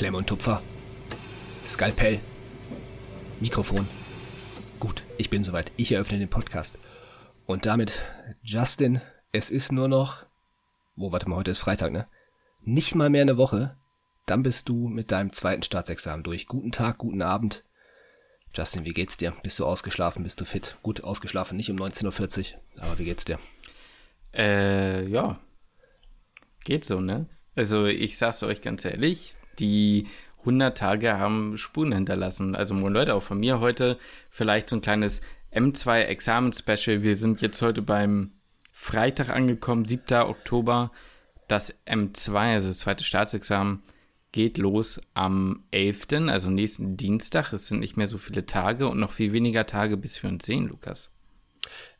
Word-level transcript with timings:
Klemm 0.00 0.14
und 0.14 0.28
Tupfer. 0.28 0.62
Skalpell. 1.66 2.20
Mikrofon. 3.38 3.86
Gut, 4.78 5.02
ich 5.18 5.28
bin 5.28 5.44
soweit. 5.44 5.72
Ich 5.76 5.92
eröffne 5.92 6.18
den 6.18 6.30
Podcast. 6.30 6.78
Und 7.44 7.66
damit, 7.66 7.92
Justin, 8.42 9.02
es 9.30 9.50
ist 9.50 9.72
nur 9.72 9.88
noch. 9.88 10.24
Wo, 10.96 11.12
warte 11.12 11.28
mal, 11.28 11.36
heute 11.36 11.50
ist 11.50 11.58
Freitag, 11.58 11.92
ne? 11.92 12.06
Nicht 12.62 12.94
mal 12.94 13.10
mehr 13.10 13.20
eine 13.20 13.36
Woche. 13.36 13.76
Dann 14.24 14.42
bist 14.42 14.70
du 14.70 14.88
mit 14.88 15.10
deinem 15.10 15.34
zweiten 15.34 15.62
Staatsexamen 15.62 16.24
durch. 16.24 16.46
Guten 16.46 16.72
Tag, 16.72 16.96
guten 16.96 17.20
Abend. 17.20 17.62
Justin, 18.54 18.86
wie 18.86 18.94
geht's 18.94 19.18
dir? 19.18 19.34
Bist 19.42 19.58
du 19.58 19.66
ausgeschlafen? 19.66 20.22
Bist 20.22 20.40
du 20.40 20.46
fit? 20.46 20.78
Gut 20.82 21.04
ausgeschlafen, 21.04 21.58
nicht 21.58 21.70
um 21.70 21.76
19.40 21.76 22.54
Uhr, 22.54 22.60
aber 22.80 22.98
wie 22.98 23.04
geht's 23.04 23.26
dir? 23.26 23.38
Äh, 24.32 25.06
ja. 25.08 25.38
Geht 26.64 26.86
so, 26.86 27.02
ne? 27.02 27.26
Also 27.54 27.84
ich 27.84 28.16
sag's 28.16 28.42
euch 28.42 28.62
ganz 28.62 28.86
ehrlich, 28.86 29.36
die 29.60 30.06
100 30.40 30.76
Tage 30.76 31.18
haben 31.18 31.58
Spuren 31.58 31.92
hinterlassen. 31.92 32.54
Also 32.54 32.74
moin 32.74 32.92
Leute, 32.92 33.14
auch 33.14 33.22
von 33.22 33.38
mir 33.38 33.60
heute 33.60 33.98
vielleicht 34.30 34.70
so 34.70 34.76
ein 34.76 34.82
kleines 34.82 35.20
M2 35.52 36.02
Examen-Special. 36.02 37.02
Wir 37.02 37.16
sind 37.16 37.42
jetzt 37.42 37.60
heute 37.62 37.82
beim 37.82 38.32
Freitag 38.72 39.28
angekommen, 39.28 39.84
7. 39.84 40.22
Oktober. 40.22 40.90
Das 41.48 41.74
M2, 41.84 42.54
also 42.54 42.68
das 42.68 42.78
zweite 42.78 43.04
Staatsexamen, 43.04 43.82
geht 44.32 44.58
los 44.58 45.00
am 45.14 45.64
11., 45.72 46.28
also 46.28 46.48
nächsten 46.48 46.96
Dienstag. 46.96 47.52
Es 47.52 47.66
sind 47.66 47.80
nicht 47.80 47.96
mehr 47.96 48.08
so 48.08 48.18
viele 48.18 48.46
Tage 48.46 48.88
und 48.88 49.00
noch 49.00 49.12
viel 49.12 49.32
weniger 49.32 49.66
Tage, 49.66 49.96
bis 49.96 50.22
wir 50.22 50.30
uns 50.30 50.46
sehen, 50.46 50.68
Lukas. 50.68 51.10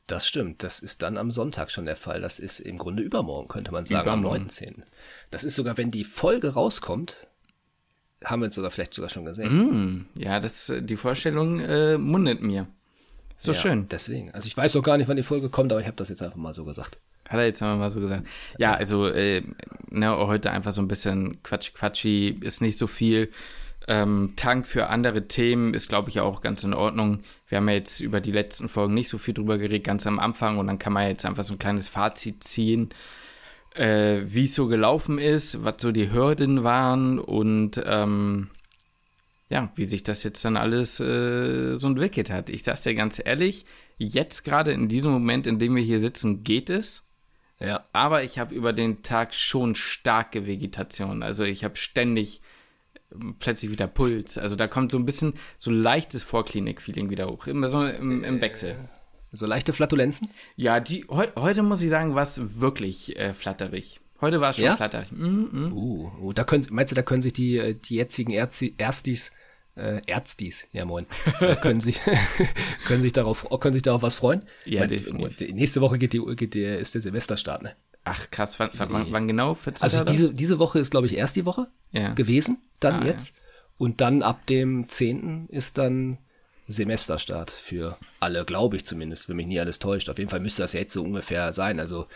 Das 0.06 0.26
stimmt, 0.26 0.62
das 0.62 0.80
ist 0.80 1.02
dann 1.02 1.16
am 1.16 1.30
Sonntag 1.30 1.70
schon 1.70 1.86
der 1.86 1.96
Fall. 1.96 2.20
Das 2.20 2.38
ist 2.38 2.60
im 2.60 2.78
Grunde 2.78 3.02
übermorgen, 3.02 3.48
könnte 3.48 3.70
man 3.70 3.86
sagen, 3.86 4.02
übermorgen. 4.02 4.36
am 4.36 4.42
19. 4.42 4.84
Das 5.30 5.44
ist 5.44 5.54
sogar, 5.54 5.76
wenn 5.76 5.90
die 5.90 6.04
Folge 6.04 6.54
rauskommt, 6.54 7.28
haben 8.24 8.42
wir 8.42 8.48
es 8.48 8.54
sogar 8.54 8.70
vielleicht 8.70 8.94
sogar 8.94 9.10
schon 9.10 9.24
gesehen. 9.24 9.52
Mm, 9.52 10.06
ja, 10.14 10.40
das, 10.40 10.72
die 10.80 10.96
Vorstellung 10.96 11.60
äh, 11.60 11.98
mundet 11.98 12.42
mir. 12.42 12.66
So 13.36 13.52
ja, 13.52 13.58
schön. 13.58 13.88
Deswegen. 13.88 14.30
Also 14.32 14.46
ich 14.46 14.56
weiß 14.56 14.74
noch 14.74 14.82
gar 14.82 14.98
nicht, 14.98 15.08
wann 15.08 15.16
die 15.16 15.22
Folge 15.22 15.48
kommt, 15.48 15.72
aber 15.72 15.80
ich 15.80 15.86
habe 15.86 15.96
das 15.96 16.10
jetzt 16.10 16.22
einfach 16.22 16.36
mal 16.36 16.52
so 16.52 16.64
gesagt. 16.64 16.98
Hat 17.28 17.38
er 17.38 17.46
jetzt 17.46 17.62
einfach 17.62 17.78
mal 17.78 17.90
so 17.90 18.00
gesagt. 18.00 18.26
Ja, 18.58 18.74
also 18.74 19.06
äh, 19.06 19.42
ne, 19.88 20.16
heute 20.16 20.50
einfach 20.50 20.72
so 20.72 20.82
ein 20.82 20.88
bisschen 20.88 21.42
Quatsch, 21.42 21.72
Quatschi, 21.72 22.38
ist 22.40 22.60
nicht 22.60 22.76
so 22.76 22.86
viel. 22.86 23.30
Ähm, 23.88 24.34
Tank 24.36 24.66
für 24.66 24.88
andere 24.88 25.26
Themen 25.26 25.72
ist, 25.72 25.88
glaube 25.88 26.10
ich, 26.10 26.20
auch 26.20 26.42
ganz 26.42 26.64
in 26.64 26.74
Ordnung. 26.74 27.20
Wir 27.48 27.58
haben 27.58 27.68
ja 27.68 27.76
jetzt 27.76 28.00
über 28.00 28.20
die 28.20 28.32
letzten 28.32 28.68
Folgen 28.68 28.94
nicht 28.94 29.08
so 29.08 29.16
viel 29.16 29.32
drüber 29.32 29.58
geredet, 29.58 29.84
ganz 29.84 30.06
am 30.06 30.18
Anfang. 30.18 30.58
Und 30.58 30.66
dann 30.66 30.78
kann 30.78 30.92
man 30.92 31.08
jetzt 31.08 31.24
einfach 31.24 31.44
so 31.44 31.54
ein 31.54 31.58
kleines 31.58 31.88
Fazit 31.88 32.44
ziehen, 32.44 32.90
äh, 33.74 34.22
wie 34.24 34.44
es 34.44 34.54
so 34.54 34.66
gelaufen 34.66 35.18
ist, 35.18 35.64
was 35.64 35.74
so 35.78 35.92
die 35.92 36.12
Hürden 36.12 36.64
waren 36.64 37.18
und 37.18 37.80
ähm, 37.84 38.48
ja, 39.48 39.72
wie 39.74 39.84
sich 39.84 40.04
das 40.04 40.22
jetzt 40.22 40.44
dann 40.44 40.56
alles 40.56 41.00
äh, 41.00 41.76
so 41.76 41.86
entwickelt 41.88 42.30
hat. 42.30 42.50
Ich 42.50 42.62
sag's 42.62 42.82
dir 42.82 42.94
ganz 42.94 43.20
ehrlich, 43.24 43.66
jetzt 43.98 44.44
gerade 44.44 44.72
in 44.72 44.88
diesem 44.88 45.10
Moment, 45.10 45.46
in 45.46 45.58
dem 45.58 45.74
wir 45.74 45.82
hier 45.82 46.00
sitzen, 46.00 46.44
geht 46.44 46.70
es. 46.70 47.04
Ja. 47.58 47.84
Aber 47.92 48.22
ich 48.22 48.38
habe 48.38 48.54
über 48.54 48.72
den 48.72 49.02
Tag 49.02 49.34
schon 49.34 49.74
starke 49.74 50.46
Vegetation. 50.46 51.22
Also 51.22 51.44
ich 51.44 51.64
habe 51.64 51.76
ständig 51.76 52.40
plötzlich 53.38 53.70
wieder 53.70 53.86
Puls. 53.86 54.38
Also 54.38 54.56
da 54.56 54.66
kommt 54.68 54.92
so 54.92 54.98
ein 54.98 55.04
bisschen 55.04 55.34
so 55.58 55.70
leichtes 55.70 56.22
Vorklinik-Feeling 56.22 57.10
wieder 57.10 57.28
hoch. 57.28 57.46
Immer 57.46 57.68
so 57.68 57.84
im, 57.84 58.24
im 58.24 58.40
Wechsel. 58.40 58.76
So 59.32 59.46
leichte 59.46 59.72
Flatulenzen? 59.72 60.28
Ja, 60.56 60.80
die 60.80 61.04
heu, 61.08 61.26
heute 61.36 61.62
muss 61.62 61.82
ich 61.82 61.90
sagen, 61.90 62.14
war 62.14 62.24
es 62.24 62.60
wirklich 62.60 63.16
äh, 63.18 63.32
flatterig. 63.32 64.00
Heute 64.20 64.40
war 64.40 64.50
es 64.50 64.56
schon 64.56 64.66
ja? 64.66 64.76
flatterig. 64.76 65.12
Mm, 65.12 65.68
mm. 65.68 65.72
Uh, 65.72 66.12
uh, 66.20 66.32
da 66.32 66.44
können, 66.44 66.66
meinst 66.70 66.90
du, 66.90 66.94
da 66.94 67.02
können 67.02 67.22
sich 67.22 67.32
die, 67.32 67.56
äh, 67.56 67.74
die 67.74 67.94
jetzigen 67.94 68.32
Erzi, 68.32 68.74
Erstis, 68.76 69.32
äh, 69.76 70.00
Ärztis, 70.06 70.66
ja 70.72 70.84
moin, 70.84 71.06
äh, 71.40 71.56
können, 71.56 71.80
sich, 71.80 72.00
können, 72.86 73.00
sich 73.00 73.12
darauf, 73.12 73.48
können 73.60 73.72
sich 73.72 73.82
darauf 73.82 74.02
was 74.02 74.16
freuen? 74.16 74.42
Ja, 74.64 74.80
meine, 74.80 74.98
die, 74.98 75.52
nächste 75.52 75.80
Woche 75.80 75.96
geht 75.98 76.12
die, 76.12 76.20
geht 76.36 76.54
die, 76.54 76.62
ist 76.62 76.94
der 76.94 77.00
Silvesterstart, 77.00 77.62
ne? 77.62 77.74
Ach 78.02 78.30
krass, 78.30 78.58
wann, 78.58 78.70
wann, 78.74 79.12
wann 79.12 79.28
genau? 79.28 79.56
Also 79.80 80.04
diese, 80.04 80.34
diese 80.34 80.58
Woche 80.58 80.78
ist, 80.78 80.90
glaube 80.90 81.06
ich, 81.06 81.16
erst 81.16 81.36
die 81.36 81.44
Woche 81.44 81.68
ja. 81.92 82.14
gewesen, 82.14 82.58
dann 82.80 83.02
ah, 83.02 83.06
jetzt. 83.06 83.28
Ja. 83.28 83.34
Und 83.76 84.00
dann 84.00 84.22
ab 84.22 84.46
dem 84.46 84.88
10. 84.88 85.48
ist 85.48 85.78
dann 85.78 86.18
Semesterstart 86.70 87.50
für 87.50 87.96
alle, 88.20 88.44
glaube 88.44 88.76
ich 88.76 88.84
zumindest, 88.84 89.28
wenn 89.28 89.36
mich 89.36 89.46
nie 89.46 89.60
alles 89.60 89.78
täuscht. 89.78 90.08
Auf 90.08 90.18
jeden 90.18 90.30
Fall 90.30 90.40
müsste 90.40 90.62
das 90.62 90.72
jetzt 90.72 90.92
so 90.92 91.02
ungefähr 91.02 91.52
sein. 91.52 91.80
Also 91.80 92.06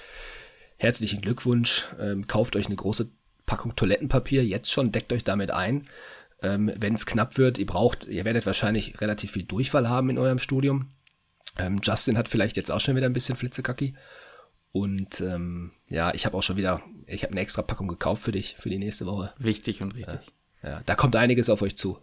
herzlichen 0.76 1.20
Glückwunsch. 1.20 1.88
Ähm, 2.00 2.26
kauft 2.26 2.56
euch 2.56 2.66
eine 2.66 2.76
große 2.76 3.10
Packung 3.46 3.76
Toilettenpapier 3.76 4.44
jetzt 4.44 4.70
schon, 4.70 4.92
deckt 4.92 5.12
euch 5.12 5.24
damit 5.24 5.50
ein. 5.50 5.86
Ähm, 6.42 6.72
wenn 6.76 6.94
es 6.94 7.06
knapp 7.06 7.38
wird, 7.38 7.58
ihr 7.58 7.66
braucht, 7.66 8.04
ihr 8.06 8.24
werdet 8.24 8.46
wahrscheinlich 8.46 9.00
relativ 9.00 9.32
viel 9.32 9.44
Durchfall 9.44 9.88
haben 9.88 10.10
in 10.10 10.18
eurem 10.18 10.38
Studium. 10.38 10.90
Ähm, 11.58 11.80
Justin 11.82 12.18
hat 12.18 12.28
vielleicht 12.28 12.56
jetzt 12.56 12.70
auch 12.70 12.80
schon 12.80 12.96
wieder 12.96 13.06
ein 13.06 13.12
bisschen 13.12 13.36
Flitzekacki. 13.36 13.94
Und 14.72 15.20
ähm, 15.20 15.70
ja, 15.88 16.12
ich 16.14 16.26
habe 16.26 16.36
auch 16.36 16.42
schon 16.42 16.56
wieder, 16.56 16.82
ich 17.06 17.22
habe 17.22 17.32
eine 17.32 17.40
extra 17.40 17.62
Packung 17.62 17.86
gekauft 17.86 18.24
für 18.24 18.32
dich, 18.32 18.56
für 18.58 18.70
die 18.70 18.78
nächste 18.78 19.06
Woche. 19.06 19.32
Wichtig 19.38 19.82
und 19.82 19.94
richtig. 19.94 20.18
Ja, 20.62 20.70
ja, 20.70 20.82
da 20.84 20.94
kommt 20.96 21.14
einiges 21.14 21.48
auf 21.48 21.62
euch 21.62 21.76
zu. 21.76 21.98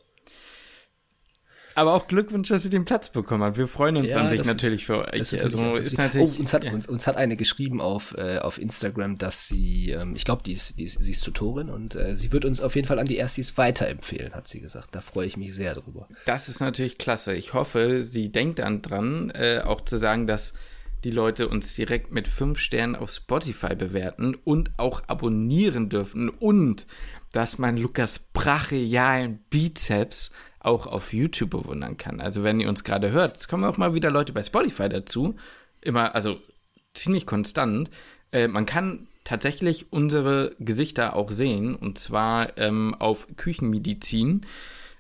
Aber 1.76 1.94
auch 1.94 2.08
Glückwunsch, 2.08 2.50
dass 2.50 2.64
sie 2.64 2.70
den 2.70 2.86
Platz 2.86 3.10
bekommen 3.10 3.44
hat. 3.44 3.58
Wir 3.58 3.68
freuen 3.68 3.98
uns 3.98 4.14
ja, 4.14 4.20
an 4.20 4.30
sich 4.30 4.40
das, 4.40 4.48
natürlich 4.48 4.86
für 4.86 5.00
euch. 5.00 5.14
Ist 5.14 5.32
natürlich, 5.32 5.56
also, 5.56 5.76
ist 5.76 5.98
natürlich, 5.98 6.30
oh, 6.38 6.40
uns, 6.40 6.54
hat, 6.54 6.64
ja. 6.64 6.72
uns, 6.72 6.88
uns, 6.88 7.08
hat 7.08 7.18
eine 7.18 7.38
geschrieben 7.38 7.82
auf, 7.82 8.16
äh, 8.18 8.40
auf 8.40 8.60
Instagram, 8.60 9.18
dass 9.18 9.48
sie, 9.48 9.92
ähm, 9.92 10.14
ich 10.16 10.26
glaube, 10.26 10.44
die 10.44 10.54
ist, 10.54 10.78
die 10.78 10.84
ist, 10.84 11.02
sie 11.02 11.12
ist 11.12 11.24
Tutorin 11.24 11.70
und 11.70 11.96
äh, 11.96 12.16
sie 12.16 12.32
wird 12.32 12.46
uns 12.46 12.62
auf 12.62 12.76
jeden 12.76 12.88
Fall 12.88 13.00
an 13.00 13.06
die 13.06 13.18
Erstis 13.18 13.58
weiterempfehlen, 13.58 14.34
hat 14.34 14.48
sie 14.48 14.60
gesagt. 14.60 14.90
Da 14.92 15.02
freue 15.02 15.28
ich 15.28 15.38
mich 15.38 15.56
sehr 15.56 15.76
drüber. 15.76 16.08
Das 16.26 16.50
ist 16.50 16.60
natürlich 16.60 16.98
klasse. 16.98 17.34
Ich 17.34 17.54
hoffe, 17.54 18.04
sie 18.04 18.32
denkt 18.32 18.60
dann 18.60 18.82
dran, 18.82 19.32
äh, 19.32 19.62
auch 19.64 19.82
zu 19.82 19.98
sagen, 19.98 20.28
dass 20.28 20.54
die 21.04 21.12
Leute 21.12 21.48
uns 21.48 21.74
direkt 21.74 22.12
mit 22.12 22.28
fünf 22.28 22.60
Sternen 22.60 22.96
auf 22.96 23.12
Spotify 23.12 23.76
bewerten 23.76 24.36
und 24.44 24.72
auch 24.78 25.02
abonnieren 25.08 25.90
dürfen 25.90 26.30
und 26.30 26.86
dass 27.32 27.58
man 27.58 27.78
Lukas 27.78 28.20
brachialen 28.20 29.40
Bizeps 29.50 30.32
auch 30.62 30.88
auf 30.88 31.14
YouTube 31.14 31.52
bewundern 31.52 31.98
kann. 31.98 32.22
Also 32.22 32.44
wenn 32.44 32.60
ihr 32.60 32.70
uns 32.70 32.84
gerade 32.84 33.12
hört, 33.12 33.38
es 33.38 33.48
kommen 33.48 33.64
auch 33.64 33.78
mal 33.78 33.94
wieder 33.94 34.12
Leute 34.12 34.34
bei 34.34 34.44
Spotify 34.44 34.90
dazu, 34.90 35.36
immer, 35.82 36.16
also 36.16 36.40
ziemlich 36.94 37.26
konstant. 37.26 37.90
Äh, 38.32 38.48
man 38.48 38.66
kann 38.66 39.08
tatsächlich 39.24 39.92
unsere 39.92 40.56
Gesichter 40.60 41.16
auch 41.16 41.32
sehen 41.32 41.76
und 41.76 41.98
zwar 41.98 42.58
ähm, 42.58 42.96
auf 42.98 43.28
Küchenmedizin 43.38 44.46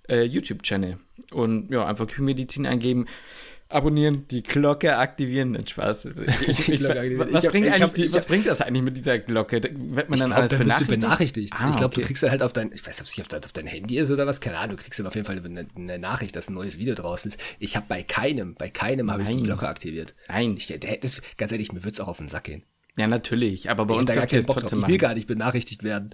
äh, 0.08 0.24
YouTube-Channel 0.24 0.98
und 1.32 1.72
ja, 1.72 1.86
einfach 1.86 2.08
Küchenmedizin 2.08 2.66
eingeben 2.66 3.08
abonnieren, 3.74 4.28
die 4.30 4.44
Glocke 4.44 4.98
aktivieren. 4.98 5.54
Den 5.54 5.68
Spaß. 5.68 6.06
Also 6.08 6.24
ich, 6.24 6.70
ich, 6.70 6.84
was, 6.84 7.46
hab, 7.46 7.52
bringt 7.52 7.82
hab, 7.82 7.94
die, 7.94 8.14
was 8.14 8.26
bringt 8.26 8.48
das 8.48 8.62
eigentlich 8.62 8.84
mit 8.84 8.98
dieser 8.98 9.20
Glocke? 9.20 9.62
Wird 9.62 10.09
man 10.09 10.20
dann 10.20 10.30
glaub, 10.30 10.40
alles 10.40 10.52
dann 10.52 10.59
benachrichtigt? 10.59 10.78
Bist 10.78 10.82
du 10.82 10.86
benachrichtigt. 10.86 11.54
Ah, 11.58 11.70
ich 11.70 11.76
glaube, 11.78 11.94
okay. 11.94 12.02
du 12.02 12.08
kriegst 12.08 12.24
dann 12.24 12.31
halt 12.31 12.44
auf 12.44 12.54
dein, 12.54 12.72
ich 12.74 12.86
weiß 12.86 13.02
nicht, 13.02 13.20
ob 13.20 13.28
es 13.31 13.46
auf 13.46 13.54
dein 13.54 13.68
Handy 13.68 13.98
ist 13.98 14.12
oder 14.12 14.28
was, 14.28 14.42
keine 14.42 14.58
Ahnung, 14.58 14.78
du 14.78 14.84
kriegst 14.84 15.00
dann 15.00 15.08
auf 15.08 15.16
jeden 15.16 15.26
Fall 15.26 15.38
eine, 15.44 15.68
eine 15.76 16.00
Nachricht, 16.00 16.36
dass 16.36 16.50
ein 16.50 16.54
neues 16.54 16.78
Video 16.78 16.96
draußen 16.96 17.31
ist. 17.31 17.40
Ich 17.60 17.76
habe 17.76 17.86
bei 17.88 18.04
keinem, 18.04 18.56
bei 18.56 18.70
keinem 18.70 19.12
habe 19.12 19.24
ich 19.24 19.30
die 19.30 19.44
Glocke 19.44 19.68
aktiviert. 19.68 20.14
Nein. 20.28 20.56
Ich, 20.58 20.68
das, 20.68 21.22
ganz 21.38 21.52
ehrlich, 21.52 21.72
mir 21.72 21.84
würde 21.84 21.94
es 21.94 22.00
auch 22.00 22.08
auf 22.08 22.18
den 22.18 22.28
Sack 22.28 22.46
gehen. 22.46 22.64
Ja, 22.98 23.08
natürlich, 23.08 23.70
aber 23.70 23.86
bei 23.86 23.94
ich 23.94 24.00
uns 24.02 24.16
ihr 24.16 24.40
es 24.40 24.46
trotzdem 24.46 24.80
machen. 24.80 24.90
Ich 24.90 24.94
will 24.94 24.98
gar 24.98 25.14
nicht 25.14 25.28
benachrichtigt 25.28 25.84
werden. 25.84 26.14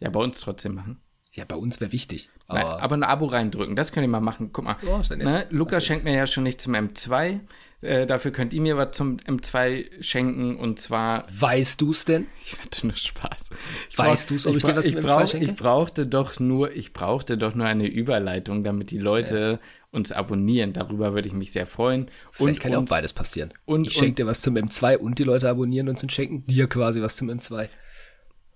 Ja, 0.00 0.10
bei 0.10 0.20
uns 0.20 0.40
trotzdem 0.40 0.74
machen. 0.74 1.00
Ja, 1.36 1.44
bei 1.44 1.56
uns 1.56 1.82
wäre 1.82 1.92
wichtig. 1.92 2.30
Aber, 2.48 2.58
Nein, 2.58 2.66
aber 2.66 2.96
ein 2.96 3.02
Abo 3.02 3.26
reindrücken, 3.26 3.76
das 3.76 3.92
könnt 3.92 4.04
ihr 4.04 4.08
mal 4.08 4.20
machen. 4.20 4.50
Guck 4.54 4.64
mal. 4.64 4.76
Oh, 4.86 5.02
ne? 5.14 5.46
Lukas 5.50 5.84
schenkt 5.84 6.04
mir 6.04 6.14
ja 6.14 6.26
schon 6.26 6.44
nicht 6.44 6.62
zum 6.62 6.74
M2. 6.74 7.40
Äh, 7.82 8.06
dafür 8.06 8.30
könnt 8.30 8.54
ihr 8.54 8.62
mir 8.62 8.78
was 8.78 8.96
zum 8.96 9.18
M2 9.18 10.02
schenken 10.02 10.56
und 10.56 10.78
zwar. 10.78 11.26
Weißt 11.30 11.78
du 11.82 11.90
es 11.90 12.06
denn? 12.06 12.26
Ich 12.42 12.58
hatte 12.58 12.86
nur 12.86 12.96
Spaß. 12.96 13.50
Ich 13.90 13.98
weißt 13.98 14.30
du 14.30 14.34
es, 14.34 14.46
ob 14.46 14.52
ich, 14.52 14.64
ich 14.64 14.64
dir 14.64 14.76
was 14.76 14.86
zum 14.86 15.00
brauch, 15.02 15.20
M2 15.20 15.26
schenke? 15.28 15.44
Ich 15.44 15.56
brauchte 15.56 16.06
doch 16.06 16.40
nur, 16.40 16.74
ich 16.74 16.94
brauchte 16.94 17.36
doch 17.36 17.54
nur 17.54 17.66
eine 17.66 17.86
Überleitung, 17.86 18.64
damit 18.64 18.90
die 18.90 18.98
Leute 18.98 19.60
ja. 19.60 19.68
uns 19.90 20.12
abonnieren. 20.12 20.72
Darüber 20.72 21.12
würde 21.12 21.28
ich 21.28 21.34
mich 21.34 21.52
sehr 21.52 21.66
freuen. 21.66 22.10
Vielleicht 22.32 22.56
und 22.56 22.62
kann 22.62 22.72
ja 22.72 22.78
auch 22.78 22.86
beides 22.86 23.12
passieren. 23.12 23.52
Und, 23.66 23.86
ich 23.86 23.92
schenke 23.92 24.14
dir 24.14 24.26
was 24.26 24.40
zum 24.40 24.56
M2 24.56 24.96
und 24.96 25.18
die 25.18 25.24
Leute 25.24 25.50
abonnieren 25.50 25.90
uns 25.90 26.02
und 26.02 26.10
schenken 26.10 26.46
dir 26.46 26.68
quasi 26.68 27.02
was 27.02 27.14
zum 27.14 27.28
M2. 27.28 27.68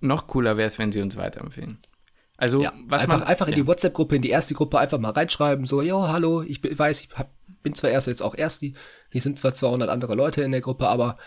Noch 0.00 0.28
cooler 0.28 0.56
wäre 0.56 0.66
es, 0.66 0.78
wenn 0.78 0.92
sie 0.92 1.02
uns 1.02 1.18
weiterempfehlen. 1.18 1.78
Also, 2.40 2.62
ja, 2.62 2.72
was 2.86 3.02
einfach, 3.02 3.18
man, 3.18 3.28
einfach 3.28 3.48
in 3.48 3.52
ja. 3.52 3.56
die 3.56 3.66
WhatsApp-Gruppe, 3.66 4.16
in 4.16 4.22
die 4.22 4.30
erste 4.30 4.54
Gruppe 4.54 4.78
einfach 4.78 4.98
mal 4.98 5.10
reinschreiben, 5.10 5.66
so, 5.66 5.82
jo, 5.82 6.08
hallo, 6.08 6.40
ich 6.40 6.62
weiß, 6.62 7.02
ich 7.02 7.10
hab, 7.14 7.30
bin 7.62 7.74
zwar 7.74 7.90
erst 7.90 8.06
jetzt 8.06 8.22
auch 8.22 8.34
Ersti, 8.34 8.72
hier 9.10 9.20
sind 9.20 9.38
zwar 9.38 9.52
200 9.52 9.90
andere 9.90 10.14
Leute 10.14 10.40
in 10.40 10.50
der 10.50 10.62
Gruppe, 10.62 10.88
aber 10.88 11.18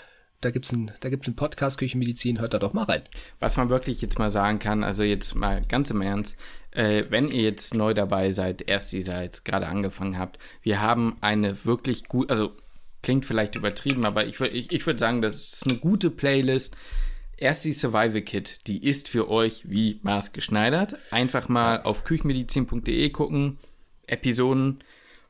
da 0.42 0.50
gibt's 0.50 0.72
ein, 0.72 0.92
da 1.02 1.10
gibt's 1.10 1.28
einen 1.28 1.36
Podcast 1.36 1.78
Küchenmedizin, 1.78 2.42
hört 2.42 2.56
da 2.56 2.58
doch 2.58 2.74
mal 2.74 2.86
rein. 2.86 3.04
Was 3.40 3.58
man 3.58 3.70
wirklich 3.70 4.02
jetzt 4.02 4.18
mal 4.18 4.32
sagen 4.32 4.58
kann, 4.58 4.84
also 4.84 5.04
jetzt 5.04 5.36
mal 5.36 5.62
ganz 5.62 5.92
im 5.92 6.02
Ernst, 6.02 6.36
äh, 6.72 7.04
wenn 7.10 7.30
ihr 7.30 7.44
jetzt 7.44 7.76
neu 7.76 7.94
dabei 7.94 8.32
seid, 8.32 8.68
Ersti 8.68 9.04
seid, 9.04 9.46
gerade 9.46 9.68
angefangen 9.68 10.18
habt, 10.18 10.40
wir 10.64 10.82
haben 10.82 11.18
eine 11.22 11.64
wirklich 11.64 12.08
gut, 12.08 12.32
also 12.32 12.54
klingt 13.04 13.28
vielleicht 13.28 13.56
übertrieben, 13.56 14.04
aber 14.04 14.26
ich 14.26 14.40
würde 14.40 14.56
ich, 14.56 14.72
ich 14.72 14.88
würd 14.88 15.00
sagen, 15.00 15.22
das 15.22 15.36
ist 15.36 15.68
eine 15.70 15.78
gute 15.78 16.10
Playlist 16.10 16.76
Erst 17.38 17.66
die 17.66 17.74
Survival 17.74 18.22
Kit, 18.22 18.60
die 18.68 18.84
ist 18.84 19.10
für 19.10 19.30
euch 19.30 19.70
wie 19.70 20.00
maßgeschneidert. 20.04 20.98
Einfach 21.12 21.50
mal 21.50 21.82
auf 21.82 22.04
küchenmedizin.de 22.04 23.10
gucken, 23.10 23.58
Episoden. 24.08 24.84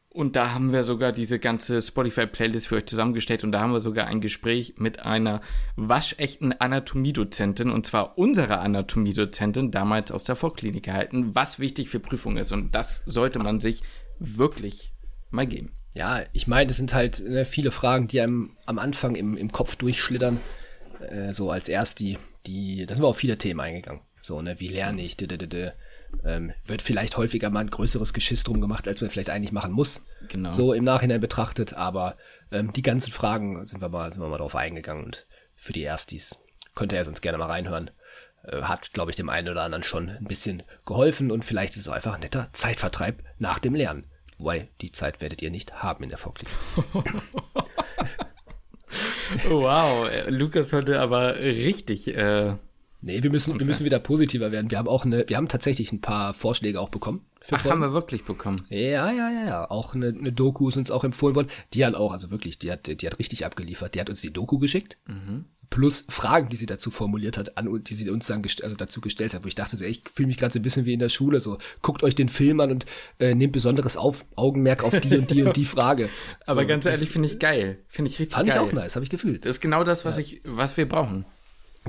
Und 0.09 0.35
da 0.35 0.53
haben 0.53 0.71
wir 0.71 0.83
sogar 0.83 1.11
diese 1.11 1.39
ganze 1.39 1.81
Spotify-Playlist 1.81 2.67
für 2.67 2.75
euch 2.75 2.85
zusammengestellt. 2.85 3.43
Und 3.43 3.51
da 3.51 3.61
haben 3.61 3.73
wir 3.73 3.79
sogar 3.79 4.05
ein 4.05 4.21
Gespräch 4.21 4.75
mit 4.77 4.99
einer 4.99 5.41
waschechten 5.75 6.53
Anatomiedozentin, 6.53 7.71
und 7.71 7.87
zwar 7.87 8.15
unserer 8.17 8.61
Anatomiedozentin, 8.61 9.71
damals 9.71 10.11
aus 10.11 10.23
der 10.23 10.35
Vorklinik 10.35 10.83
gehalten, 10.83 11.33
was 11.33 11.57
wichtig 11.57 11.89
für 11.89 11.99
Prüfungen 11.99 12.37
ist. 12.37 12.51
Und 12.51 12.75
das 12.75 13.03
sollte 13.07 13.39
man 13.39 13.59
sich 13.59 13.81
wirklich 14.19 14.93
mal 15.31 15.47
geben. 15.47 15.71
Ja, 15.95 16.21
ich 16.31 16.45
meine, 16.45 16.69
es 16.69 16.77
sind 16.77 16.93
halt 16.93 17.23
ne, 17.27 17.45
viele 17.45 17.71
Fragen, 17.71 18.07
die 18.07 18.21
einem 18.21 18.51
am 18.67 18.77
Anfang 18.77 19.15
im, 19.15 19.35
im 19.35 19.51
Kopf 19.51 19.75
durchschlittern. 19.77 20.39
Äh, 21.11 21.33
so 21.33 21.51
als 21.51 21.67
erst 21.67 21.99
die, 21.99 22.17
die, 22.45 22.85
da 22.85 22.95
sind 22.95 23.03
wir 23.03 23.07
auf 23.07 23.17
viele 23.17 23.37
Themen 23.37 23.59
eingegangen. 23.59 24.01
So, 24.21 24.41
ne, 24.41 24.59
wie 24.59 24.69
lerne 24.69 25.01
ich, 25.01 25.17
d 25.17 25.25
-d 25.25 25.37
-d 25.37 25.73
ähm, 26.23 26.53
wird 26.65 26.81
vielleicht 26.81 27.17
häufiger 27.17 27.49
mal 27.49 27.61
ein 27.61 27.69
größeres 27.69 28.13
Geschiss 28.13 28.43
drum 28.43 28.61
gemacht, 28.61 28.87
als 28.87 29.01
man 29.01 29.09
vielleicht 29.09 29.29
eigentlich 29.29 29.51
machen 29.51 29.71
muss. 29.71 30.05
Genau. 30.29 30.51
So 30.51 30.73
im 30.73 30.83
Nachhinein 30.83 31.19
betrachtet, 31.19 31.73
aber 31.73 32.17
ähm, 32.51 32.71
die 32.73 32.81
ganzen 32.81 33.11
Fragen 33.11 33.65
sind 33.67 33.81
wir 33.81 33.89
mal, 33.89 34.11
sind 34.11 34.21
wir 34.21 34.29
mal 34.29 34.37
drauf 34.37 34.55
eingegangen 34.55 35.03
und 35.03 35.25
für 35.55 35.73
die 35.73 35.83
Erstis 35.83 36.39
könnt 36.75 36.91
ihr 36.91 36.99
ja 36.99 37.05
sonst 37.05 37.21
gerne 37.21 37.37
mal 37.37 37.47
reinhören. 37.47 37.91
Äh, 38.43 38.61
hat, 38.63 38.91
glaube 38.91 39.11
ich, 39.11 39.17
dem 39.17 39.29
einen 39.29 39.49
oder 39.49 39.63
anderen 39.63 39.83
schon 39.83 40.09
ein 40.09 40.25
bisschen 40.25 40.63
geholfen 40.85 41.31
und 41.31 41.45
vielleicht 41.45 41.73
ist 41.73 41.81
es 41.81 41.87
auch 41.87 41.93
einfach 41.93 42.13
ein 42.13 42.21
netter 42.21 42.49
Zeitvertreib 42.53 43.23
nach 43.39 43.59
dem 43.59 43.75
Lernen. 43.75 44.05
Wobei, 44.37 44.67
die 44.81 44.91
Zeit 44.91 45.21
werdet 45.21 45.41
ihr 45.41 45.51
nicht 45.51 45.83
haben 45.83 46.03
in 46.03 46.09
der 46.09 46.17
Vorklinik. 46.17 46.53
wow, 49.49 50.09
Lukas 50.27 50.73
heute 50.73 50.99
aber 50.99 51.39
richtig. 51.39 52.07
Äh, 52.15 52.55
nee, 53.01 53.23
wir 53.23 53.29
müssen, 53.29 53.59
wir 53.59 53.65
müssen 53.65 53.85
wieder 53.85 53.99
positiver 53.99 54.51
werden. 54.51 54.71
Wir 54.71 54.77
haben 54.77 54.87
auch 54.87 55.05
eine, 55.05 55.27
wir 55.27 55.37
haben 55.37 55.47
tatsächlich 55.47 55.91
ein 55.91 56.01
paar 56.01 56.33
Vorschläge 56.33 56.79
auch 56.79 56.89
bekommen. 56.89 57.25
Ach, 57.45 57.59
Folgen. 57.59 57.69
haben 57.69 57.79
wir 57.81 57.93
wirklich 57.93 58.23
bekommen? 58.23 58.61
Ja, 58.69 59.11
ja, 59.11 59.29
ja, 59.31 59.45
ja. 59.45 59.71
Auch 59.71 59.95
eine, 59.95 60.07
eine 60.07 60.31
Doku 60.31 60.69
ist 60.69 60.77
uns 60.77 60.91
auch 60.91 61.03
empfohlen 61.03 61.35
worden. 61.35 61.49
Die 61.73 61.85
hat 61.85 61.95
auch, 61.95 62.11
also 62.11 62.31
wirklich, 62.31 62.57
die 62.59 62.71
hat, 62.71 62.87
die 62.87 63.05
hat 63.05 63.19
richtig 63.19 63.45
abgeliefert. 63.45 63.95
Die 63.95 63.99
hat 63.99 64.09
uns 64.09 64.21
die 64.21 64.31
Doku 64.31 64.59
geschickt. 64.59 64.97
Mhm 65.07 65.45
plus 65.73 66.05
Fragen, 66.07 66.49
die 66.49 66.55
sie 66.55 66.67
dazu 66.67 66.91
formuliert 66.91 67.35
hat, 67.35 67.57
an, 67.57 67.83
die 67.83 67.95
sie 67.95 68.07
uns 68.11 68.27
dann 68.27 68.43
also 68.61 68.75
dazu 68.75 69.01
gestellt 69.01 69.33
hat, 69.33 69.43
wo 69.43 69.47
ich 69.47 69.55
dachte, 69.55 69.75
so, 69.75 69.83
ey, 69.83 69.89
ich 69.89 70.03
fühle 70.13 70.27
mich 70.27 70.37
gerade 70.37 70.53
so 70.53 70.59
ein 70.59 70.61
bisschen 70.61 70.85
wie 70.85 70.93
in 70.93 70.99
der 70.99 71.09
Schule, 71.09 71.39
so 71.39 71.57
guckt 71.81 72.03
euch 72.03 72.13
den 72.13 72.29
Film 72.29 72.59
an 72.59 72.69
und 72.69 72.85
äh, 73.17 73.33
nehmt 73.33 73.53
besonderes 73.53 73.97
auf, 73.97 74.23
Augenmerk 74.35 74.83
auf 74.83 74.99
die 74.99 75.17
und 75.17 75.31
die 75.31 75.41
und 75.41 75.57
die 75.57 75.65
Frage. 75.65 76.09
So, 76.45 76.51
Aber 76.51 76.65
ganz 76.65 76.85
ehrlich, 76.85 77.09
finde 77.09 77.27
ich 77.27 77.39
geil. 77.39 77.79
Finde 77.87 78.11
ich 78.11 78.19
richtig 78.19 78.35
fand 78.35 78.47
geil. 78.47 78.57
Fand 78.57 78.71
ich 78.71 78.77
auch 78.77 78.81
nice, 78.83 78.95
habe 78.95 79.03
ich 79.03 79.09
gefühlt. 79.09 79.45
Das 79.45 79.55
ist 79.55 79.61
genau 79.61 79.83
das, 79.83 80.05
was, 80.05 80.17
ja. 80.17 80.23
ich, 80.23 80.41
was 80.43 80.77
wir 80.77 80.87
brauchen. 80.87 81.25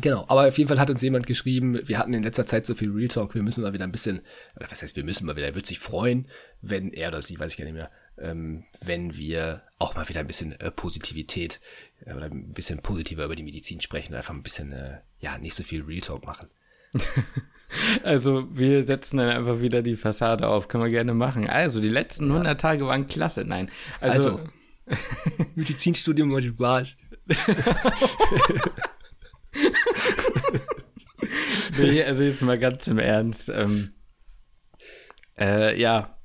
Genau, 0.01 0.25
aber 0.29 0.49
auf 0.49 0.57
jeden 0.57 0.69
Fall 0.69 0.81
hat 0.81 0.91
uns 0.91 1.03
jemand 1.03 1.27
geschrieben, 1.27 1.81
wir 1.85 1.99
hatten 1.99 2.15
in 2.15 2.23
letzter 2.23 2.47
Zeit 2.47 2.67
so 2.67 2.75
viel 2.75 2.91
Real 2.91 3.09
Talk, 3.09 3.35
wir 3.35 3.43
müssen 3.43 3.63
mal 3.63 3.73
wieder 3.73 3.85
ein 3.85 3.93
bisschen, 3.93 4.23
oder 4.57 4.71
was 4.71 4.83
heißt, 4.83 4.97
wir 4.97 5.05
müssen 5.05 5.27
mal 5.27 5.37
wieder, 5.37 5.47
er 5.47 5.55
wird 5.55 5.67
sich 5.67 5.79
freuen, 5.79 6.27
wenn 6.63 6.93
er 6.93 7.09
oder 7.09 7.21
sie, 7.21 7.39
weiß 7.39 7.53
ich 7.53 7.59
gar 7.59 7.65
nicht 7.65 7.75
mehr, 7.75 7.91
ähm, 8.19 8.65
wenn 8.81 9.17
wir 9.17 9.63
auch 9.79 9.95
mal 9.95 10.09
wieder 10.09 10.21
ein 10.21 10.27
bisschen 10.27 10.53
äh, 10.61 10.71
Positivität 10.71 11.61
äh, 12.05 12.13
oder 12.15 12.27
ein 12.27 12.53
bisschen 12.53 12.81
positiver 12.81 13.25
über 13.25 13.37
die 13.37 13.43
Medizin 13.43 13.81
sprechen, 13.81 14.15
einfach 14.15 14.35
ein 14.35 14.43
bisschen, 14.43 14.73
äh, 14.73 14.99
ja, 15.19 15.39
nicht 15.39 15.55
so 15.55 15.63
viel 15.65 15.83
Real 15.83 16.01
Talk 16.01 16.25
machen. 16.25 16.49
Also 18.03 18.47
wir 18.57 18.87
setzen 18.87 19.17
dann 19.17 19.31
einfach 19.31 19.61
wieder 19.61 19.83
die 19.83 19.97
Fassade 19.97 20.47
auf, 20.47 20.69
können 20.69 20.85
wir 20.85 20.91
gerne 20.91 21.13
machen. 21.15 21.49
Also 21.49 21.81
die 21.81 21.89
letzten 21.89 22.29
ja. 22.29 22.35
100 22.35 22.61
Tage 22.61 22.87
waren 22.87 23.07
klasse, 23.07 23.45
nein. 23.45 23.71
Also, 24.01 24.39
also 24.39 24.49
Medizinstudium 25.55 26.33
war 26.33 26.41
Spaß. 26.41 26.97
nee, 31.79 32.05
also 32.05 32.23
jetzt 32.23 32.43
mal 32.43 32.59
ganz 32.59 32.87
im 32.87 32.99
Ernst. 32.99 33.49
Ähm, 33.49 33.95
äh, 35.39 35.81
ja, 35.81 36.19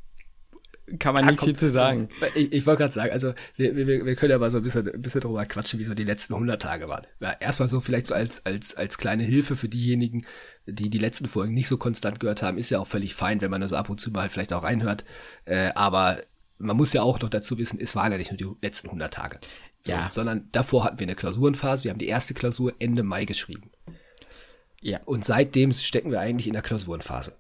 kann 0.97 1.13
man 1.13 1.25
ja, 1.25 1.31
nicht 1.31 1.39
komm, 1.39 1.47
viel 1.47 1.55
zu 1.55 1.69
sagen. 1.69 2.09
Ich, 2.35 2.51
ich 2.53 2.65
wollte 2.65 2.79
gerade 2.79 2.93
sagen, 2.93 3.11
also 3.11 3.33
wir, 3.55 3.75
wir, 3.75 4.05
wir 4.05 4.15
können 4.15 4.31
ja 4.31 4.37
mal 4.37 4.49
so 4.49 4.57
ein 4.57 4.63
bisschen, 4.63 4.87
ein 4.87 5.01
bisschen 5.01 5.21
drüber 5.21 5.45
quatschen, 5.45 5.79
wie 5.79 5.85
so 5.85 5.93
die 5.93 6.03
letzten 6.03 6.33
100 6.33 6.61
Tage 6.61 6.89
waren. 6.89 7.05
Ja, 7.19 7.35
erstmal 7.39 7.67
so 7.67 7.81
vielleicht 7.81 8.07
so 8.07 8.13
als, 8.13 8.45
als, 8.45 8.75
als 8.75 8.97
kleine 8.97 9.23
Hilfe 9.23 9.55
für 9.55 9.69
diejenigen, 9.69 10.25
die 10.65 10.89
die 10.89 10.97
letzten 10.97 11.27
Folgen 11.27 11.53
nicht 11.53 11.67
so 11.67 11.77
konstant 11.77 12.19
gehört 12.19 12.41
haben, 12.41 12.57
ist 12.57 12.69
ja 12.69 12.79
auch 12.79 12.87
völlig 12.87 13.15
fein, 13.15 13.41
wenn 13.41 13.51
man 13.51 13.61
das 13.61 13.73
ab 13.73 13.89
und 13.89 13.99
zu 13.99 14.11
mal 14.11 14.29
vielleicht 14.29 14.53
auch 14.53 14.63
reinhört. 14.63 15.03
Äh, 15.45 15.71
aber 15.75 16.19
man 16.57 16.77
muss 16.77 16.93
ja 16.93 17.01
auch 17.01 17.19
noch 17.19 17.29
dazu 17.29 17.57
wissen, 17.57 17.79
es 17.79 17.95
waren 17.95 18.11
ja 18.11 18.17
nicht 18.17 18.31
nur 18.31 18.37
die 18.37 18.65
letzten 18.65 18.87
100 18.87 19.13
Tage. 19.13 19.39
So, 19.83 19.93
ja. 19.93 20.09
Sondern 20.11 20.49
davor 20.51 20.83
hatten 20.83 20.99
wir 20.99 21.07
eine 21.07 21.15
Klausurenphase. 21.15 21.85
Wir 21.85 21.91
haben 21.91 21.99
die 21.99 22.07
erste 22.07 22.33
Klausur 22.33 22.73
Ende 22.79 23.03
Mai 23.03 23.25
geschrieben. 23.25 23.71
Ja. 24.81 24.99
Und 25.05 25.25
seitdem 25.25 25.71
stecken 25.71 26.11
wir 26.11 26.19
eigentlich 26.19 26.47
in 26.47 26.53
der 26.53 26.61
Klausurenphase. 26.61 27.35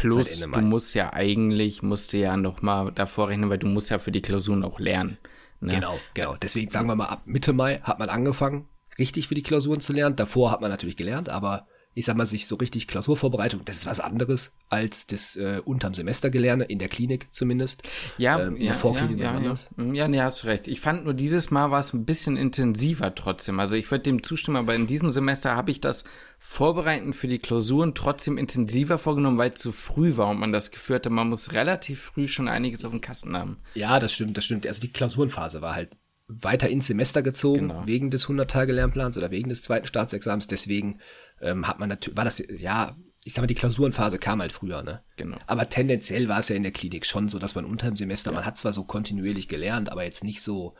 Plus, 0.00 0.38
du 0.40 0.60
musst 0.60 0.94
ja 0.94 1.12
eigentlich, 1.12 1.82
musst 1.82 2.12
du 2.12 2.18
ja 2.18 2.36
noch 2.36 2.62
mal 2.62 2.90
davor 2.92 3.28
rechnen, 3.28 3.50
weil 3.50 3.58
du 3.58 3.66
musst 3.66 3.90
ja 3.90 3.98
für 3.98 4.12
die 4.12 4.22
Klausuren 4.22 4.64
auch 4.64 4.78
lernen. 4.78 5.18
Ne? 5.60 5.74
Genau, 5.74 5.98
genau. 6.14 6.36
Deswegen 6.36 6.70
sagen 6.70 6.86
wir 6.86 6.94
mal, 6.94 7.06
ab 7.06 7.22
Mitte 7.24 7.52
Mai 7.52 7.80
hat 7.82 7.98
man 7.98 8.08
angefangen, 8.08 8.68
richtig 8.98 9.28
für 9.28 9.34
die 9.34 9.42
Klausuren 9.42 9.80
zu 9.80 9.92
lernen. 9.92 10.16
Davor 10.16 10.50
hat 10.50 10.60
man 10.60 10.70
natürlich 10.70 10.96
gelernt, 10.96 11.28
aber 11.28 11.66
ich 11.98 12.04
sag 12.04 12.16
mal, 12.16 12.26
sich 12.26 12.46
so 12.46 12.54
richtig 12.54 12.86
Klausurvorbereitung, 12.86 13.64
das 13.64 13.78
ist 13.78 13.86
was 13.86 13.98
anderes 13.98 14.52
als 14.68 15.08
das 15.08 15.34
äh, 15.34 15.60
unterm 15.64 15.94
Semester 15.94 16.30
gelernte, 16.30 16.64
in 16.64 16.78
der 16.78 16.88
Klinik 16.88 17.26
zumindest. 17.32 17.82
Ja, 18.18 18.40
ähm, 18.40 18.56
ja, 18.56 18.74
Vorklinik 18.74 19.18
ja, 19.18 19.32
ja, 19.32 19.36
anders. 19.36 19.68
Ja. 19.76 19.92
ja, 19.92 20.08
nee, 20.08 20.20
hast 20.20 20.44
du 20.44 20.46
recht. 20.46 20.68
Ich 20.68 20.80
fand 20.80 21.04
nur 21.04 21.14
dieses 21.14 21.50
Mal 21.50 21.72
war 21.72 21.80
es 21.80 21.92
ein 21.92 22.04
bisschen 22.04 22.36
intensiver 22.36 23.12
trotzdem. 23.16 23.58
Also 23.58 23.74
ich 23.74 23.90
würde 23.90 24.04
dem 24.04 24.22
zustimmen, 24.22 24.58
aber 24.58 24.76
in 24.76 24.86
diesem 24.86 25.10
Semester 25.10 25.56
habe 25.56 25.72
ich 25.72 25.80
das 25.80 26.04
Vorbereiten 26.38 27.14
für 27.14 27.26
die 27.26 27.40
Klausuren 27.40 27.96
trotzdem 27.96 28.38
intensiver 28.38 28.98
vorgenommen, 28.98 29.38
weil 29.38 29.50
es 29.50 29.60
zu 29.60 29.72
früh 29.72 30.16
war 30.16 30.28
und 30.28 30.38
man 30.38 30.52
das 30.52 30.70
Gefühl 30.70 30.96
hatte, 30.96 31.10
man 31.10 31.28
muss 31.28 31.52
relativ 31.52 32.00
früh 32.00 32.28
schon 32.28 32.46
einiges 32.46 32.84
auf 32.84 32.92
dem 32.92 33.00
Kasten 33.00 33.36
haben. 33.36 33.58
Ja, 33.74 33.98
das 33.98 34.12
stimmt, 34.12 34.36
das 34.36 34.44
stimmt. 34.44 34.68
Also 34.68 34.80
die 34.80 34.92
Klausurenphase 34.92 35.62
war 35.62 35.74
halt 35.74 35.98
weiter 36.28 36.68
ins 36.68 36.86
Semester 36.86 37.22
gezogen, 37.22 37.68
genau. 37.68 37.86
wegen 37.86 38.10
des 38.10 38.26
100-Tage-Lernplans 38.26 39.16
oder 39.16 39.30
wegen 39.30 39.48
des 39.48 39.62
zweiten 39.62 39.86
Staatsexamens. 39.86 40.46
Deswegen 40.46 41.00
ähm, 41.40 41.66
hat 41.66 41.78
man 41.78 41.88
natürlich, 41.88 42.16
war 42.16 42.24
das, 42.24 42.42
ja, 42.58 42.96
ich 43.24 43.34
sag 43.34 43.42
mal, 43.42 43.46
die 43.46 43.54
Klausurenphase 43.54 44.18
kam 44.18 44.40
halt 44.40 44.52
früher, 44.52 44.82
ne? 44.82 45.02
Genau. 45.16 45.36
Aber 45.46 45.68
tendenziell 45.68 46.28
war 46.28 46.38
es 46.38 46.48
ja 46.48 46.56
in 46.56 46.62
der 46.62 46.72
Klinik 46.72 47.04
schon 47.04 47.28
so, 47.28 47.38
dass 47.38 47.54
man 47.54 47.64
unter 47.64 47.86
dem 47.86 47.96
Semester, 47.96 48.30
ja. 48.30 48.36
man 48.36 48.46
hat 48.46 48.56
zwar 48.58 48.72
so 48.72 48.84
kontinuierlich 48.84 49.48
gelernt, 49.48 49.92
aber 49.92 50.04
jetzt 50.04 50.24
nicht 50.24 50.40
so, 50.40 50.74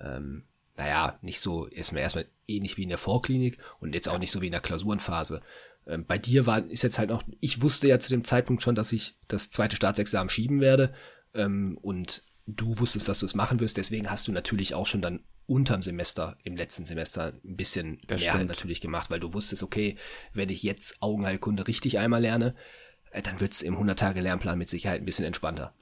ähm, 0.00 0.44
naja, 0.76 1.18
nicht 1.22 1.40
so, 1.40 1.68
erstmal 1.68 2.02
erstmal 2.02 2.26
ähnlich 2.46 2.76
wie 2.76 2.84
in 2.84 2.88
der 2.88 2.98
Vorklinik 2.98 3.58
und 3.80 3.94
jetzt 3.94 4.08
auch 4.08 4.18
nicht 4.18 4.30
so 4.30 4.40
wie 4.40 4.46
in 4.46 4.52
der 4.52 4.60
Klausurenphase. 4.60 5.42
Ähm, 5.86 6.04
bei 6.06 6.18
dir 6.18 6.46
war, 6.46 6.64
ist 6.64 6.82
jetzt 6.82 6.98
halt 6.98 7.10
noch, 7.10 7.22
ich 7.40 7.62
wusste 7.62 7.88
ja 7.88 7.98
zu 7.98 8.10
dem 8.10 8.24
Zeitpunkt 8.24 8.62
schon, 8.62 8.74
dass 8.74 8.92
ich 8.92 9.16
das 9.28 9.50
zweite 9.50 9.76
Staatsexamen 9.76 10.30
schieben 10.30 10.60
werde. 10.60 10.94
Ähm, 11.34 11.78
und 11.80 12.22
du 12.46 12.78
wusstest, 12.78 13.08
dass 13.08 13.20
du 13.20 13.26
es 13.26 13.34
machen 13.34 13.60
wirst, 13.60 13.76
deswegen 13.76 14.10
hast 14.10 14.28
du 14.28 14.32
natürlich 14.32 14.74
auch 14.74 14.86
schon 14.86 15.02
dann 15.02 15.24
unterm 15.50 15.82
Semester, 15.82 16.36
im 16.44 16.56
letzten 16.56 16.84
Semester, 16.84 17.32
ein 17.44 17.56
bisschen 17.56 17.98
das 18.06 18.22
mehr 18.22 18.34
stimmt. 18.34 18.48
natürlich 18.48 18.80
gemacht, 18.80 19.10
weil 19.10 19.18
du 19.18 19.34
wusstest, 19.34 19.64
okay, 19.64 19.96
wenn 20.32 20.48
ich 20.48 20.62
jetzt 20.62 21.02
Augenheilkunde 21.02 21.66
richtig 21.66 21.98
einmal 21.98 22.22
lerne, 22.22 22.54
äh, 23.10 23.20
dann 23.20 23.40
wird 23.40 23.52
es 23.52 23.62
im 23.62 23.76
100-Tage-Lernplan 23.76 24.56
mit 24.56 24.68
Sicherheit 24.68 25.02
ein 25.02 25.04
bisschen 25.04 25.24
entspannter. 25.24 25.74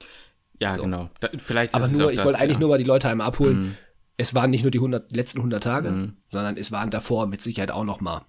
Ja, 0.59 0.73
so. 0.73 0.81
genau. 0.81 1.11
Da, 1.19 1.29
vielleicht 1.37 1.75
Aber 1.75 1.87
nur, 1.87 2.11
ich 2.11 2.23
wollte 2.23 2.39
eigentlich 2.39 2.55
ja. 2.55 2.61
nur 2.61 2.69
mal 2.69 2.79
die 2.79 2.83
Leute 2.83 3.09
einmal 3.09 3.27
abholen. 3.27 3.61
Mhm. 3.61 3.77
Es 4.17 4.33
waren 4.33 4.49
nicht 4.49 4.63
nur 4.63 4.71
die 4.71 4.79
100, 4.79 5.15
letzten 5.15 5.37
100 5.37 5.63
Tage, 5.63 5.91
mhm. 5.91 6.17
sondern 6.27 6.57
es 6.57 6.71
waren 6.71 6.89
davor 6.89 7.27
mit 7.27 7.41
Sicherheit 7.41 7.69
auch 7.69 7.85
noch 7.85 8.01
mal 8.01 8.25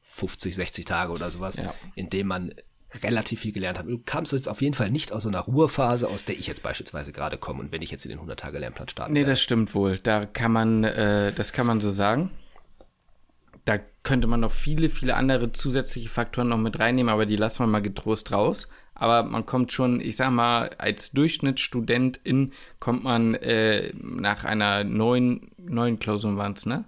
50, 0.00 0.56
60 0.56 0.84
Tage 0.86 1.12
oder 1.12 1.30
sowas, 1.30 1.58
ja. 1.58 1.74
in 1.94 2.08
dem 2.08 2.26
man 2.26 2.54
relativ 3.02 3.40
viel 3.40 3.52
gelernt 3.52 3.78
habe. 3.78 3.90
Du 3.90 3.98
kamst 3.98 4.32
jetzt 4.32 4.48
auf 4.48 4.62
jeden 4.62 4.74
Fall 4.74 4.90
nicht 4.90 5.12
aus 5.12 5.24
so 5.24 5.28
einer 5.28 5.40
Ruhephase, 5.40 6.08
aus 6.08 6.24
der 6.24 6.38
ich 6.38 6.46
jetzt 6.46 6.62
beispielsweise 6.62 7.12
gerade 7.12 7.36
komme 7.36 7.60
und 7.60 7.72
wenn 7.72 7.82
ich 7.82 7.90
jetzt 7.90 8.04
in 8.06 8.10
den 8.10 8.20
100-Tage-Lernplan 8.20 8.88
starte. 8.88 9.12
Nee, 9.12 9.24
das 9.24 9.40
stimmt 9.40 9.74
wohl. 9.74 9.98
Da 9.98 10.24
kann 10.24 10.52
man, 10.52 10.84
äh, 10.84 11.32
das 11.32 11.52
kann 11.52 11.66
man 11.66 11.80
so 11.80 11.90
sagen. 11.90 12.30
Da 13.64 13.78
könnte 14.02 14.26
man 14.26 14.40
noch 14.40 14.52
viele, 14.52 14.88
viele 14.88 15.16
andere 15.16 15.52
zusätzliche 15.52 16.08
Faktoren 16.08 16.48
noch 16.48 16.56
mit 16.56 16.78
reinnehmen, 16.78 17.12
aber 17.12 17.26
die 17.26 17.36
lassen 17.36 17.62
wir 17.62 17.66
mal 17.66 17.82
getrost 17.82 18.32
raus. 18.32 18.68
Aber 18.94 19.22
man 19.22 19.44
kommt 19.44 19.70
schon, 19.70 20.00
ich 20.00 20.16
sag 20.16 20.30
mal, 20.30 20.70
als 20.78 21.12
Durchschnittsstudentin 21.12 22.52
kommt 22.80 23.04
man 23.04 23.34
äh, 23.34 23.92
nach 23.94 24.44
einer 24.44 24.84
neuen, 24.84 25.50
neuen 25.58 25.98
Klausuren 25.98 26.38
waren 26.38 26.54
es, 26.54 26.64
ne? 26.64 26.86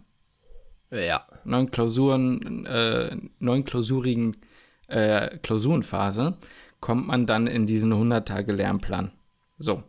Ja. 0.91 1.27
Neun 1.45 1.71
Klausuren, 1.71 2.67
äh, 2.67 3.17
neun 3.39 3.65
klausurigen 3.65 4.37
äh, 4.91 5.39
Klausurenphase 5.43 6.37
kommt 6.81 7.07
man 7.07 7.27
dann 7.27 7.47
in 7.47 7.67
diesen 7.67 7.93
100-Tage-Lernplan. 7.93 9.13
So, 9.59 9.83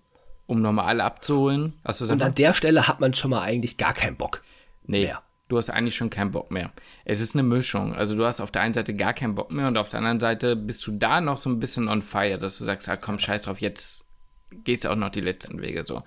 um 0.46 0.62
nochmal 0.62 1.00
abzuholen. 1.02 1.74
Du 1.84 2.06
Und 2.06 2.22
an 2.22 2.36
der 2.36 2.54
Stelle 2.54 2.88
hat 2.88 3.00
man 3.00 3.14
schon 3.14 3.32
mal 3.32 3.42
eigentlich 3.42 3.78
gar 3.78 3.94
keinen 3.94 4.18
Bock. 4.18 4.44
Nee. 4.84 5.06
Mehr. 5.06 5.22
Du 5.48 5.58
hast 5.58 5.70
eigentlich 5.70 5.96
schon 5.96 6.10
keinen 6.10 6.32
Bock 6.32 6.50
mehr. 6.50 6.72
Es 7.04 7.20
ist 7.20 7.36
eine 7.36 7.44
Mischung. 7.44 7.94
Also 7.94 8.16
du 8.16 8.26
hast 8.26 8.40
auf 8.40 8.52
der 8.52 8.62
einen 8.62 8.74
Seite 8.74 8.94
gar 8.94 9.14
keinen 9.14 9.36
Bock 9.36 9.52
mehr 9.52 9.68
und 9.68 9.78
auf 9.78 9.90
der 9.90 9.98
anderen 9.98 10.22
Seite 10.22 10.56
bist 10.56 10.86
du 10.88 10.94
da 10.94 11.20
noch 11.20 11.38
so 11.38 11.50
ein 11.50 11.60
bisschen 11.60 11.90
on 11.90 12.02
fire, 12.02 12.38
dass 12.38 12.58
du 12.58 12.64
sagst, 12.64 12.88
ah, 12.88 12.96
komm, 12.96 13.20
scheiß 13.20 13.42
drauf, 13.42 13.60
jetzt 13.60 14.10
gehst 14.64 14.86
du 14.86 14.90
auch 14.90 14.96
noch 14.96 15.10
die 15.10 15.20
letzten 15.20 15.62
Wege 15.62 15.84
so. 15.84 16.04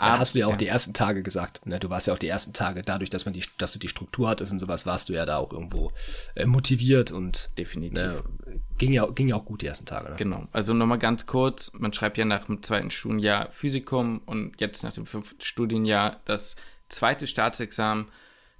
Aber, 0.00 0.18
hast 0.18 0.34
du 0.34 0.38
ja 0.38 0.46
auch 0.46 0.52
ja. 0.52 0.56
die 0.56 0.66
ersten 0.66 0.94
Tage 0.94 1.22
gesagt. 1.22 1.66
Ne? 1.66 1.78
Du 1.78 1.90
warst 1.90 2.06
ja 2.06 2.14
auch 2.14 2.18
die 2.18 2.28
ersten 2.28 2.54
Tage, 2.54 2.80
dadurch, 2.80 3.10
dass 3.10 3.26
man 3.26 3.34
die, 3.34 3.44
dass 3.58 3.72
du 3.72 3.78
die 3.78 3.88
Struktur 3.88 4.30
hattest 4.30 4.50
und 4.50 4.58
sowas, 4.58 4.86
warst 4.86 5.10
du 5.10 5.12
ja 5.12 5.26
da 5.26 5.36
auch 5.36 5.52
irgendwo 5.52 5.92
äh, 6.34 6.46
motiviert 6.46 7.10
und 7.10 7.50
definitiv. 7.58 7.98
Ne, 7.98 8.22
ging, 8.78 8.94
ja, 8.94 9.06
ging 9.06 9.28
ja 9.28 9.36
auch 9.36 9.44
gut 9.44 9.60
die 9.60 9.66
ersten 9.66 9.84
Tage. 9.84 10.10
Ne? 10.10 10.16
Genau. 10.16 10.46
Also 10.52 10.72
nochmal 10.72 10.98
ganz 10.98 11.26
kurz, 11.26 11.70
man 11.74 11.92
schreibt 11.92 12.16
ja 12.16 12.24
nach 12.24 12.46
dem 12.46 12.62
zweiten 12.62 12.90
Studienjahr 12.90 13.50
Physikum 13.50 14.22
und 14.24 14.58
jetzt 14.60 14.82
nach 14.82 14.92
dem 14.94 15.04
fünften 15.04 15.42
Studienjahr 15.42 16.16
das 16.24 16.56
zweite 16.88 17.26
Staatsexamen. 17.26 18.08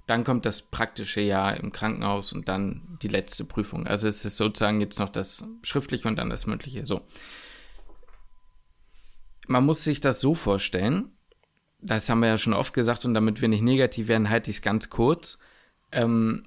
Dann 0.05 0.23
kommt 0.23 0.45
das 0.45 0.61
praktische 0.61 1.21
Jahr 1.21 1.57
im 1.57 1.71
Krankenhaus 1.71 2.33
und 2.33 2.47
dann 2.47 2.99
die 3.01 3.07
letzte 3.07 3.45
Prüfung. 3.45 3.87
Also 3.87 4.07
es 4.07 4.25
ist 4.25 4.37
sozusagen 4.37 4.79
jetzt 4.79 4.99
noch 4.99 5.09
das 5.09 5.43
schriftliche 5.63 6.07
und 6.07 6.17
dann 6.17 6.29
das 6.29 6.45
mündliche. 6.45 6.85
So. 6.85 7.01
Man 9.47 9.65
muss 9.65 9.83
sich 9.83 10.01
das 10.01 10.19
so 10.19 10.35
vorstellen, 10.35 11.11
das 11.81 12.09
haben 12.09 12.19
wir 12.19 12.27
ja 12.27 12.37
schon 12.37 12.53
oft 12.53 12.73
gesagt 12.73 13.05
und 13.05 13.13
damit 13.13 13.41
wir 13.41 13.49
nicht 13.49 13.63
negativ 13.63 14.07
werden, 14.07 14.29
halte 14.29 14.49
ich 14.49 14.57
es 14.57 14.61
ganz 14.61 14.89
kurz. 14.89 15.39
Ähm, 15.91 16.43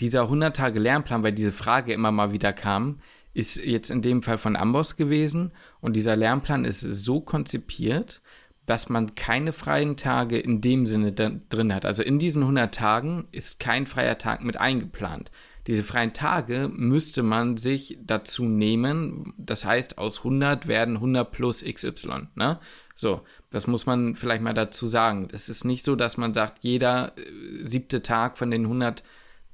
dieser 0.00 0.22
100 0.22 0.54
Tage 0.54 0.80
Lernplan, 0.80 1.22
weil 1.22 1.32
diese 1.32 1.52
Frage 1.52 1.92
immer 1.92 2.12
mal 2.12 2.32
wieder 2.32 2.52
kam, 2.52 3.00
ist 3.32 3.56
jetzt 3.56 3.90
in 3.90 4.02
dem 4.02 4.22
Fall 4.22 4.38
von 4.38 4.56
Amboss 4.56 4.96
gewesen 4.96 5.52
und 5.80 5.96
dieser 5.96 6.16
Lernplan 6.16 6.64
ist 6.64 6.80
so 6.80 7.20
konzipiert, 7.20 8.22
dass 8.66 8.88
man 8.88 9.14
keine 9.14 9.52
freien 9.52 9.96
Tage 9.96 10.38
in 10.38 10.60
dem 10.60 10.86
Sinne 10.86 11.12
drin 11.12 11.74
hat. 11.74 11.84
Also 11.84 12.02
in 12.02 12.18
diesen 12.18 12.42
100 12.42 12.74
Tagen 12.74 13.28
ist 13.30 13.60
kein 13.60 13.86
freier 13.86 14.18
Tag 14.18 14.42
mit 14.42 14.56
eingeplant. 14.56 15.30
Diese 15.66 15.84
freien 15.84 16.12
Tage 16.12 16.68
müsste 16.70 17.22
man 17.22 17.56
sich 17.56 17.98
dazu 18.02 18.44
nehmen. 18.44 19.32
Das 19.38 19.64
heißt, 19.64 19.98
aus 19.98 20.18
100 20.18 20.66
werden 20.66 20.96
100 20.96 21.30
plus 21.30 21.64
XY. 21.64 22.28
Ne? 22.34 22.58
So, 22.94 23.22
das 23.50 23.66
muss 23.66 23.86
man 23.86 24.14
vielleicht 24.14 24.42
mal 24.42 24.52
dazu 24.54 24.88
sagen. 24.88 25.28
Es 25.32 25.48
ist 25.48 25.64
nicht 25.64 25.84
so, 25.84 25.96
dass 25.96 26.16
man 26.16 26.34
sagt, 26.34 26.64
jeder 26.64 27.16
äh, 27.16 27.66
siebte 27.66 28.02
Tag 28.02 28.36
von 28.36 28.50
den 28.50 28.64
100, 28.64 29.02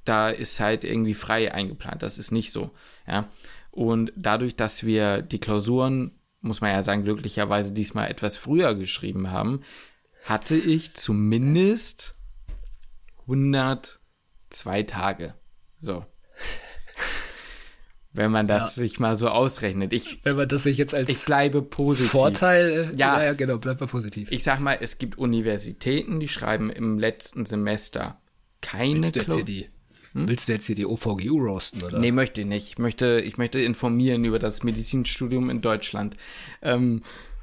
da 0.03 0.29
ist 0.29 0.59
halt 0.59 0.83
irgendwie 0.83 1.13
frei 1.13 1.53
eingeplant. 1.53 2.03
Das 2.03 2.17
ist 2.17 2.31
nicht 2.31 2.51
so. 2.51 2.71
Ja? 3.07 3.29
Und 3.71 4.11
dadurch, 4.17 4.55
dass 4.55 4.85
wir 4.85 5.21
die 5.21 5.39
Klausuren 5.39 6.11
muss 6.41 6.61
man 6.61 6.71
ja 6.71 6.83
sagen, 6.83 7.03
glücklicherweise 7.03 7.71
diesmal 7.71 8.09
etwas 8.09 8.35
früher 8.35 8.75
geschrieben 8.75 9.31
haben, 9.31 9.61
hatte 10.25 10.55
ich 10.55 10.93
zumindest 10.95 12.15
102 13.21 14.83
Tage. 14.83 15.35
So. 15.81 16.05
Wenn 18.13 18.31
man 18.31 18.47
das 18.47 18.75
ja. 18.75 18.83
sich 18.83 18.99
mal 18.99 19.15
so 19.15 19.29
ausrechnet. 19.29 19.93
Ich, 19.93 20.23
Wenn 20.23 20.35
man 20.35 20.47
das 20.47 20.63
sich 20.63 20.77
jetzt 20.77 20.93
als 20.93 21.09
ich 21.09 21.23
bleibe 21.25 21.61
positiv. 21.61 22.11
Vorteil, 22.11 22.91
ja, 22.97 23.23
ja, 23.23 23.33
genau, 23.33 23.57
bleibt 23.57 23.79
mal 23.79 23.87
positiv. 23.87 24.31
Ich 24.31 24.43
sag 24.43 24.59
mal, 24.59 24.77
es 24.79 24.97
gibt 24.97 25.17
Universitäten, 25.17 26.19
die 26.19 26.27
schreiben 26.27 26.69
im 26.69 26.99
letzten 26.99 27.45
Semester 27.45 28.21
keine 28.59 29.01
Willst 29.01 29.15
du 29.15 29.19
jetzt 29.21 29.35
hier 29.35 29.45
die 29.45 29.69
hm? 30.13 30.27
Willst 30.27 30.49
du 30.49 30.51
jetzt 30.51 30.65
hier 30.65 30.75
die 30.75 30.85
OVGU 30.85 31.37
roasten, 31.37 31.83
oder? 31.83 31.99
Nee, 31.99 32.11
möchte 32.11 32.41
ich 32.41 32.47
nicht. 32.47 32.67
Ich 32.67 32.77
möchte, 32.79 33.21
ich 33.23 33.37
möchte 33.37 33.59
informieren 33.59 34.25
über 34.25 34.39
das 34.39 34.61
Medizinstudium 34.63 35.49
in 35.49 35.61
Deutschland. 35.61 36.17
Ähm, 36.61 37.01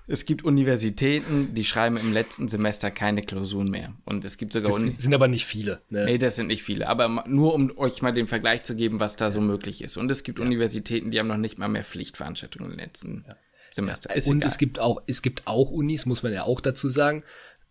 es 0.09 0.25
gibt 0.25 0.43
Universitäten, 0.43 1.55
die 1.55 1.65
schreiben 1.65 1.99
im 1.99 2.13
letzten 2.13 2.49
Semester 2.49 2.91
keine 2.91 3.23
Klausuren 3.23 3.69
mehr. 3.71 3.93
Und 4.07 4.25
es 4.25 4.39
gibt 4.39 4.55
sogar. 4.55 4.73
Das 4.73 4.81
sind 4.81 5.15
aber 5.15 5.29
nicht 5.29 5.45
viele. 5.45 5.83
Ne? 5.91 6.07
Nee, 6.07 6.19
das 6.19 6.37
sind 6.37 6.47
nicht 6.47 6.63
viele. 6.63 6.89
Aber 6.89 7.25
nur 7.29 7.55
um 7.55 7.77
euch 7.77 8.01
mal 8.01 8.13
den 8.13 8.27
Vergleich 8.27 8.63
zu 8.63 8.75
geben, 8.75 9.01
was 9.01 9.17
da 9.17 9.31
so 9.31 9.43
möglich 9.43 9.83
ist. 9.83 9.99
Und 9.99 10.11
es 10.11 10.23
gibt 10.23 10.39
ja. 10.39 10.47
Universitäten, 10.47 11.11
die 11.11 11.19
haben 11.19 11.29
noch 11.29 11.37
nicht 11.37 11.59
mal 11.59 11.69
mehr 11.69 11.85
Pflichtveranstaltungen 11.85 12.73
im 12.73 12.79
letzten 12.79 13.23
ja. 13.27 13.37
Semester. 13.71 14.17
Ja. 14.17 14.23
Und 14.31 14.45
es 14.45 14.57
gibt, 14.57 14.79
auch, 14.79 15.03
es 15.07 15.21
gibt 15.21 15.47
auch 15.47 15.71
Unis, 15.71 16.07
muss 16.07 16.23
man 16.23 16.33
ja 16.33 16.45
auch 16.45 16.63
dazu 16.63 16.89
sagen, 16.89 17.23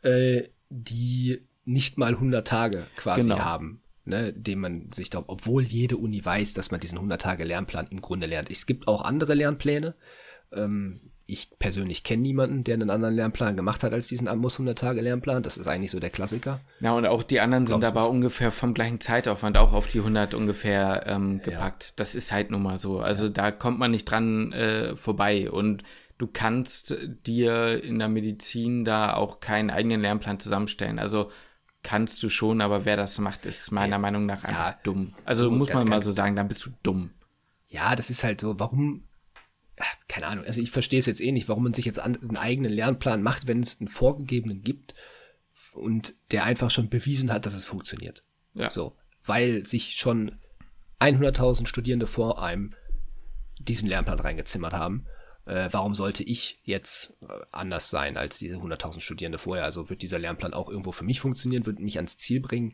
äh, 0.03 0.44
die 0.70 1.41
nicht 1.65 1.98
mal 1.98 2.13
100 2.13 2.48
Tage 2.48 2.86
quasi 2.96 3.29
genau. 3.29 3.39
haben 3.39 3.82
ne, 4.08 4.32
dem 4.32 4.62
man 4.62 4.91
sich 4.94 5.10
da, 5.10 5.24
obwohl 5.27 5.63
jede 5.63 5.98
Uni 5.98 6.24
weiß, 6.24 6.53
dass 6.53 6.72
man 6.72 6.79
diesen 6.79 6.98
100-Tage-Lernplan 6.98 7.88
im 7.88 8.01
Grunde 8.01 8.27
lernt. 8.27 8.50
Es 8.50 8.65
gibt 8.65 8.88
auch 8.88 9.01
andere 9.01 9.34
Lernpläne. 9.34 9.96
Ähm, 10.53 11.07
ich 11.27 11.50
persönlich 11.60 12.03
kenne 12.03 12.22
niemanden, 12.22 12.63
der 12.63 12.75
einen 12.75 12.89
anderen 12.89 13.13
Lernplan 13.13 13.57
gemacht 13.57 13.84
hat 13.84 13.91
als 13.91 14.07
diesen 14.07 14.29
Amos 14.29 14.57
100-Tage-Lernplan. 14.60 15.43
Das 15.43 15.57
ist 15.57 15.67
eigentlich 15.67 15.91
so 15.91 16.00
der 16.00 16.10
Klassiker. 16.10 16.62
Ja, 16.79 16.93
und 16.93 17.05
auch 17.05 17.22
die 17.22 17.41
anderen 17.41 17.67
sind 17.67 17.84
aber 17.84 18.10
ungefähr 18.10 18.50
vom 18.50 18.74
gleichen 18.74 19.01
Zeitaufwand 19.01 19.57
auch 19.57 19.74
auf 19.74 19.88
die 19.88 20.00
100 20.00 20.34
ungefähr 20.34 21.03
ähm, 21.05 21.41
gepackt. 21.41 21.84
Ja. 21.84 21.89
Das 21.98 22.15
ist 22.15 22.31
halt 22.31 22.50
nun 22.50 22.63
mal 22.63 22.77
so. 22.77 23.00
Also 23.00 23.25
ja. 23.25 23.31
da 23.31 23.51
kommt 23.51 23.77
man 23.77 23.91
nicht 23.91 24.05
dran 24.05 24.53
äh, 24.53 24.96
vorbei. 24.96 25.51
Und 25.51 25.84
du 26.17 26.27
kannst 26.27 26.96
dir 27.25 27.84
in 27.84 28.00
der 28.00 28.07
Medizin 28.07 28.86
da 28.86 29.13
auch 29.13 29.41
keinen 29.41 29.69
eigenen 29.69 30.01
Lernplan 30.01 30.39
zusammenstellen. 30.39 30.98
Also 30.98 31.29
kannst 31.84 32.24
du 32.24 32.29
schon, 32.29 32.62
aber 32.62 32.86
wer 32.86 32.96
das 32.96 33.19
macht, 33.19 33.46
ist 33.46 33.72
meiner 33.72 33.96
ja. 33.96 34.00
Meinung 34.00 34.25
nach 34.25 34.46
einfach 34.46 34.75
dumm. 34.84 35.13
Also 35.25 35.46
so, 35.46 35.51
muss 35.51 35.74
man 35.74 35.88
mal 35.89 36.01
so 36.01 36.13
sagen, 36.13 36.38
dann 36.38 36.48
bist 36.48 36.65
du 36.65 36.69
dumm. 36.84 37.12
Ja, 37.67 37.98
das 37.98 38.10
ist 38.10 38.24
halt 38.24 38.39
so, 38.39 38.57
warum, 38.60 39.03
keine 40.07 40.27
Ahnung, 40.27 40.46
also 40.46 40.62
ich 40.62 40.72
verstehe 40.72 41.00
es 41.00 41.05
jetzt 41.05 41.22
eh 41.22 41.31
nicht, 41.31 41.48
warum 41.50 41.63
man 41.63 41.74
sich 41.74 41.86
jetzt 41.86 42.00
einen 42.00 42.38
eigenen 42.38 42.72
Lernplan 42.72 43.22
macht, 43.22 43.48
wenn 43.48 43.60
es 43.60 43.79
einen 43.79 43.88
vorgegebenen 43.88 44.62
gibt 44.63 44.96
und 45.74 46.15
der 46.31 46.43
einfach 46.43 46.72
schon 46.72 46.89
bewiesen 46.89 47.31
hat, 47.31 47.46
dass 47.46 47.53
es 47.53 47.65
funktioniert. 47.65 48.24
Ja. 48.53 48.72
So, 48.72 48.96
weil 49.25 49.65
sich 49.65 49.96
schon 49.96 50.39
100.000 51.00 51.67
Studierende 51.67 52.07
vor 52.07 52.41
einem 52.41 52.74
diesen 53.60 53.88
Lernplan 53.88 54.19
reingezimmert 54.19 54.74
haben 54.74 55.05
äh, 55.48 55.69
warum 55.72 55.96
sollte 55.96 56.24
ich 56.24 56.60
jetzt 56.63 57.13
äh, 57.22 57.27
anders 57.51 57.89
sein 57.89 58.17
als 58.17 58.38
diese 58.38 58.57
100.000 58.57 59.00
Studierende 59.00 59.38
vorher? 59.38 59.63
Also 59.63 59.89
wird 59.89 60.01
dieser 60.01 60.19
Lernplan 60.19 60.53
auch 60.53 60.69
irgendwo 60.69 60.91
für 60.91 61.05
mich 61.05 61.22
funktionieren, 61.22 61.65
wird 61.65 61.79
mich 61.79 61.98
ans 61.98 62.17
Ziel 62.17 62.39
bringen? 62.39 62.74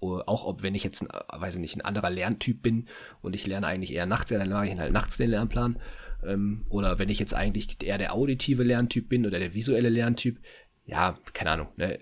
auch 0.00 0.44
ob 0.44 0.62
wenn 0.62 0.74
ich 0.74 0.84
jetzt, 0.84 1.00
ein, 1.00 1.08
äh, 1.08 1.40
weiß 1.40 1.54
ich 1.54 1.60
nicht, 1.62 1.76
ein 1.76 1.80
anderer 1.80 2.10
Lerntyp 2.10 2.60
bin 2.60 2.88
und 3.22 3.34
ich 3.34 3.46
lerne 3.46 3.66
eigentlich 3.66 3.94
eher 3.94 4.04
nachts, 4.04 4.28
dann 4.28 4.50
mache 4.50 4.66
ich 4.66 4.76
halt 4.76 4.92
nachts 4.92 5.16
den 5.16 5.30
Lernplan. 5.30 5.80
Ähm, 6.26 6.66
oder 6.68 6.98
wenn 6.98 7.08
ich 7.08 7.18
jetzt 7.18 7.34
eigentlich 7.34 7.82
eher 7.82 7.98
der 7.98 8.14
auditive 8.14 8.62
Lerntyp 8.62 9.08
bin 9.08 9.26
oder 9.26 9.38
der 9.38 9.54
visuelle 9.54 9.88
Lerntyp, 9.88 10.38
ja, 10.86 11.14
keine 11.32 11.50
Ahnung, 11.52 11.68
ne? 11.76 11.98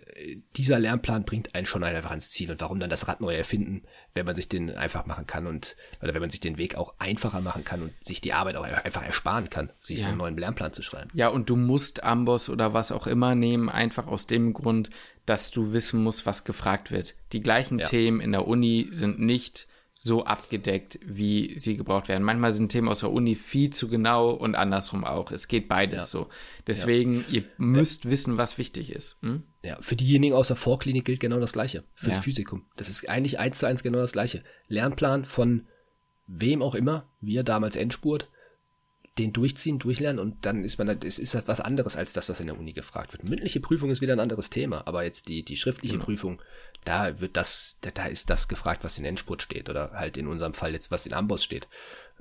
dieser 0.56 0.80
Lernplan 0.80 1.24
bringt 1.24 1.54
einen 1.54 1.66
schon 1.66 1.84
einfach 1.84 2.10
ans 2.10 2.30
Ziel. 2.30 2.50
Und 2.50 2.60
warum 2.60 2.80
dann 2.80 2.90
das 2.90 3.06
Rad 3.06 3.20
neu 3.20 3.32
erfinden, 3.32 3.82
wenn 4.12 4.26
man 4.26 4.34
sich 4.34 4.48
den 4.48 4.74
einfach 4.74 5.06
machen 5.06 5.26
kann 5.26 5.46
und, 5.46 5.76
oder 6.02 6.14
wenn 6.14 6.20
man 6.20 6.30
sich 6.30 6.40
den 6.40 6.58
Weg 6.58 6.74
auch 6.74 6.94
einfacher 6.98 7.40
machen 7.40 7.62
kann 7.62 7.82
und 7.82 7.92
sich 8.02 8.20
die 8.20 8.32
Arbeit 8.32 8.56
auch 8.56 8.64
einfach 8.64 9.04
ersparen 9.04 9.48
kann, 9.50 9.70
sich 9.78 9.98
ja. 9.98 10.04
so 10.04 10.08
einen 10.08 10.18
neuen 10.18 10.36
Lernplan 10.36 10.72
zu 10.72 10.82
schreiben. 10.82 11.10
Ja, 11.14 11.28
und 11.28 11.48
du 11.48 11.54
musst 11.54 12.02
Amboss 12.02 12.48
oder 12.48 12.74
was 12.74 12.90
auch 12.90 13.06
immer 13.06 13.36
nehmen, 13.36 13.68
einfach 13.68 14.08
aus 14.08 14.26
dem 14.26 14.52
Grund, 14.52 14.90
dass 15.26 15.52
du 15.52 15.72
wissen 15.72 16.02
musst, 16.02 16.26
was 16.26 16.42
gefragt 16.42 16.90
wird. 16.90 17.14
Die 17.32 17.40
gleichen 17.40 17.78
ja. 17.78 17.86
Themen 17.86 18.20
in 18.20 18.32
der 18.32 18.48
Uni 18.48 18.88
sind 18.90 19.20
nicht 19.20 19.68
so 20.04 20.24
abgedeckt, 20.24 20.98
wie 21.06 21.54
sie 21.60 21.76
gebraucht 21.76 22.08
werden. 22.08 22.24
Manchmal 22.24 22.52
sind 22.52 22.70
Themen 22.72 22.88
aus 22.88 23.00
der 23.00 23.12
Uni 23.12 23.36
viel 23.36 23.70
zu 23.70 23.88
genau 23.88 24.30
und 24.30 24.56
andersrum 24.56 25.04
auch. 25.04 25.30
Es 25.30 25.46
geht 25.46 25.68
beides 25.68 26.00
ja. 26.00 26.06
so. 26.06 26.28
Deswegen, 26.66 27.24
ja. 27.28 27.34
ihr 27.34 27.44
müsst 27.56 28.04
ja. 28.04 28.10
wissen, 28.10 28.36
was 28.36 28.58
wichtig 28.58 28.90
ist. 28.90 29.22
Hm? 29.22 29.44
Ja, 29.64 29.78
für 29.80 29.94
diejenigen 29.94 30.34
aus 30.34 30.48
der 30.48 30.56
Vorklinik 30.56 31.04
gilt 31.04 31.20
genau 31.20 31.38
das 31.38 31.52
Gleiche. 31.52 31.84
Fürs 31.94 32.18
Physikum. 32.18 32.64
Das 32.76 32.88
ist 32.88 33.08
eigentlich 33.08 33.38
eins 33.38 33.58
zu 33.58 33.66
eins 33.66 33.84
genau 33.84 33.98
das 33.98 34.10
Gleiche. 34.10 34.42
Lernplan 34.66 35.24
von 35.24 35.68
wem 36.26 36.62
auch 36.62 36.74
immer, 36.74 37.08
wir 37.20 37.44
damals 37.44 37.76
Endspurt, 37.76 38.28
den 39.18 39.32
durchziehen, 39.32 39.78
durchlernen 39.78 40.18
und 40.18 40.46
dann 40.46 40.64
ist 40.64 40.78
man, 40.78 40.88
es 40.88 41.18
ist 41.18 41.34
halt 41.34 41.46
was 41.46 41.60
anderes 41.60 41.96
als 41.96 42.14
das, 42.14 42.28
was 42.30 42.40
in 42.40 42.46
der 42.46 42.58
Uni 42.58 42.72
gefragt 42.72 43.12
wird. 43.12 43.24
Mündliche 43.24 43.60
Prüfung 43.60 43.90
ist 43.90 44.00
wieder 44.00 44.14
ein 44.14 44.20
anderes 44.20 44.48
Thema, 44.48 44.86
aber 44.86 45.04
jetzt 45.04 45.28
die, 45.28 45.44
die 45.44 45.56
schriftliche 45.56 45.94
genau. 45.94 46.04
Prüfung, 46.04 46.40
da 46.84 47.20
wird 47.20 47.36
das, 47.36 47.78
da 47.82 48.06
ist 48.06 48.30
das 48.30 48.48
gefragt, 48.48 48.84
was 48.84 48.96
in 48.96 49.04
Endspurt 49.04 49.42
steht 49.42 49.68
oder 49.68 49.92
halt 49.92 50.16
in 50.16 50.26
unserem 50.26 50.54
Fall 50.54 50.72
jetzt, 50.72 50.90
was 50.90 51.04
in 51.04 51.12
Amboss 51.12 51.44
steht 51.44 51.68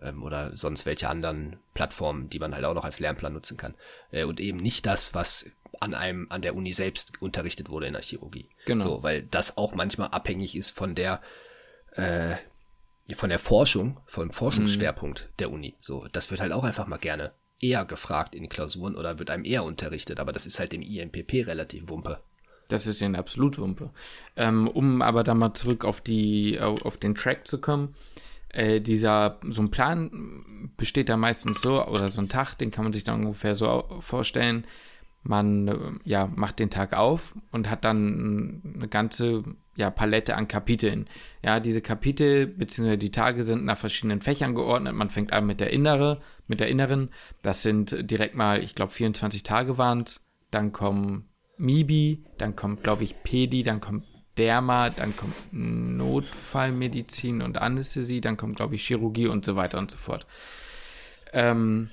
ähm, 0.02 0.22
oder 0.22 0.56
sonst 0.56 0.86
welche 0.86 1.08
anderen 1.08 1.60
Plattformen, 1.74 2.30
die 2.30 2.40
man 2.40 2.54
halt 2.54 2.66
auch 2.66 2.74
noch 2.74 2.86
als 2.86 3.00
Lernplan 3.00 3.34
nutzen 3.34 3.56
kann 3.56 3.74
äh, 4.12 4.26
und 4.26 4.42
eben 4.42 4.58
nicht 4.58 4.86
das, 4.86 5.14
was 5.14 5.50
an 5.80 5.94
einem, 5.94 6.28
an 6.30 6.42
der 6.42 6.56
Uni 6.56 6.74
selbst 6.74 7.22
unterrichtet 7.22 7.70
wurde 7.70 7.88
in 7.88 7.94
der 7.94 8.02
Chirurgie. 8.02 8.50
Genau. 8.66 8.84
So, 8.84 9.04
weil 9.04 9.24
das 9.24 9.56
auch 9.56 9.74
manchmal 9.76 10.10
abhängig 10.10 10.58
ist 10.58 10.72
von 10.72 10.94
der, 10.94 11.22
äh, 11.96 12.36
von 13.14 13.30
der 13.30 13.40
Forschung, 13.40 14.00
vom 14.06 14.32
Forschungsschwerpunkt 14.32 15.28
mhm. 15.30 15.38
der 15.40 15.52
Uni. 15.52 15.76
So, 15.80 16.08
das 16.12 16.32
wird 16.32 16.42
halt 16.42 16.54
auch 16.54 16.64
einfach 16.64 16.88
mal 16.88 16.98
gerne 16.98 17.32
eher 17.60 17.86
gefragt 17.86 18.36
in 18.36 18.50
Klausuren 18.50 18.96
oder 18.96 19.20
wird 19.20 19.30
einem 19.30 19.46
eher 19.46 19.64
unterrichtet, 19.64 20.20
aber 20.20 20.32
das 20.32 20.46
ist 20.46 20.60
halt 20.60 20.74
im 20.74 20.82
IMPP 20.82 21.46
relativ 21.48 21.90
Wumpe. 21.90 22.20
Das 22.70 22.88
ist 22.88 23.02
ja 23.02 23.10
absolut 23.12 23.58
Wumpe. 23.58 23.92
Ähm, 24.36 24.68
um 24.68 25.02
aber 25.02 25.24
da 25.24 25.36
mal 25.36 25.54
zurück 25.54 25.84
auf 25.86 26.02
die, 26.02 26.60
auf 26.60 26.98
den 26.98 27.16
Track 27.16 27.48
zu 27.48 27.60
kommen, 27.60 27.96
äh, 28.50 28.82
dieser, 28.82 29.40
so 29.50 29.62
ein 29.62 29.72
Plan 29.72 30.72
besteht 30.78 31.10
da 31.10 31.18
meistens 31.18 31.62
so, 31.62 31.86
oder 31.86 32.10
so 32.10 32.22
ein 32.22 32.30
Tag, 32.30 32.56
den 32.56 32.72
kann 32.72 32.84
man 32.84 32.94
sich 32.94 33.04
dann 33.04 33.26
ungefähr 33.26 33.56
so 33.56 33.86
vorstellen. 34.00 34.66
Man 35.24 35.68
äh, 35.68 35.78
ja, 36.06 36.30
macht 36.36 36.60
den 36.60 36.70
Tag 36.70 36.94
auf 36.94 37.36
und 37.52 37.70
hat 37.70 37.86
dann 37.86 38.62
eine 38.76 38.88
ganze 38.88 39.44
ja, 39.76 39.90
Palette 39.90 40.36
an 40.36 40.48
Kapiteln. 40.48 41.08
Ja, 41.44 41.60
diese 41.60 41.82
Kapitel 41.82 42.48
bzw. 42.48 42.98
die 42.98 43.12
Tage 43.12 43.44
sind 43.44 43.66
nach 43.66 43.78
verschiedenen 43.78 44.22
Fächern 44.22 44.56
geordnet. 44.56 44.94
Man 44.94 45.10
fängt 45.10 45.34
an 45.34 45.46
mit 45.46 45.60
der 45.60 45.72
innere, 45.72 46.22
mit 46.48 46.60
der 46.60 46.70
inneren. 46.70 47.10
Das 47.42 47.64
sind 47.64 48.10
direkt 48.10 48.36
mal, 48.36 48.64
ich 48.64 48.76
glaube, 48.76 48.92
24 48.92 49.44
Tage 49.44 49.78
waren 49.78 50.02
es. 50.02 50.26
Dann 50.50 50.72
kommen 50.72 51.30
Mibi, 51.58 52.24
dann 52.38 52.56
kommt, 52.56 52.84
glaube 52.84 53.04
ich, 53.04 53.24
Pedi, 53.24 53.64
dann 53.64 53.80
kommt 53.80 54.06
Derma, 54.38 54.90
dann 54.90 55.16
kommt 55.16 55.36
Notfallmedizin 55.52 57.42
und 57.42 57.58
Anästhesie, 57.58 58.22
dann 58.22 58.38
kommt, 58.38 58.56
glaube 58.56 58.76
ich, 58.76 58.86
Chirurgie 58.86 59.28
und 59.28 59.46
so 59.46 59.56
weiter 59.56 59.78
und 59.78 59.92
so 59.92 59.98
fort. 59.98 60.26
Ähm, 61.34 61.92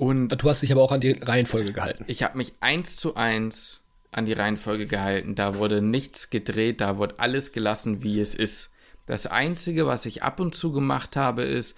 und 0.00 0.28
du 0.28 0.48
hast 0.48 0.62
dich 0.62 0.72
aber 0.72 0.80
auch 0.80 0.92
an 0.92 1.02
die 1.02 1.12
Reihenfolge 1.12 1.74
gehalten. 1.74 2.06
Ich 2.06 2.22
habe 2.22 2.38
mich 2.38 2.54
eins 2.60 2.96
zu 2.96 3.16
eins 3.16 3.84
an 4.10 4.24
die 4.24 4.32
Reihenfolge 4.32 4.86
gehalten. 4.86 5.34
Da 5.34 5.56
wurde 5.56 5.82
nichts 5.82 6.30
gedreht, 6.30 6.80
da 6.80 6.96
wurde 6.96 7.16
alles 7.18 7.52
gelassen, 7.52 8.02
wie 8.02 8.18
es 8.18 8.34
ist. 8.34 8.72
Das 9.04 9.26
Einzige, 9.26 9.86
was 9.86 10.06
ich 10.06 10.22
ab 10.22 10.40
und 10.40 10.54
zu 10.54 10.72
gemacht 10.72 11.16
habe, 11.16 11.42
ist, 11.42 11.76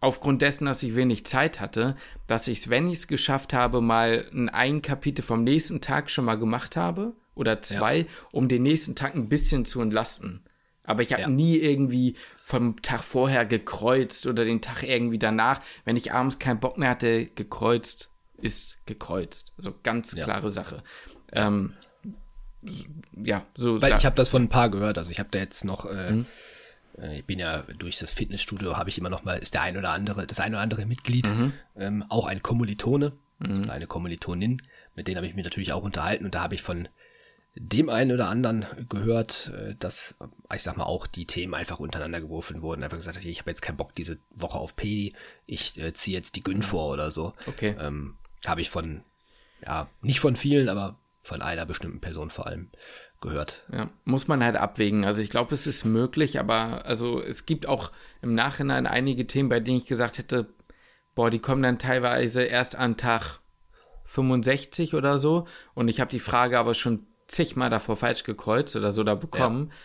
aufgrund 0.00 0.40
dessen, 0.40 0.64
dass 0.64 0.82
ich 0.82 0.96
wenig 0.96 1.26
Zeit 1.26 1.60
hatte, 1.60 1.94
dass 2.26 2.48
ich 2.48 2.60
es, 2.60 2.70
wenn 2.70 2.88
ich 2.88 3.00
es 3.00 3.06
geschafft 3.06 3.52
habe, 3.52 3.82
mal 3.82 4.24
ein, 4.32 4.48
ein 4.48 4.80
Kapitel 4.80 5.22
vom 5.22 5.44
nächsten 5.44 5.82
Tag 5.82 6.08
schon 6.08 6.24
mal 6.24 6.38
gemacht 6.38 6.76
habe 6.76 7.12
oder 7.34 7.60
zwei, 7.60 7.98
ja. 7.98 8.04
um 8.30 8.48
den 8.48 8.62
nächsten 8.62 8.94
Tag 8.94 9.14
ein 9.14 9.28
bisschen 9.28 9.66
zu 9.66 9.82
entlasten. 9.82 10.40
Aber 10.84 11.02
ich 11.02 11.12
habe 11.12 11.22
ja. 11.22 11.28
nie 11.28 11.56
irgendwie 11.56 12.16
vom 12.40 12.80
Tag 12.82 13.02
vorher 13.02 13.46
gekreuzt 13.46 14.26
oder 14.26 14.44
den 14.44 14.60
Tag 14.60 14.82
irgendwie 14.82 15.18
danach, 15.18 15.60
wenn 15.84 15.96
ich 15.96 16.12
abends 16.12 16.38
keinen 16.38 16.60
Bock 16.60 16.78
mehr 16.78 16.90
hatte, 16.90 17.26
gekreuzt 17.26 18.10
ist 18.38 18.78
gekreuzt. 18.86 19.52
Also 19.56 19.74
ganz 19.84 20.16
klare 20.16 20.46
ja. 20.46 20.50
Sache. 20.50 20.82
Ähm, 21.30 21.74
ja, 23.12 23.46
so. 23.56 23.80
Weil 23.80 23.90
da 23.90 23.96
ich 23.96 24.04
habe 24.04 24.16
das 24.16 24.30
von 24.30 24.42
ein 24.42 24.48
paar 24.48 24.68
gehört. 24.68 24.98
Also 24.98 25.12
ich 25.12 25.20
habe 25.20 25.28
da 25.30 25.38
jetzt 25.38 25.64
noch 25.64 25.86
äh, 25.86 26.10
mhm. 26.10 26.26
Äh, 26.98 27.18
ich 27.18 27.24
bin 27.24 27.38
ja 27.38 27.64
durch 27.78 27.98
das 27.98 28.12
Fitnessstudio, 28.12 28.76
habe 28.76 28.90
ich 28.90 28.98
immer 28.98 29.10
noch 29.10 29.24
mal, 29.24 29.38
ist 29.38 29.54
der 29.54 29.62
ein 29.62 29.76
oder 29.76 29.90
andere, 29.90 30.26
das 30.26 30.40
ein 30.40 30.52
oder 30.52 30.62
andere 30.62 30.86
Mitglied, 30.86 31.26
mhm. 31.28 31.52
ähm, 31.76 32.04
auch 32.08 32.26
ein 32.26 32.42
Kommilitone, 32.42 33.12
mhm. 33.38 33.70
eine 33.70 33.86
Kommilitonin, 33.86 34.60
mit 34.94 35.08
denen 35.08 35.16
habe 35.16 35.26
ich 35.26 35.34
mich 35.34 35.44
natürlich 35.44 35.72
auch 35.72 35.82
unterhalten 35.82 36.24
und 36.24 36.34
da 36.34 36.42
habe 36.42 36.54
ich 36.54 36.62
von 36.62 36.88
dem 37.54 37.90
einen 37.90 38.12
oder 38.12 38.28
anderen 38.28 38.66
gehört, 38.88 39.52
äh, 39.54 39.74
dass, 39.78 40.16
ich 40.54 40.62
sag 40.62 40.76
mal, 40.76 40.84
auch 40.84 41.06
die 41.06 41.26
Themen 41.26 41.54
einfach 41.54 41.80
untereinander 41.80 42.20
geworfen 42.20 42.62
wurden. 42.62 42.82
Einfach 42.82 42.96
gesagt, 42.96 43.22
ich 43.22 43.38
habe 43.40 43.50
jetzt 43.50 43.62
keinen 43.62 43.76
Bock 43.76 43.94
diese 43.94 44.18
Woche 44.30 44.58
auf 44.58 44.74
Pedi, 44.74 45.14
ich 45.46 45.78
äh, 45.80 45.92
ziehe 45.92 46.16
jetzt 46.16 46.36
die 46.36 46.42
Gün 46.42 46.58
mhm. 46.58 46.62
vor 46.62 46.92
oder 46.92 47.10
so. 47.10 47.34
Okay. 47.46 47.76
Ähm, 47.78 48.16
habe 48.46 48.60
ich 48.60 48.70
von, 48.70 49.02
ja, 49.64 49.88
nicht 50.00 50.20
von 50.20 50.36
vielen, 50.36 50.68
aber 50.68 50.98
von 51.22 51.42
einer 51.42 51.66
bestimmten 51.66 52.00
Person 52.00 52.30
vor 52.30 52.46
allem 52.46 52.70
gehört. 53.20 53.64
Ja, 53.72 53.90
muss 54.04 54.28
man 54.28 54.42
halt 54.42 54.56
abwägen. 54.56 55.04
Also 55.04 55.22
ich 55.22 55.30
glaube, 55.30 55.54
es 55.54 55.66
ist 55.66 55.84
möglich, 55.84 56.40
aber 56.40 56.84
also 56.84 57.22
es 57.22 57.46
gibt 57.46 57.66
auch 57.66 57.92
im 58.20 58.34
Nachhinein 58.34 58.86
einige 58.86 59.26
Themen, 59.26 59.48
bei 59.48 59.60
denen 59.60 59.76
ich 59.76 59.86
gesagt 59.86 60.18
hätte, 60.18 60.48
boah, 61.14 61.30
die 61.30 61.38
kommen 61.38 61.62
dann 61.62 61.78
teilweise 61.78 62.42
erst 62.42 62.74
an 62.76 62.96
Tag 62.96 63.38
65 64.06 64.94
oder 64.94 65.18
so 65.18 65.46
und 65.74 65.88
ich 65.88 66.00
habe 66.00 66.10
die 66.10 66.18
Frage 66.18 66.58
aber 66.58 66.74
schon 66.74 67.06
zigmal 67.32 67.70
davor 67.70 67.96
falsch 67.96 68.24
gekreuzt 68.24 68.76
oder 68.76 68.92
so 68.92 69.04
da 69.04 69.14
bekommen. 69.14 69.68
Ja 69.70 69.76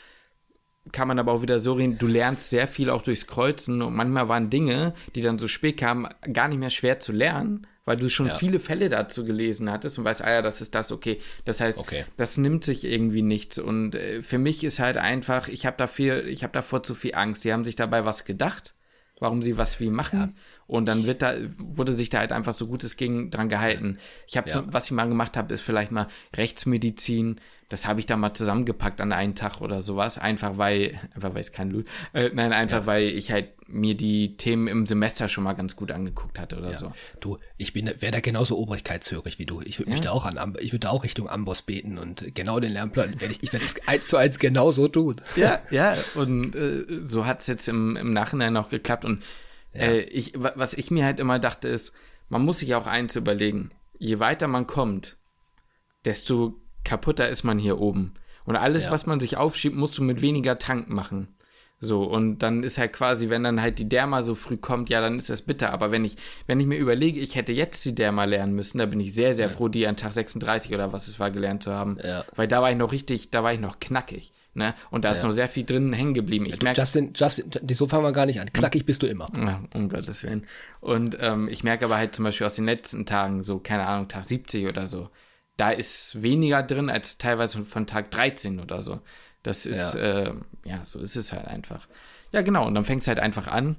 kann 0.92 1.08
man 1.08 1.20
aber 1.20 1.32
auch 1.32 1.42
wieder 1.42 1.60
so 1.60 1.74
reden, 1.74 1.98
du 1.98 2.08
lernst 2.08 2.50
sehr 2.50 2.68
viel 2.68 2.89
auch 2.89 3.01
durchs 3.01 3.27
Kreuzen 3.27 3.82
und 3.82 3.94
manchmal 3.94 4.30
waren 4.30 4.50
Dinge, 4.50 4.94
die 5.16 5.22
dann 5.22 5.39
so 5.39 5.48
spät 5.48 5.77
kamen, 5.77 6.08
gar 6.32 6.48
nicht 6.48 6.60
mehr 6.60 6.70
schwer 6.70 7.00
zu 7.00 7.12
lernen, 7.12 7.68
weil 7.86 7.98
du 7.98 8.10
schon 8.10 8.27
ja. 8.27 8.38
viele 8.38 8.60
Fälle 8.60 8.89
dazu 8.89 9.25
gelesen 9.25 9.72
hattest 9.72 9.98
und 9.98 10.06
weißt, 10.06 10.24
ah 10.24 10.32
ja, 10.32 10.42
das 10.42 10.62
ist 10.62 10.75
das, 10.75 10.92
okay. 10.92 11.20
Das 11.46 11.62
heißt, 11.62 11.80
okay. 11.80 12.06
das 12.18 12.38
nimmt 12.38 12.63
sich 12.63 12.84
irgendwie 12.84 13.22
nichts. 13.22 13.60
Und 13.60 13.96
äh, 13.96 14.22
für 14.22 14.38
mich 14.38 14.63
ist 14.63 14.80
halt 14.80 14.98
einfach, 14.98 15.48
ich 15.48 15.66
habe 15.66 15.77
dafür, 15.77 16.25
ich 16.25 16.44
habe 16.44 16.54
davor 16.54 16.84
zu 16.84 16.96
viel 16.96 17.16
Angst. 17.16 17.46
Die 17.46 17.54
haben 17.54 17.63
sich 17.63 17.75
dabei 17.75 18.04
was 18.06 18.25
gedacht, 18.25 18.75
warum 19.19 19.41
sie 19.41 19.57
was 19.57 19.79
wie 19.79 19.89
machen. 19.89 20.19
Ja. 20.19 20.29
Und 20.67 20.86
dann 20.88 21.05
wird 21.05 21.21
da, 21.21 21.36
wurde 21.57 21.93
sich 21.93 22.09
da 22.09 22.19
halt 22.19 22.31
einfach 22.31 22.53
so 22.53 22.67
gut 22.67 22.83
es 22.83 22.97
ging 22.97 23.29
dran 23.29 23.50
gehalten. 23.50 23.97
Ich 24.27 24.38
habe, 24.38 24.50
ja. 24.50 24.63
was 24.67 24.86
ich 24.86 24.91
mal 24.91 25.07
gemacht 25.07 25.38
habe, 25.38 25.53
ist 25.53 25.62
vielleicht 25.62 25.91
mal 25.91 26.07
Rechtsmedizin, 26.36 27.39
das 27.69 27.86
habe 27.86 28.00
ich 28.00 28.05
da 28.05 28.15
mal 28.15 28.33
zusammengepackt 28.33 29.01
an 29.01 29.12
einen 29.12 29.36
Tag 29.36 29.59
oder 29.59 29.81
sowas, 29.81 30.17
einfach 30.17 30.57
weil, 30.57 31.00
einfach 31.13 31.33
weil 31.33 31.41
es 31.41 31.51
kein 31.51 31.69
Lul, 31.69 31.86
äh, 32.13 32.29
nein, 32.33 32.53
einfach 32.53 32.81
ja. 32.81 32.86
weil 32.86 33.03
ich 33.09 33.31
halt 33.31 33.50
mir 33.67 33.95
die 33.95 34.38
Themen 34.38 34.67
im 34.67 34.86
Semester 34.86 35.27
schon 35.27 35.43
mal 35.43 35.53
ganz 35.53 35.75
gut 35.75 35.91
angeguckt 35.91 36.39
hatte 36.39 36.58
oder 36.58 36.71
ja. 36.71 36.77
so. 36.77 36.93
Du, 37.19 37.38
ich 37.58 37.73
bin, 37.73 37.88
wäre 37.99 38.12
da 38.12 38.19
genauso 38.21 38.58
obrigkeitshörig 38.58 39.39
wie 39.39 39.45
du. 39.45 39.62
Ich 39.62 39.80
würde 39.80 39.91
mich 39.91 39.99
ja. 39.99 40.06
da 40.06 40.12
auch 40.12 40.25
an, 40.25 40.56
ich 40.62 40.71
würde 40.71 40.89
auch 40.89 41.03
Richtung 41.03 41.30
Amboss 41.30 41.63
beten 41.63 41.97
und 41.97 42.34
genau 42.34 42.62
den 42.62 42.71
Lernplan 42.71 43.19
werde 43.19 43.34
ich, 43.34 43.43
ich 43.43 43.51
werde 43.51 43.65
es 43.65 43.75
eins 43.88 44.08
zu 44.08 44.15
eins 44.15 44.39
genauso 44.39 44.88
tun. 44.88 45.17
Ja, 45.36 45.60
ja, 45.69 45.97
und 46.15 46.56
äh, 46.56 46.86
so 47.03 47.25
hat 47.25 47.41
es 47.41 47.47
jetzt 47.47 47.67
im, 47.67 47.97
im 47.97 48.12
Nachhinein 48.12 48.56
auch 48.56 48.69
geklappt 48.69 49.03
und 49.03 49.23
äh, 49.73 49.99
ich, 50.03 50.34
was 50.36 50.73
ich 50.73 50.89
mir 50.89 51.03
halt 51.03 51.19
immer 51.19 51.39
dachte 51.39 51.67
ist, 51.67 51.91
man 52.30 52.43
muss 52.43 52.60
sich 52.60 52.75
auch 52.75 52.88
eins 52.88 53.15
überlegen. 53.17 53.71
Je 53.99 54.19
weiter 54.19 54.47
man 54.47 54.67
kommt, 54.67 55.17
desto 56.06 56.62
kaputter 56.88 57.30
ist 57.30 57.43
man 57.43 57.60
hier 57.60 57.80
oben. 57.80 58.13
Und 58.45 58.56
alles, 58.56 58.86
ja. 58.86 58.91
was 58.91 59.06
man 59.06 59.19
sich 59.19 59.36
aufschiebt, 59.38 59.76
musst 59.76 59.97
du 59.97 60.04
mit 60.04 60.21
weniger 60.21 60.58
Tank 60.58 60.89
machen. 60.89 61.28
So, 61.80 62.04
und 62.04 62.39
dann 62.39 62.63
ist 62.63 62.80
halt 62.80 62.93
quasi, 62.93 63.30
wenn 63.30 63.43
dann 63.43 63.62
halt 63.62 63.78
die 63.78 63.88
Derma 63.88 64.23
so 64.23 64.34
früh 64.34 64.58
kommt, 64.58 64.89
ja, 64.89 65.00
dann 65.00 65.19
ist 65.19 65.30
das 65.30 65.43
bitter. 65.43 65.71
Aber 65.71 65.91
wenn 65.91 66.06
ich, 66.06 66.15
wenn 66.47 66.60
ich 66.60 66.65
mir 66.65 66.78
überlege, 66.78 67.19
ich 67.19 67.36
hätte 67.36 67.52
jetzt 67.52 67.86
die 67.86 67.93
Derma 67.93 68.23
lernen 68.23 68.54
müssen, 68.54 68.80
da 68.80 68.88
bin 68.88 69.00
ich 69.00 69.13
sehr, 69.13 69.36
sehr 69.36 69.47
ja. 69.47 69.54
froh, 69.54 69.67
die 69.67 69.86
an 69.86 69.95
Tag 69.95 70.13
36 70.13 70.73
oder 70.73 70.91
was 70.91 71.08
es 71.08 71.19
war, 71.19 71.30
gelernt 71.30 71.62
zu 71.62 71.73
haben. 71.73 71.97
Ja. 72.04 72.26
Weil 72.36 72.47
da 72.47 72.62
war 72.62 72.71
ich 72.71 72.78
noch 72.78 72.91
richtig, 72.91 73.30
da 73.30 73.43
war 73.43 73.54
ich 73.54 73.60
noch 73.60 73.80
knackig. 73.80 74.34
Ne? 74.56 74.73
Und 74.89 75.06
da 75.06 75.12
ist 75.12 75.21
noch 75.21 75.30
sehr 75.30 75.47
viel 75.47 75.65
drin 75.65 75.93
hängen 75.93 76.15
geblieben. 76.15 76.47
Ich 76.47 76.63
merke, 76.63 76.82
Justin, 76.82 77.13
Justin, 77.15 77.52
so 77.73 77.86
fangen 77.86 78.04
wir 78.04 78.12
gar 78.12 78.26
nicht 78.26 78.41
an. 78.41 78.52
Knackig 78.52 78.88
bist 78.88 79.04
du 79.04 79.08
immer. 79.08 79.30
Ja, 79.38 79.62
um 79.76 79.88
Gottes 79.88 80.23
Willen. 80.23 80.47
Und 80.82 81.15
ähm, 81.19 81.47
ich 81.47 81.63
merke 81.63 81.86
aber 81.86 81.97
halt 81.97 82.15
zum 82.15 82.26
Beispiel 82.26 82.47
aus 82.47 82.56
den 82.56 82.65
letzten 82.65 83.06
Tagen, 83.06 83.43
so, 83.43 83.60
keine 83.60 83.86
Ahnung, 83.86 84.08
Tag 84.08 84.26
70 84.26 84.65
oder 84.65 84.88
so, 84.88 85.12
da 85.58 85.72
ist 85.72 86.22
weniger 86.22 86.63
drin 86.63 86.89
als 86.89 87.17
teilweise 87.17 87.65
von 87.65 87.88
Tag 87.88 88.12
13 88.12 88.60
oder 88.60 88.82
so. 88.82 89.02
Das 89.43 89.65
ist, 89.65 89.96
ja, 89.96 90.00
äh, 90.00 90.34
ja 90.65 90.82
so 90.86 91.00
ist 91.00 91.15
es 91.15 91.34
halt 91.34 91.48
einfach. 91.48 91.88
Ja, 92.32 92.41
genau. 92.41 92.65
Und 92.67 92.76
dann 92.76 92.86
fängst 92.86 93.08
du 93.08 93.10
halt 93.10 93.20
einfach 93.20 93.48
an, 93.48 93.78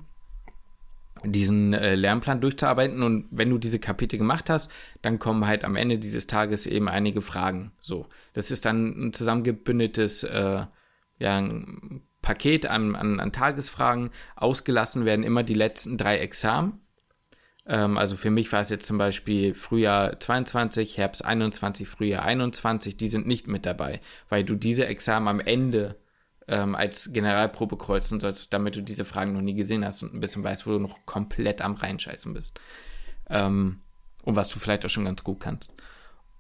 diesen 1.25 1.75
äh, 1.75 1.95
Lernplan 1.95 2.41
durchzuarbeiten. 2.41 3.03
Und 3.03 3.27
wenn 3.31 3.51
du 3.51 3.59
diese 3.59 3.79
Kapitel 3.79 4.19
gemacht 4.19 4.51
hast, 4.51 4.71
dann 5.03 5.19
kommen 5.19 5.47
halt 5.47 5.65
am 5.65 5.77
Ende 5.77 5.99
dieses 5.99 6.27
Tages 6.27 6.67
eben 6.67 6.89
einige 6.89 7.23
Fragen. 7.23 7.73
So, 7.81 8.07
das 8.33 8.51
ist 8.51 8.65
dann 8.65 9.09
ein 9.09 9.13
zusammengebündetes 9.13 10.25
äh, 10.25 10.65
ja, 11.19 11.37
ein 11.37 12.03
Paket 12.23 12.67
an, 12.67 12.95
an, 12.95 13.21
an 13.21 13.33
Tagesfragen. 13.33 14.11
Ausgelassen 14.37 15.05
werden 15.05 15.25
immer 15.25 15.43
die 15.43 15.55
letzten 15.55 15.97
drei 15.97 16.19
Examen. 16.19 16.81
Ähm, 17.69 17.99
also 17.99 18.17
für 18.17 18.31
mich 18.31 18.51
war 18.53 18.63
es 18.63 18.71
jetzt 18.71 18.87
zum 18.87 18.99
Beispiel 18.99 19.55
Frühjahr 19.55 20.19
22, 20.19 20.97
Herbst 20.99 21.25
21, 21.25 21.87
Frühjahr 21.87 22.25
21, 22.25 22.97
die 22.97 23.09
sind 23.09 23.27
nicht 23.27 23.47
mit 23.47 23.67
dabei, 23.67 24.01
weil 24.29 24.43
du 24.43 24.57
diese 24.57 24.87
Examen 24.87 25.29
am 25.29 25.41
Ende 25.41 25.97
ähm, 26.49 26.75
als 26.75 27.13
Generalprobe 27.13 27.77
kreuzen 27.77 28.21
sollst, 28.21 28.53
damit 28.55 28.75
du 28.75 28.83
diese 28.83 29.05
Fragen 29.05 29.35
noch 29.35 29.43
nie 29.43 29.55
gesehen 29.55 29.85
hast 29.85 30.03
und 30.03 30.15
ein 30.15 30.21
bisschen 30.21 30.43
weißt, 30.43 30.67
wo 30.67 30.71
du 30.73 30.79
noch 30.79 31.05
komplett 31.05 31.61
am 31.61 31.75
Reinscheißen 31.75 32.33
bist. 32.33 32.59
Ähm, 33.29 33.83
und 34.25 34.37
was 34.37 34.49
du 34.49 34.59
vielleicht 34.59 34.85
auch 34.85 34.91
schon 34.91 35.05
ganz 35.05 35.23
gut 35.23 35.41
kannst. 35.41 35.75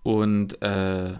Und 0.02 0.60
äh, 0.62 1.12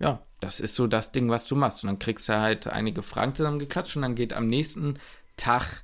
ja, 0.00 0.22
das 0.40 0.58
ist 0.58 0.74
so 0.74 0.88
das 0.88 1.12
Ding, 1.12 1.30
was 1.30 1.46
du 1.46 1.54
machst. 1.54 1.84
Und 1.84 1.88
dann 1.88 1.98
kriegst 2.00 2.28
du 2.28 2.38
halt 2.38 2.66
einige 2.66 3.02
Fragen 3.02 3.34
zusammengeklatscht 3.34 3.96
und 3.96 4.02
dann 4.02 4.16
geht 4.16 4.32
am 4.32 4.48
nächsten 4.48 4.98
Tag 5.36 5.82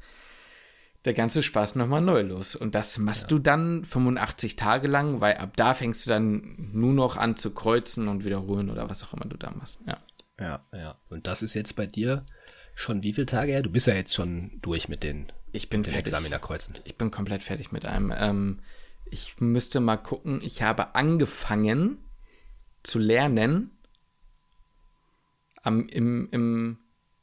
der 1.04 1.14
ganze 1.14 1.42
Spaß 1.42 1.76
nochmal 1.76 2.00
neu 2.00 2.22
los. 2.22 2.56
Und 2.56 2.74
das 2.74 2.98
machst 2.98 3.24
ja. 3.24 3.28
du 3.28 3.38
dann 3.38 3.84
85 3.84 4.56
Tage 4.56 4.88
lang, 4.88 5.20
weil 5.20 5.37
ab 5.37 5.56
da 5.56 5.74
fängst 5.74 6.06
du 6.06 6.11
dann 6.11 6.70
nur 6.72 6.92
noch 6.92 7.16
an 7.16 7.37
zu 7.37 7.54
kreuzen 7.54 8.08
und 8.08 8.24
wiederholen 8.24 8.70
oder 8.70 8.90
was 8.90 9.04
auch 9.04 9.14
immer 9.14 9.26
du 9.26 9.37
da 9.37 9.50
machst. 9.50 9.78
Ja. 9.87 9.98
Ja, 10.40 10.64
ja. 10.72 10.96
Und 11.08 11.26
das 11.26 11.42
ist 11.42 11.54
jetzt 11.54 11.74
bei 11.74 11.87
dir 11.87 12.24
schon 12.78 13.02
wie 13.02 13.12
viele 13.12 13.26
Tage 13.26 13.52
her? 13.52 13.62
Du 13.62 13.70
bist 13.70 13.87
ja 13.87 13.94
jetzt 13.94 14.14
schon 14.14 14.58
durch 14.62 14.88
mit 14.88 15.02
den, 15.02 15.32
ich 15.52 15.68
bin 15.68 15.82
den 15.82 15.92
fertig. 15.92 16.12
Examinerkreuzen. 16.12 16.78
Ich 16.84 16.96
bin 16.96 17.11
komplett 17.11 17.42
fertig 17.42 17.72
mit 17.72 17.87
einem. 17.87 18.12
Ähm, 18.16 18.61
ich 19.06 19.40
müsste 19.40 19.80
mal 19.80 19.96
gucken. 19.96 20.40
Ich 20.42 20.62
habe 20.62 20.94
angefangen 20.94 21.98
zu 22.82 22.98
lernen 22.98 23.76
am, 25.62 25.88
im, 25.88 26.28
im 26.30 26.78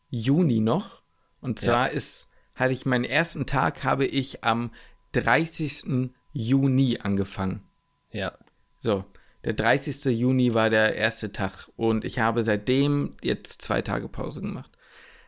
Juni 0.09 0.59
noch. 0.59 1.03
Und 1.39 1.59
zwar 1.59 1.87
ja. 1.87 1.93
ist 1.93 2.29
hatte 2.55 2.73
ich 2.73 2.85
meinen 2.85 3.03
ersten 3.03 3.45
Tag, 3.45 3.83
habe 3.83 4.05
ich 4.05 4.43
am 4.43 4.71
30. 5.11 6.09
Juni 6.33 6.99
angefangen. 7.01 7.63
Ja. 8.09 8.33
So, 8.77 9.05
der 9.43 9.53
30. 9.53 10.05
Juni 10.05 10.53
war 10.53 10.69
der 10.69 10.95
erste 10.95 11.31
Tag 11.31 11.69
und 11.75 12.03
ich 12.03 12.19
habe 12.19 12.43
seitdem 12.43 13.15
jetzt 13.21 13.61
zwei 13.61 13.81
Tage 13.81 14.09
Pause 14.09 14.41
gemacht. 14.41 14.71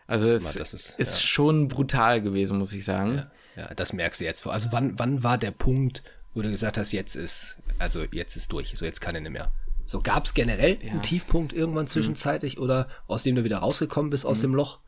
Also 0.08 0.30
es 0.30 0.54
das 0.54 0.74
ist, 0.74 0.96
ist 0.98 1.16
ja. 1.16 1.22
schon 1.22 1.68
brutal 1.68 2.22
gewesen, 2.22 2.58
muss 2.58 2.74
ich 2.74 2.86
sagen. 2.86 3.28
Ja, 3.56 3.64
ja, 3.64 3.74
das 3.76 3.92
merkst 3.92 4.22
du 4.22 4.26
jetzt. 4.26 4.48
Also 4.48 4.70
wann, 4.72 4.98
wann 4.98 5.24
war 5.24 5.38
der 5.38 5.52
Punkt, 5.52 6.02
wo 6.34 6.42
du 6.42 6.50
gesagt 6.50 6.78
hast, 6.78 6.94
jetzt 6.94 7.16
ist, 7.16 7.58
also 7.78 8.04
jetzt 8.12 8.38
ist 8.38 8.52
durch, 8.52 8.74
so 8.76 8.86
jetzt 8.86 9.02
kann 9.02 9.16
er 9.16 9.22
nicht 9.22 9.32
mehr. 9.32 9.52
So 9.86 10.02
gab 10.02 10.26
es 10.26 10.34
generell 10.34 10.78
ja. 10.82 10.92
einen 10.92 11.02
Tiefpunkt 11.02 11.54
irgendwann 11.54 11.86
mhm. 11.86 11.90
zwischenzeitlich 11.90 12.58
mhm. 12.58 12.64
oder 12.64 12.88
aus 13.08 13.24
dem 13.24 13.36
du 13.36 13.44
wieder 13.44 13.58
rausgekommen 13.58 14.10
bist 14.10 14.26
aus 14.26 14.40
mhm. 14.40 14.44
dem 14.44 14.56
Loch? 14.56 14.80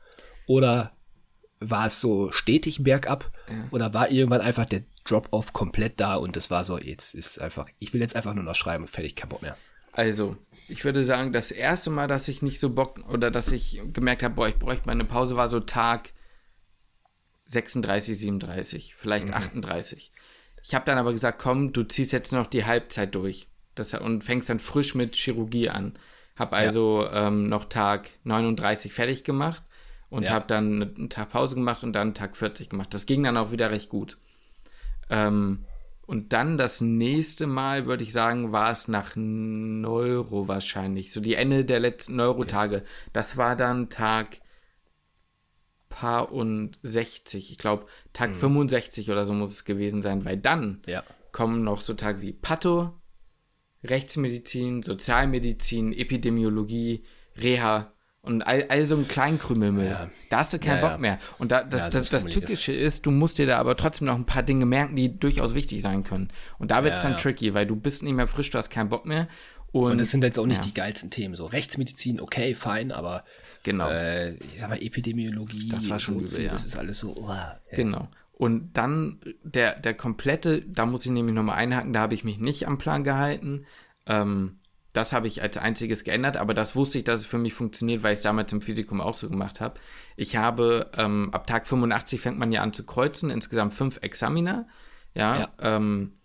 Oder 0.48 0.94
war 1.60 1.88
es 1.88 2.00
so 2.00 2.32
stetig 2.32 2.84
bergab 2.84 3.32
ja. 3.50 3.68
oder 3.72 3.94
war 3.94 4.12
irgendwann 4.12 4.42
einfach 4.42 4.66
der 4.66 4.84
Drop-off 5.04 5.54
komplett 5.54 6.00
da 6.00 6.16
und 6.16 6.38
es 6.38 6.50
war 6.50 6.64
so, 6.64 6.78
jetzt 6.78 7.16
ist 7.16 7.40
einfach, 7.40 7.68
ich 7.80 7.94
will 7.94 8.02
jetzt 8.02 8.16
einfach 8.16 8.34
nur 8.34 8.44
noch 8.44 8.56
schreiben 8.56 8.84
und 8.84 8.90
fertig, 8.90 9.16
kein 9.16 9.30
Bock 9.30 9.42
mehr. 9.42 9.58
Also, 9.92 10.38
ich 10.68 10.86
würde 10.86 11.04
sagen, 11.04 11.34
das 11.34 11.52
erste 11.52 11.90
Mal, 11.90 12.08
dass 12.08 12.28
ich 12.28 12.42
nicht 12.42 12.60
so 12.60 12.70
Bock 12.70 13.00
oder 13.10 13.32
dass 13.32 13.52
ich 13.52 13.82
gemerkt 13.92 14.24
habe, 14.24 14.36
boah, 14.36 14.48
ich 14.48 14.58
bräuchte 14.58 14.86
mal 14.86 14.94
eine 14.94 15.06
Pause, 15.06 15.36
war 15.36 15.50
so 15.50 15.60
Tag 15.60 16.14
36, 17.48 18.18
37, 18.18 18.96
vielleicht 18.96 19.30
mhm. 19.30 19.34
38. 19.34 20.14
Ich 20.64 20.76
habe 20.76 20.86
dann 20.86 20.98
aber 20.98 21.12
gesagt, 21.12 21.40
komm, 21.42 21.74
du 21.74 21.84
ziehst 21.84 22.12
jetzt 22.12 22.32
noch 22.32 22.48
die 22.48 22.66
Halbzeit 22.66 23.16
durch 23.16 23.48
das, 23.74 23.94
und 23.96 24.24
fängst 24.24 24.50
dann 24.50 24.60
frisch 24.60 24.94
mit 24.94 25.16
Chirurgie 25.16 25.70
an. 25.70 25.98
Habe 26.36 26.56
also 26.56 27.04
ja. 27.04 27.28
ähm, 27.28 27.48
noch 27.48 27.66
Tag 27.66 28.10
39 28.24 28.94
fertig 28.94 29.24
gemacht 29.24 29.64
und 30.10 30.24
ja. 30.24 30.32
habe 30.32 30.46
dann 30.48 30.82
einen 30.82 31.10
Tag 31.10 31.30
Pause 31.30 31.56
gemacht 31.56 31.84
und 31.84 31.94
dann 31.94 32.14
Tag 32.14 32.36
40 32.36 32.70
gemacht. 32.70 32.94
Das 32.94 33.06
ging 33.06 33.24
dann 33.24 33.38
auch 33.38 33.52
wieder 33.52 33.72
recht 33.72 33.90
gut. 33.90 34.18
Ähm, 35.10 35.66
und 36.06 36.34
dann 36.34 36.58
das 36.58 36.82
nächste 36.82 37.46
Mal, 37.46 37.86
würde 37.86 38.04
ich 38.04 38.12
sagen, 38.12 38.52
war 38.52 38.72
es 38.72 38.88
nach 38.88 39.12
Neuro 39.16 40.48
wahrscheinlich. 40.48 41.14
So 41.14 41.22
die 41.22 41.36
Ende 41.36 41.66
der 41.66 41.80
letzten 41.80 42.16
Neurotage. 42.16 42.78
Okay. 42.78 42.86
Das 43.14 43.38
war 43.38 43.56
dann 43.56 43.90
Tag 43.90 44.40
Paar 45.90 46.32
und 46.32 46.80
60. 46.82 47.52
Ich 47.52 47.58
glaube, 47.60 47.86
Tag 48.14 48.30
mhm. 48.30 48.36
65 48.36 49.12
oder 49.12 49.26
so 49.26 49.34
muss 49.34 49.52
es 49.52 49.66
gewesen 49.66 50.02
sein, 50.02 50.26
weil 50.26 50.38
dann 50.38 50.82
ja. 50.88 51.04
kommen 51.32 51.64
noch 51.64 51.84
so 51.84 51.94
Tage 51.94 52.22
wie 52.22 52.34
Patho, 52.34 52.94
Rechtsmedizin, 53.84 54.82
Sozialmedizin, 54.82 55.94
Epidemiologie, 55.94 57.04
Reha 57.38 57.92
und 58.22 58.42
all, 58.42 58.66
all 58.70 58.86
so 58.86 58.98
ein 58.98 59.08
Kleinkrümelmüll. 59.08 59.86
Ja. 59.86 60.10
Da 60.30 60.40
hast 60.40 60.54
du 60.54 60.60
keinen 60.60 60.82
ja, 60.82 60.90
Bock 60.90 61.00
mehr. 61.00 61.20
Und 61.38 61.52
da, 61.52 61.64
das, 61.64 61.82
ja, 61.82 61.90
das, 61.90 62.10
das, 62.10 62.24
das 62.24 62.34
Tückische 62.34 62.74
ist, 62.74 63.06
du 63.06 63.12
musst 63.12 63.38
dir 63.38 63.48
da 63.48 63.58
aber 63.60 63.78
trotzdem 63.78 64.08
noch 64.08 64.16
ein 64.16 64.26
paar 64.26 64.44
Dinge 64.44 64.66
merken, 64.66 64.96
die 64.96 65.18
durchaus 65.18 65.56
wichtig 65.56 65.82
sein 65.82 66.04
können. 66.04 66.30
Und 66.58 66.72
da 66.72 66.84
wird 66.84 66.96
es 66.96 67.02
dann 67.02 67.18
tricky, 67.18 67.54
weil 67.54 67.66
du 67.66 67.76
bist 67.76 68.04
nicht 68.04 68.14
mehr 68.14 68.28
frisch, 68.28 68.50
du 68.50 68.58
hast 68.58 68.70
keinen 68.70 68.90
Bock 68.90 69.06
mehr. 69.06 69.28
Und, 69.72 69.92
und 69.92 70.02
das 70.02 70.12
sind 70.12 70.24
jetzt 70.24 70.40
auch 70.40 70.48
nicht 70.48 70.66
die 70.66 70.74
geilsten 70.74 71.12
Themen. 71.12 71.36
So 71.36 71.46
Rechtsmedizin, 71.46 72.20
okay, 72.20 72.56
fein, 72.56 72.92
aber 72.92 73.24
genau. 73.64 73.90
Äh, 73.90 74.34
ich 74.34 74.60
sag 74.60 74.70
mal, 74.70 74.82
Epidemiologie, 74.82 75.70
das 75.70 75.90
war 75.90 76.00
schon 76.00 76.20
übel, 76.20 76.50
das 76.50 76.66
ist 76.66 76.76
alles 76.76 77.00
so. 77.00 77.16
Oh, 77.18 77.34
Genau. 77.72 78.10
Und 78.34 78.78
dann 78.78 79.20
der, 79.44 79.78
der 79.80 79.94
komplette, 79.94 80.62
da 80.62 80.86
muss 80.86 81.06
ich 81.06 81.12
nämlich 81.12 81.36
nochmal 81.36 81.58
einhaken, 81.58 81.94
da 81.94 82.00
habe 82.00 82.14
ich 82.14 82.24
mich 82.24 82.40
nicht 82.40 82.68
am 82.68 82.78
Plan 82.78 83.04
gehalten. 83.04 83.66
Ähm, 84.06 84.59
das 85.00 85.14
habe 85.14 85.28
ich 85.28 85.42
als 85.42 85.58
einziges 85.58 86.04
geändert, 86.04 86.36
aber 86.36 86.54
das 86.54 86.76
wusste 86.76 86.98
ich, 86.98 87.06
dass 87.06 87.22
es 87.22 87.26
für 87.26 87.38
mich 87.38 87.54
funktioniert, 87.54 88.04
weil 88.04 88.14
ich 88.14 88.20
es 88.20 88.24
damals 88.24 88.52
im 88.52 88.62
Physikum 88.62 89.00
auch 89.00 89.14
so 89.14 89.30
gemacht 89.30 89.62
habe. 89.62 89.80
Ich 90.18 90.36
habe, 90.36 90.92
ähm, 90.98 91.30
ab 91.32 91.48
Tag 91.48 91.68
85 91.68 92.20
fängt 92.20 92.38
man 92.38 92.52
ja 92.52 92.62
an 92.62 92.74
zu 92.74 92.86
kreuzen, 92.86 93.30
insgesamt 93.30 93.74
fünf 93.74 94.00
Examiner. 94.02 94.66
Ja, 95.14 95.40
ja. 95.40 95.50
Ähm, 95.62 96.18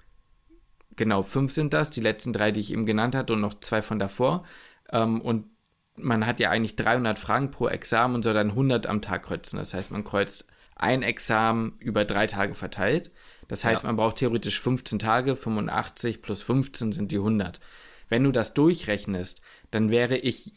genau, 0.97 1.23
fünf 1.23 1.53
sind 1.53 1.73
das, 1.73 1.91
die 1.91 2.01
letzten 2.01 2.33
drei, 2.33 2.51
die 2.51 2.59
ich 2.59 2.73
eben 2.73 2.85
genannt 2.85 3.15
hatte 3.15 3.35
und 3.35 3.41
noch 3.41 3.55
zwei 3.61 3.81
von 3.81 4.01
davor. 4.01 4.45
Ähm, 4.91 5.21
und 5.21 5.47
man 5.97 6.27
hat 6.27 6.41
ja 6.41 6.51
eigentlich 6.51 6.75
300 6.75 7.17
Fragen 7.17 7.53
pro 7.53 7.69
Examen 7.69 8.17
und 8.17 8.25
soll 8.25 8.35
dann 8.35 8.51
100 8.51 8.89
am 8.89 9.03
Tag 9.03 9.23
kreuzen. 9.23 9.57
Das 9.57 9.73
heißt, 9.73 9.93
man 9.93 10.03
kreuzt 10.03 10.49
ein 10.75 11.03
Examen 11.03 11.77
über 11.79 12.05
drei 12.05 12.27
Tage 12.27 12.57
verteilt. 12.57 13.13
Das 13.47 13.65
heißt, 13.65 13.85
ja. 13.85 13.87
man 13.87 13.97
braucht 13.97 14.17
theoretisch 14.17 14.61
15 14.61 14.99
Tage, 14.99 15.37
85 15.37 16.23
plus 16.23 16.43
15 16.43 16.91
sind 16.91 17.13
die 17.13 17.19
100. 17.19 17.61
Wenn 18.09 18.25
du 18.25 18.33
das 18.33 18.55
durchrechnest, 18.55 19.41
dann 19.71 19.91
wäre 19.91 20.17
ich 20.17 20.55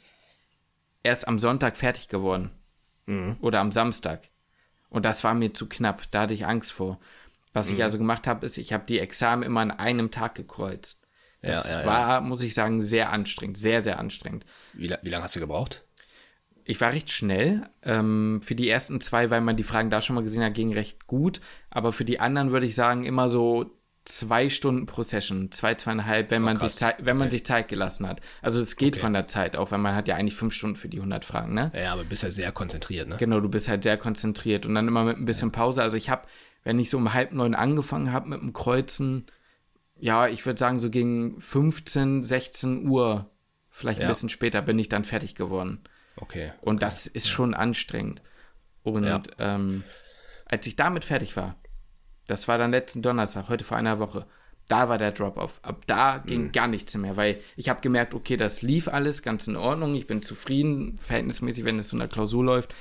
erst 1.03 1.27
am 1.27 1.39
Sonntag 1.39 1.77
fertig 1.77 2.09
geworden. 2.09 2.51
Mhm. 3.05 3.37
Oder 3.41 3.61
am 3.61 3.71
Samstag. 3.71 4.29
Und 4.89 5.05
das 5.05 5.23
war 5.23 5.33
mir 5.33 5.53
zu 5.53 5.67
knapp. 5.67 6.03
Da 6.11 6.21
hatte 6.21 6.33
ich 6.33 6.45
Angst 6.45 6.71
vor. 6.71 6.99
Was 7.53 7.69
mhm. 7.69 7.77
ich 7.77 7.83
also 7.83 7.97
gemacht 7.97 8.27
habe, 8.27 8.45
ist, 8.45 8.57
ich 8.57 8.73
habe 8.73 8.85
die 8.87 8.99
Examen 8.99 9.43
immer 9.43 9.61
an 9.61 9.71
einem 9.71 10.11
Tag 10.11 10.35
gekreuzt. 10.35 11.07
Das 11.41 11.71
ja, 11.71 11.81
ja, 11.81 11.85
war, 11.85 12.09
ja. 12.09 12.21
muss 12.21 12.43
ich 12.43 12.53
sagen, 12.53 12.81
sehr 12.81 13.11
anstrengend. 13.11 13.57
Sehr, 13.57 13.81
sehr 13.81 13.99
anstrengend. 13.99 14.45
Wie, 14.73 14.93
wie 15.01 15.09
lange 15.09 15.23
hast 15.23 15.35
du 15.35 15.39
gebraucht? 15.39 15.83
Ich 16.65 16.81
war 16.81 16.91
recht 16.91 17.09
schnell. 17.09 17.63
Ähm, 17.83 18.41
für 18.43 18.55
die 18.55 18.69
ersten 18.69 18.99
zwei, 18.99 19.29
weil 19.29 19.41
man 19.41 19.55
die 19.55 19.63
Fragen 19.63 19.89
da 19.89 20.01
schon 20.01 20.15
mal 20.15 20.23
gesehen 20.23 20.43
hat, 20.43 20.53
ging 20.53 20.73
recht 20.73 21.07
gut. 21.07 21.39
Aber 21.69 21.93
für 21.93 22.05
die 22.05 22.19
anderen 22.19 22.51
würde 22.51 22.65
ich 22.65 22.75
sagen, 22.75 23.05
immer 23.05 23.29
so 23.29 23.76
zwei 24.07 24.49
Stunden 24.49 24.85
pro 24.85 25.03
Session, 25.03 25.51
zwei, 25.51 25.75
zweieinhalb, 25.75 26.31
wenn, 26.31 26.43
oh, 26.43 26.45
man, 26.45 26.59
sich 26.59 26.73
Zeit, 26.73 26.97
wenn 27.05 27.17
man 27.17 27.29
sich 27.29 27.45
Zeit 27.45 27.67
gelassen 27.67 28.07
hat. 28.07 28.21
Also 28.41 28.59
es 28.61 28.75
geht 28.75 28.93
okay. 28.93 29.01
von 29.01 29.13
der 29.13 29.27
Zeit 29.27 29.55
auch, 29.55 29.71
weil 29.71 29.79
man 29.79 29.95
hat 29.95 30.07
ja 30.07 30.15
eigentlich 30.15 30.35
fünf 30.35 30.53
Stunden 30.53 30.75
für 30.75 30.87
die 30.87 30.97
100 30.97 31.25
Fragen, 31.25 31.53
ne? 31.53 31.71
Ja, 31.75 31.93
aber 31.93 32.03
du 32.03 32.09
bist 32.09 32.23
ja 32.23 32.31
sehr 32.31 32.51
konzentriert, 32.51 33.09
ne? 33.09 33.17
Genau, 33.17 33.39
du 33.39 33.49
bist 33.49 33.67
halt 33.67 33.83
sehr 33.83 33.97
konzentriert 33.97 34.65
und 34.65 34.75
dann 34.75 34.87
immer 34.87 35.03
mit 35.03 35.17
ein 35.17 35.25
bisschen 35.25 35.49
ja. 35.49 35.55
Pause. 35.55 35.81
Also 35.81 35.97
ich 35.97 36.09
habe, 36.09 36.25
wenn 36.63 36.79
ich 36.79 36.89
so 36.89 36.97
um 36.97 37.13
halb 37.13 37.33
neun 37.33 37.53
angefangen 37.53 38.13
habe 38.13 38.29
mit 38.29 38.41
dem 38.41 38.53
Kreuzen, 38.53 39.25
ja, 39.99 40.27
ich 40.27 40.45
würde 40.45 40.59
sagen 40.59 40.79
so 40.79 40.89
gegen 40.89 41.41
15, 41.41 42.23
16 42.23 42.87
Uhr, 42.87 43.29
vielleicht 43.69 43.99
ein 43.99 44.03
ja. 44.03 44.09
bisschen 44.09 44.29
später, 44.29 44.61
bin 44.61 44.79
ich 44.79 44.89
dann 44.89 45.03
fertig 45.03 45.35
geworden. 45.35 45.83
Okay. 46.15 46.51
Und 46.61 46.81
das 46.81 47.07
ist 47.07 47.27
schon 47.27 47.53
anstrengend. 47.53 48.21
Und 48.83 49.03
ja. 49.03 49.21
ähm, 49.37 49.83
als 50.45 50.65
ich 50.65 50.75
damit 50.75 51.03
fertig 51.03 51.35
war, 51.35 51.55
das 52.27 52.47
war 52.47 52.57
dann 52.57 52.71
letzten 52.71 53.01
Donnerstag, 53.01 53.49
heute 53.49 53.63
vor 53.63 53.77
einer 53.77 53.99
Woche, 53.99 54.25
da 54.67 54.89
war 54.89 54.97
der 54.97 55.11
Drop-off. 55.11 55.59
Ab 55.63 55.83
da 55.87 56.17
ging 56.19 56.45
mhm. 56.45 56.51
gar 56.51 56.67
nichts 56.67 56.95
mehr, 56.97 57.15
weil 57.15 57.39
ich 57.55 57.69
habe 57.69 57.81
gemerkt, 57.81 58.13
okay, 58.13 58.35
das 58.35 58.61
lief 58.61 58.87
alles 58.87 59.23
ganz 59.23 59.47
in 59.47 59.55
Ordnung, 59.55 59.95
ich 59.95 60.07
bin 60.07 60.21
zufrieden, 60.21 60.97
verhältnismäßig, 60.99 61.63
wenn 61.63 61.79
es 61.79 61.89
so 61.89 61.95
in 61.95 61.99
der 61.99 62.09
Klausur 62.09 62.43
läuft. 62.43 62.75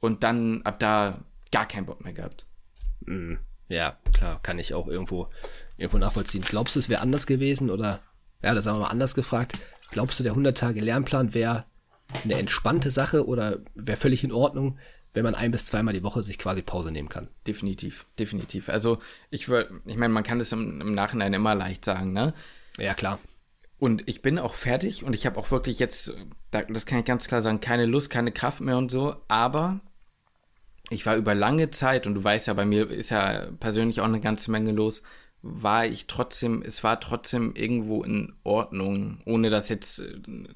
Und 0.00 0.24
dann 0.24 0.62
ab 0.62 0.78
da 0.80 1.20
gar 1.50 1.66
keinen 1.66 1.86
Bock 1.86 2.04
mehr 2.04 2.12
gehabt. 2.12 2.44
Mhm. 3.06 3.38
Ja, 3.68 3.96
klar, 4.12 4.40
kann 4.42 4.58
ich 4.58 4.74
auch 4.74 4.88
irgendwo, 4.88 5.28
irgendwo 5.78 5.98
nachvollziehen. 5.98 6.44
Glaubst 6.46 6.76
du, 6.76 6.80
es 6.80 6.88
wäre 6.88 7.00
anders 7.00 7.26
gewesen 7.26 7.70
oder, 7.70 8.00
ja, 8.42 8.54
das 8.54 8.66
haben 8.66 8.76
wir 8.76 8.80
mal 8.80 8.88
anders 8.88 9.14
gefragt. 9.14 9.56
Glaubst 9.90 10.18
du, 10.18 10.24
der 10.24 10.34
100-Tage-Lernplan 10.34 11.32
wäre 11.32 11.64
eine 12.24 12.34
entspannte 12.34 12.90
Sache 12.90 13.26
oder 13.26 13.60
wäre 13.74 13.96
völlig 13.96 14.24
in 14.24 14.32
Ordnung, 14.32 14.78
wenn 15.14 15.24
man 15.24 15.34
ein 15.34 15.50
bis 15.50 15.66
zweimal 15.66 15.94
die 15.94 16.02
Woche 16.02 16.24
sich 16.24 16.38
quasi 16.38 16.62
Pause 16.62 16.90
nehmen 16.90 17.08
kann. 17.08 17.28
Definitiv, 17.46 18.06
definitiv. 18.18 18.68
Also 18.68 18.98
ich 19.30 19.48
würde, 19.48 19.80
ich 19.86 19.96
meine, 19.96 20.12
man 20.12 20.24
kann 20.24 20.38
das 20.38 20.52
im, 20.52 20.80
im, 20.80 20.94
Nachhinein 20.94 21.34
immer 21.34 21.54
leicht 21.54 21.84
sagen, 21.84 22.12
ne? 22.12 22.32
Ja, 22.78 22.94
klar. 22.94 23.18
Und 23.78 24.08
ich 24.08 24.22
bin 24.22 24.38
auch 24.38 24.54
fertig 24.54 25.04
und 25.04 25.12
ich 25.12 25.26
habe 25.26 25.38
auch 25.38 25.50
wirklich 25.50 25.78
jetzt, 25.78 26.14
das 26.50 26.86
kann 26.86 27.00
ich 27.00 27.04
ganz 27.04 27.26
klar 27.26 27.42
sagen, 27.42 27.60
keine 27.60 27.86
Lust, 27.86 28.10
keine 28.10 28.32
Kraft 28.32 28.60
mehr 28.60 28.78
und 28.78 28.90
so, 28.90 29.16
aber 29.28 29.80
ich 30.88 31.04
war 31.04 31.16
über 31.16 31.34
lange 31.34 31.70
Zeit, 31.70 32.06
und 32.06 32.14
du 32.14 32.22
weißt 32.22 32.46
ja, 32.46 32.54
bei 32.54 32.64
mir 32.64 32.90
ist 32.90 33.10
ja 33.10 33.46
persönlich 33.58 34.00
auch 34.00 34.06
eine 34.06 34.20
ganze 34.20 34.50
Menge 34.50 34.72
los, 34.72 35.02
war 35.42 35.86
ich 35.86 36.06
trotzdem, 36.06 36.62
es 36.62 36.84
war 36.84 37.00
trotzdem 37.00 37.54
irgendwo 37.56 38.04
in 38.04 38.34
Ordnung, 38.44 39.18
ohne 39.24 39.50
dass 39.50 39.68
jetzt, 39.68 40.00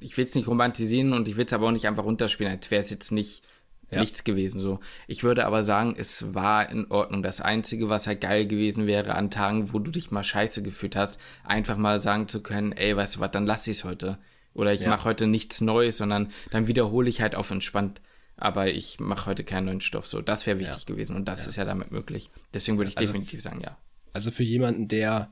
ich 0.01 0.17
will 0.17 0.25
es 0.25 0.35
nicht 0.35 0.47
romantisieren 0.47 1.13
und 1.13 1.27
ich 1.27 1.37
will 1.37 1.47
es 1.47 1.53
aber 1.53 1.67
auch 1.67 1.73
nicht 1.73 1.89
einfach 1.89 2.05
runterspielen, 2.05 2.53
als 2.53 2.71
wäre 2.71 2.83
es 2.83 2.91
jetzt 2.91 3.11
nicht 3.11 3.43
ja. 3.91 4.01
nichts 4.01 4.25
gewesen 4.25 4.61
so. 4.61 4.81
Ich 5.07 5.23
würde 5.23 5.47
aber 5.47 5.65
sagen, 5.65 5.95
es 5.97 6.35
war 6.35 6.71
in 6.71 6.91
Ordnung. 6.91 7.23
Das 7.23 7.41
Einzige, 7.41 7.89
was 7.89 8.07
halt 8.07 8.21
geil 8.21 8.47
gewesen 8.47 8.87
wäre 8.87 9.15
an 9.15 9.31
Tagen, 9.31 9.73
wo 9.73 9.79
du 9.79 9.91
dich 9.91 10.11
mal 10.11 10.25
scheiße 10.25 10.63
gefühlt 10.63 10.97
hast, 10.97 11.19
einfach 11.45 11.77
mal 11.77 12.01
sagen 12.01 12.29
zu 12.29 12.43
können, 12.43 12.73
ey, 12.73 12.97
weißt 12.97 13.17
du 13.17 13.21
was, 13.21 13.31
dann 13.31 13.47
lass 13.47 13.67
ich 13.67 13.79
es 13.79 13.85
heute. 13.85 14.19
Oder 14.55 14.73
ich 14.73 14.81
ja. 14.81 14.89
mache 14.89 15.05
heute 15.05 15.27
nichts 15.27 15.61
Neues, 15.61 15.99
sondern 15.99 16.33
dann 16.51 16.67
wiederhole 16.67 17.09
ich 17.09 17.21
halt 17.21 17.35
auf 17.35 17.51
entspannt. 17.51 18.01
Aber 18.39 18.69
ich 18.69 19.01
mache 19.01 19.27
heute 19.27 19.45
keinen 19.45 19.67
neuen 19.67 19.81
Stoff. 19.81 20.09
So, 20.09 20.21
das 20.21 20.47
wäre 20.47 20.59
wichtig 20.59 20.81
ja. 20.81 20.95
gewesen 20.95 21.17
und 21.17 21.27
das 21.27 21.47
ist 21.47 21.57
ja 21.57 21.65
damit 21.65 21.91
möglich. 21.91 22.31
Deswegen 22.53 22.79
würde 22.79 22.91
ich 22.91 22.99
also 22.99 23.11
definitiv 23.11 23.43
sagen, 23.43 23.61
ja. 23.61 23.79
Also 24.13 24.31
für 24.31 24.43
jemanden, 24.43 24.89
der 24.89 25.31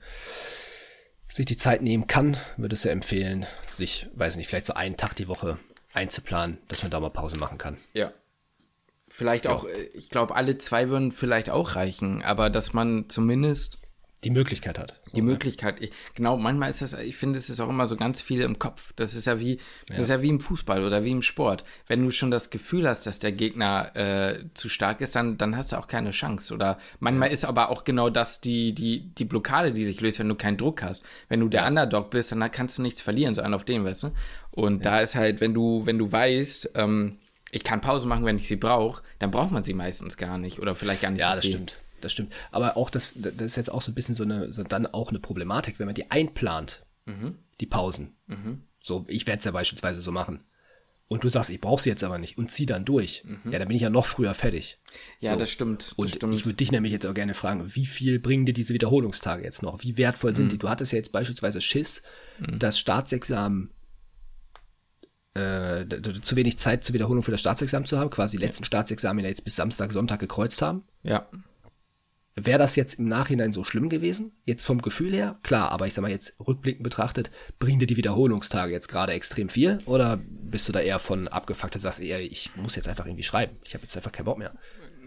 sich 1.28 1.46
die 1.46 1.56
Zeit 1.56 1.82
nehmen 1.82 2.06
kann, 2.06 2.36
würde 2.56 2.74
es 2.74 2.84
ja 2.84 2.92
empfehlen, 2.92 3.46
sich, 3.66 4.08
weiß 4.14 4.36
nicht, 4.36 4.46
vielleicht 4.46 4.66
so 4.66 4.74
einen 4.74 4.96
Tag 4.96 5.14
die 5.14 5.28
Woche 5.28 5.58
einzuplanen, 5.92 6.58
dass 6.68 6.82
man 6.82 6.90
da 6.90 7.00
mal 7.00 7.10
Pause 7.10 7.36
machen 7.36 7.58
kann. 7.58 7.78
Ja. 7.92 8.12
Vielleicht 9.16 9.46
auch, 9.46 9.64
äh, 9.64 9.90
ich 9.94 10.10
glaube, 10.10 10.34
alle 10.34 10.58
zwei 10.58 10.88
würden 10.88 11.12
vielleicht 11.12 11.48
auch 11.48 11.76
reichen, 11.76 12.24
aber 12.24 12.50
dass 12.50 12.72
man 12.72 13.08
zumindest 13.08 13.78
die 14.24 14.30
Möglichkeit 14.30 14.76
hat. 14.76 15.00
So, 15.04 15.14
die? 15.14 15.22
Möglichkeit. 15.22 15.80
Ich, 15.80 15.92
genau, 16.16 16.36
manchmal 16.36 16.70
ist 16.70 16.82
das, 16.82 16.94
ich 16.94 17.16
finde, 17.16 17.38
es 17.38 17.48
ist 17.48 17.60
auch 17.60 17.68
immer 17.68 17.86
so 17.86 17.94
ganz 17.94 18.20
viel 18.20 18.40
im 18.40 18.58
Kopf. 18.58 18.92
Das 18.96 19.14
ist 19.14 19.26
ja 19.26 19.38
wie, 19.38 19.52
ja. 19.52 19.58
das 19.90 20.00
ist 20.00 20.08
ja 20.08 20.20
wie 20.20 20.30
im 20.30 20.40
Fußball 20.40 20.82
oder 20.82 21.04
wie 21.04 21.12
im 21.12 21.22
Sport. 21.22 21.62
Wenn 21.86 22.02
du 22.02 22.10
schon 22.10 22.32
das 22.32 22.50
Gefühl 22.50 22.88
hast, 22.88 23.06
dass 23.06 23.20
der 23.20 23.30
Gegner 23.30 23.94
äh, 23.94 24.46
zu 24.54 24.68
stark 24.68 25.00
ist, 25.00 25.14
dann, 25.14 25.38
dann 25.38 25.56
hast 25.56 25.70
du 25.70 25.76
auch 25.76 25.86
keine 25.86 26.10
Chance. 26.10 26.52
Oder 26.52 26.78
manchmal 26.98 27.28
ja. 27.28 27.34
ist 27.34 27.44
aber 27.44 27.70
auch 27.70 27.84
genau 27.84 28.10
das 28.10 28.40
die, 28.40 28.74
die, 28.74 29.14
die 29.14 29.24
Blockade, 29.24 29.70
die 29.70 29.84
sich 29.84 30.00
löst, 30.00 30.18
wenn 30.18 30.28
du 30.28 30.34
keinen 30.34 30.56
Druck 30.56 30.82
hast. 30.82 31.04
Wenn 31.28 31.38
du 31.38 31.48
der. 31.48 31.68
Underdog 31.68 32.10
bist, 32.10 32.32
dann 32.32 32.50
kannst 32.50 32.78
du 32.78 32.82
nichts 32.82 33.00
verlieren, 33.00 33.36
so 33.36 33.42
einen 33.42 33.54
auf 33.54 33.64
dem, 33.64 33.84
weißt 33.84 34.02
du? 34.02 34.10
Und 34.50 34.84
da 34.84 34.98
ist 34.98 35.14
halt, 35.14 35.40
wenn 35.40 35.54
du, 35.54 35.86
wenn 35.86 35.98
du 35.98 36.10
weißt, 36.10 36.72
ähm, 36.74 37.16
ich 37.54 37.64
kann 37.64 37.80
Pause 37.80 38.06
machen, 38.06 38.24
wenn 38.24 38.36
ich 38.36 38.48
sie 38.48 38.56
brauche, 38.56 39.02
dann 39.18 39.30
braucht 39.30 39.50
man 39.50 39.62
sie 39.62 39.74
meistens 39.74 40.16
gar 40.16 40.38
nicht 40.38 40.60
oder 40.60 40.74
vielleicht 40.74 41.02
gar 41.02 41.10
nicht 41.10 41.20
ja, 41.20 41.34
so 41.34 41.40
viel. 41.40 41.52
Das 41.52 41.60
stimmt 41.60 41.78
das 42.04 42.12
stimmt. 42.12 42.32
Aber 42.50 42.76
auch 42.76 42.90
das, 42.90 43.16
das 43.18 43.34
ist 43.40 43.56
jetzt 43.56 43.72
auch 43.72 43.82
so 43.82 43.90
ein 43.90 43.94
bisschen 43.94 44.14
so 44.14 44.24
eine, 44.24 44.52
so 44.52 44.62
dann 44.62 44.86
auch 44.86 45.08
eine 45.08 45.18
Problematik, 45.18 45.78
wenn 45.78 45.86
man 45.86 45.94
die 45.94 46.10
einplant, 46.10 46.84
mhm. 47.06 47.38
die 47.60 47.66
Pausen. 47.66 48.14
Mhm. 48.26 48.62
So, 48.80 49.04
ich 49.08 49.26
werde 49.26 49.38
es 49.38 49.44
ja 49.44 49.50
beispielsweise 49.50 50.00
so 50.02 50.12
machen. 50.12 50.40
Und 51.06 51.22
du 51.22 51.28
sagst, 51.28 51.50
ich 51.50 51.60
brauche 51.60 51.82
sie 51.82 51.90
jetzt 51.90 52.02
aber 52.02 52.18
nicht 52.18 52.38
und 52.38 52.50
zieh 52.50 52.66
dann 52.66 52.84
durch. 52.84 53.24
Mhm. 53.24 53.52
Ja, 53.52 53.58
dann 53.58 53.68
bin 53.68 53.76
ich 53.76 53.82
ja 53.82 53.90
noch 53.90 54.06
früher 54.06 54.32
fertig. 54.34 54.78
Ja, 55.20 55.32
so. 55.32 55.38
das 55.38 55.50
stimmt. 55.50 55.82
Das 55.82 55.92
und 55.92 56.10
stimmt. 56.10 56.34
ich 56.34 56.46
würde 56.46 56.56
dich 56.56 56.72
nämlich 56.72 56.92
jetzt 56.92 57.06
auch 57.06 57.14
gerne 57.14 57.34
fragen, 57.34 57.74
wie 57.74 57.86
viel 57.86 58.18
bringen 58.18 58.46
dir 58.46 58.54
diese 58.54 58.74
Wiederholungstage 58.74 59.42
jetzt 59.44 59.62
noch? 59.62 59.82
Wie 59.82 59.98
wertvoll 59.98 60.34
sind 60.34 60.46
mhm. 60.46 60.50
die? 60.50 60.58
Du 60.58 60.68
hattest 60.68 60.92
ja 60.92 60.96
jetzt 60.96 61.12
beispielsweise 61.12 61.60
Schiss, 61.60 62.02
mhm. 62.38 62.58
das 62.58 62.78
Staatsexamen 62.78 63.70
äh, 65.34 65.84
zu 66.22 66.36
wenig 66.36 66.58
Zeit 66.58 66.84
zur 66.84 66.94
Wiederholung 66.94 67.22
für 67.22 67.30
das 67.30 67.40
Staatsexamen 67.40 67.86
zu 67.86 67.98
haben, 67.98 68.10
quasi 68.10 68.36
die 68.36 68.44
letzten 68.44 68.64
Staatsexamen 68.64 69.24
jetzt 69.24 69.44
bis 69.44 69.56
Samstag, 69.56 69.92
Sonntag 69.92 70.20
gekreuzt 70.20 70.62
haben. 70.62 70.84
Ja. 71.02 71.28
Wäre 72.36 72.58
das 72.58 72.74
jetzt 72.74 72.98
im 72.98 73.06
Nachhinein 73.06 73.52
so 73.52 73.62
schlimm 73.62 73.88
gewesen? 73.88 74.32
Jetzt 74.42 74.64
vom 74.64 74.82
Gefühl 74.82 75.12
her? 75.12 75.38
Klar, 75.44 75.70
aber 75.70 75.86
ich 75.86 75.94
sag 75.94 76.02
mal 76.02 76.10
jetzt 76.10 76.34
rückblickend 76.44 76.82
betrachtet, 76.82 77.30
bringen 77.60 77.78
dir 77.78 77.86
die 77.86 77.96
Wiederholungstage 77.96 78.72
jetzt 78.72 78.88
gerade 78.88 79.12
extrem 79.12 79.48
viel? 79.48 79.78
Oder 79.86 80.20
bist 80.26 80.68
du 80.68 80.72
da 80.72 80.80
eher 80.80 80.98
von 80.98 81.28
abgefuckt 81.28 81.76
und 81.76 81.80
sagst 81.80 82.00
eher, 82.00 82.20
ich 82.20 82.50
muss 82.56 82.74
jetzt 82.74 82.88
einfach 82.88 83.06
irgendwie 83.06 83.22
schreiben? 83.22 83.56
Ich 83.64 83.74
habe 83.74 83.82
jetzt 83.82 83.96
einfach 83.96 84.10
keinen 84.10 84.24
Bock 84.24 84.38
mehr. 84.38 84.52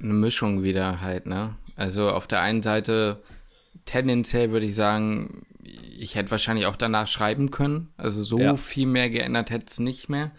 Eine 0.02 0.14
Mischung 0.14 0.64
wieder 0.64 1.02
halt, 1.02 1.26
ne? 1.26 1.56
Also 1.76 2.10
auf 2.12 2.28
der 2.28 2.40
einen 2.40 2.64
Seite 2.64 3.22
tendenziell 3.84 4.52
würde 4.52 4.66
ich 4.66 4.76
sagen, 4.76 5.46
ich 5.68 6.16
hätte 6.16 6.32
wahrscheinlich 6.32 6.66
auch 6.66 6.76
danach 6.76 7.08
schreiben 7.08 7.52
können. 7.52 7.94
Also 7.98 8.24
so 8.24 8.40
ja. 8.40 8.56
viel 8.56 8.88
mehr 8.88 9.10
geändert 9.10 9.50
hätte 9.50 9.66
es 9.68 9.80
nicht 9.80 10.10
mehr. 10.10 10.32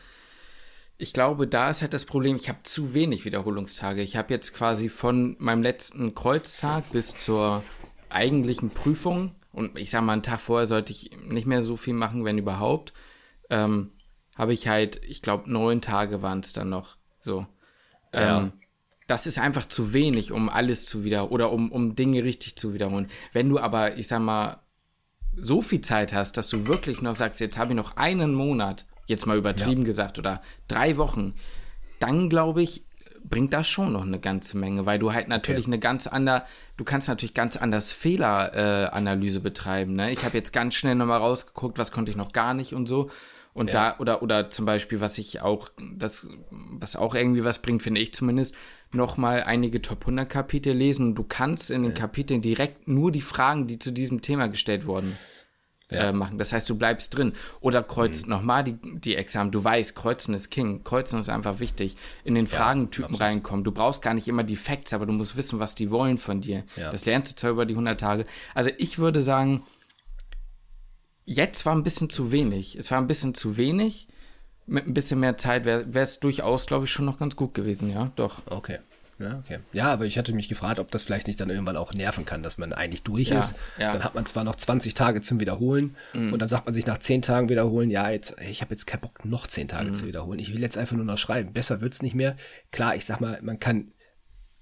Ich 0.97 1.13
glaube, 1.13 1.47
da 1.47 1.71
ist 1.71 1.83
halt 1.83 1.95
das 1.95 2.05
Problem, 2.05 2.37
ich 2.37 2.49
habe 2.49 2.59
zu 2.65 2.95
wenig 2.95 3.25
Wiederholungstage. 3.25 4.03
Ich 4.03 4.17
habe 4.17 4.35
jetzt 4.35 4.53
quasi 4.53 4.89
von 4.89 5.37
meinem 5.39 5.63
letzten 5.63 6.15
Kreuztag 6.15 6.91
bis 6.91 7.17
zur 7.17 7.63
eigentlichen 8.09 8.71
Prüfung, 8.71 9.35
und 9.53 9.79
ich 9.79 9.91
sage 9.91 10.05
mal, 10.05 10.15
einen 10.15 10.23
Tag 10.23 10.41
vorher 10.41 10.67
sollte 10.67 10.93
ich 10.93 11.11
nicht 11.23 11.47
mehr 11.47 11.63
so 11.63 11.77
viel 11.77 11.95
machen, 11.95 12.25
wenn 12.25 12.39
überhaupt, 12.39 12.93
ähm, 13.51 13.91
habe 14.37 14.53
ich 14.53 14.69
halt, 14.69 15.01
ich 15.05 15.23
glaube, 15.23 15.51
neun 15.51 15.81
Tage 15.81 16.23
waren 16.23 16.41
es 16.41 16.53
dann 16.53 16.69
noch. 16.69 16.97
So. 17.21 17.47
Ja. 18.15 18.41
Ähm, 18.41 18.53
das 19.07 19.27
ist 19.27 19.39
einfach 19.39 19.67
zu 19.67 19.93
wenig, 19.93 20.33
um 20.33 20.49
alles 20.49 20.85
zu 20.85 21.03
wieder 21.03 21.33
oder 21.33 21.51
um, 21.51 21.73
um 21.73 21.95
Dinge 21.97 22.25
richtig 22.25 22.57
zu 22.57 22.75
wiederholen. 22.75 23.09
Wenn 23.33 23.49
du 23.49 23.59
aber, 23.59 23.97
ich 23.97 24.07
sag 24.07 24.21
mal, 24.21 24.61
so 25.41 25.61
viel 25.61 25.81
Zeit 25.81 26.13
hast, 26.13 26.37
dass 26.37 26.49
du 26.49 26.67
wirklich 26.67 27.03
noch 27.03 27.15
sagst, 27.15 27.41
jetzt 27.41 27.59
habe 27.59 27.73
ich 27.73 27.77
noch 27.77 27.97
einen 27.97 28.35
Monat, 28.35 28.85
jetzt 29.07 29.27
mal 29.27 29.37
übertrieben 29.37 29.83
ja. 29.83 29.87
gesagt, 29.87 30.19
oder 30.19 30.43
drei 30.69 30.97
Wochen, 30.97 31.35
dann 31.99 32.29
glaube 32.29 32.63
ich, 32.63 32.85
bringt 33.25 33.53
das 33.53 33.69
schon 33.69 33.93
noch 33.93 34.03
eine 34.03 34.21
ganze 34.21 34.57
Menge, 34.57 34.87
weil 34.87 34.99
du 34.99 35.13
halt 35.13 35.29
natürlich 35.29 35.65
okay. 35.67 35.73
eine 35.73 35.79
ganz 35.79 36.07
andere, 36.07 36.45
du 36.77 36.85
kannst 36.85 37.09
natürlich 37.09 37.35
ganz 37.35 37.57
anders 37.57 37.93
Fehleranalyse 37.93 39.39
äh, 39.39 39.43
betreiben. 39.43 39.95
Ne? 39.95 40.13
Ich 40.13 40.25
habe 40.25 40.37
jetzt 40.37 40.53
ganz 40.53 40.75
schnell 40.75 40.95
nochmal 40.95 41.19
rausgeguckt, 41.19 41.79
was 41.79 41.93
konnte 41.93 42.11
ich 42.11 42.17
noch 42.17 42.33
gar 42.33 42.55
nicht 42.55 42.75
und 42.75 42.87
so. 42.87 43.11
Und 43.55 43.69
ja. 43.69 43.73
da, 43.73 43.99
oder, 43.99 44.23
oder 44.23 44.51
zum 44.51 44.67
Beispiel, 44.67 45.01
was 45.01 45.19
ich 45.19 45.41
auch, 45.41 45.71
das, 45.97 46.29
was 46.51 46.97
auch 46.97 47.15
irgendwie 47.15 47.45
was 47.45 47.61
bringt, 47.61 47.83
finde 47.83 48.01
ich 48.01 48.13
zumindest, 48.13 48.55
nochmal 48.93 49.43
einige 49.43 49.83
Top 49.83 50.03
100 50.03 50.29
Kapitel 50.29 50.73
lesen 50.73 51.09
und 51.09 51.15
du 51.15 51.25
kannst 51.25 51.71
in 51.71 51.83
den 51.83 51.93
ja. 51.93 51.99
Kapiteln 51.99 52.41
direkt 52.41 52.89
nur 52.89 53.13
die 53.13 53.21
Fragen, 53.21 53.67
die 53.67 53.79
zu 53.79 53.91
diesem 53.91 54.23
Thema 54.23 54.49
gestellt 54.49 54.87
wurden, 54.87 55.19
ja. 55.91 56.09
äh, 56.09 56.13
machen. 56.13 56.39
Das 56.39 56.53
heißt, 56.53 56.69
du 56.71 56.77
bleibst 56.77 57.17
drin. 57.17 57.33
Oder 57.61 57.83
kreuzt 57.83 58.27
mhm. 58.27 58.35
nochmal 58.35 58.65
die, 58.65 58.79
die 58.83 59.17
Examen. 59.17 59.51
Du 59.51 59.63
weißt, 59.63 59.95
Kreuzen 59.95 60.35
ist 60.35 60.51
King. 60.51 60.85
Kreuzen 60.85 61.21
ist 61.21 61.29
einfach 61.29 61.61
wichtig. 61.61 61.97
In 62.25 62.35
den 62.35 62.47
Fragentypen 62.47 63.15
ja, 63.15 63.27
reinkommen. 63.27 63.65
Du 63.65 63.73
brauchst 63.73 64.03
gar 64.03 64.15
nicht 64.15 64.29
immer 64.29 64.45
die 64.45 64.57
Facts, 64.57 64.93
aber 64.93 65.07
du 65.07 65.13
musst 65.13 65.37
wissen, 65.37 65.59
was 65.59 65.75
die 65.75 65.91
wollen 65.91 66.19
von 66.19 66.41
dir. 66.41 66.65
Das 66.77 67.07
lernst 67.07 67.33
du 67.33 67.37
zwar 67.41 67.51
über 67.51 67.67
die 67.67 67.75
100 67.75 67.99
Tage. 67.99 68.27
Also 68.55 68.71
ich 68.79 68.99
würde 68.99 69.23
sagen, 69.23 69.65
jetzt 71.29 71.67
war 71.67 71.75
ein 71.75 71.83
bisschen 71.83 72.09
zu 72.09 72.33
wenig. 72.33 72.77
Es 72.77 72.91
war 72.91 72.99
ein 72.99 73.07
bisschen 73.07 73.35
zu 73.35 73.57
wenig. 73.57 74.09
Mit 74.67 74.87
ein 74.87 74.95
bisschen 74.95 75.21
mehr 75.21 75.37
Zeit 75.37 75.65
wäre 75.65 75.87
es 75.95 76.21
durchaus, 76.21 76.67
glaube 76.67 76.87
ich, 76.87 76.91
schon 76.91 77.07
noch 77.07 77.19
ganz 77.19 77.37
gut 77.37 77.55
gewesen, 77.55 77.91
ja, 77.91 78.13
doch. 78.17 78.43
Okay. 78.47 78.79
Ja, 79.19 79.39
okay. 79.39 79.59
Ja, 79.73 79.87
aber 79.87 80.05
ich 80.05 80.17
hatte 80.17 80.33
mich 80.33 80.49
gefragt, 80.49 80.79
ob 80.79 80.93
das 80.93 81.05
vielleicht 81.05 81.27
nicht 81.27 81.41
dann 81.41 81.51
irgendwann 81.51 81.77
auch 81.77 81.93
nerven 81.93 82.25
kann, 82.25 82.45
dass 82.45 82.57
man 82.57 82.73
eigentlich 82.73 83.03
durch 83.03 83.31
ja, 83.31 83.41
ist. 83.41 83.57
Ja. 83.77 83.91
Dann 83.93 84.05
hat 84.05 84.15
man 84.15 84.27
zwar 84.27 84.45
noch 84.45 84.55
20 84.55 84.95
Tage 84.95 85.21
zum 85.23 85.41
Wiederholen 85.41 85.97
mhm. 86.13 86.33
und 86.33 86.39
dann 86.39 86.49
sagt 86.49 86.67
man 86.67 86.73
sich 86.73 86.87
nach 86.87 86.99
10 86.99 87.23
Tagen 87.23 87.49
wiederholen, 87.49 87.91
ja, 87.91 88.09
jetzt, 88.11 88.37
ich 88.49 88.61
habe 88.61 88.73
jetzt 88.73 88.87
keinen 88.87 89.01
Bock, 89.01 89.25
noch 89.25 89.49
10 89.49 89.69
Tage 89.69 89.91
mhm. 89.91 89.95
zu 89.95 90.07
wiederholen. 90.07 90.39
Ich 90.39 90.55
will 90.55 90.61
jetzt 90.61 90.79
einfach 90.79 90.95
nur 90.95 91.05
noch 91.05 91.19
schreiben. 91.19 91.53
Besser 91.53 91.81
wird 91.81 91.95
es 91.95 92.03
nicht 92.03 92.15
mehr. 92.15 92.37
Klar, 92.71 92.95
ich 92.95 93.07
sag 93.07 93.21
mal, 93.21 93.41
man 93.43 93.59
kann 93.59 93.93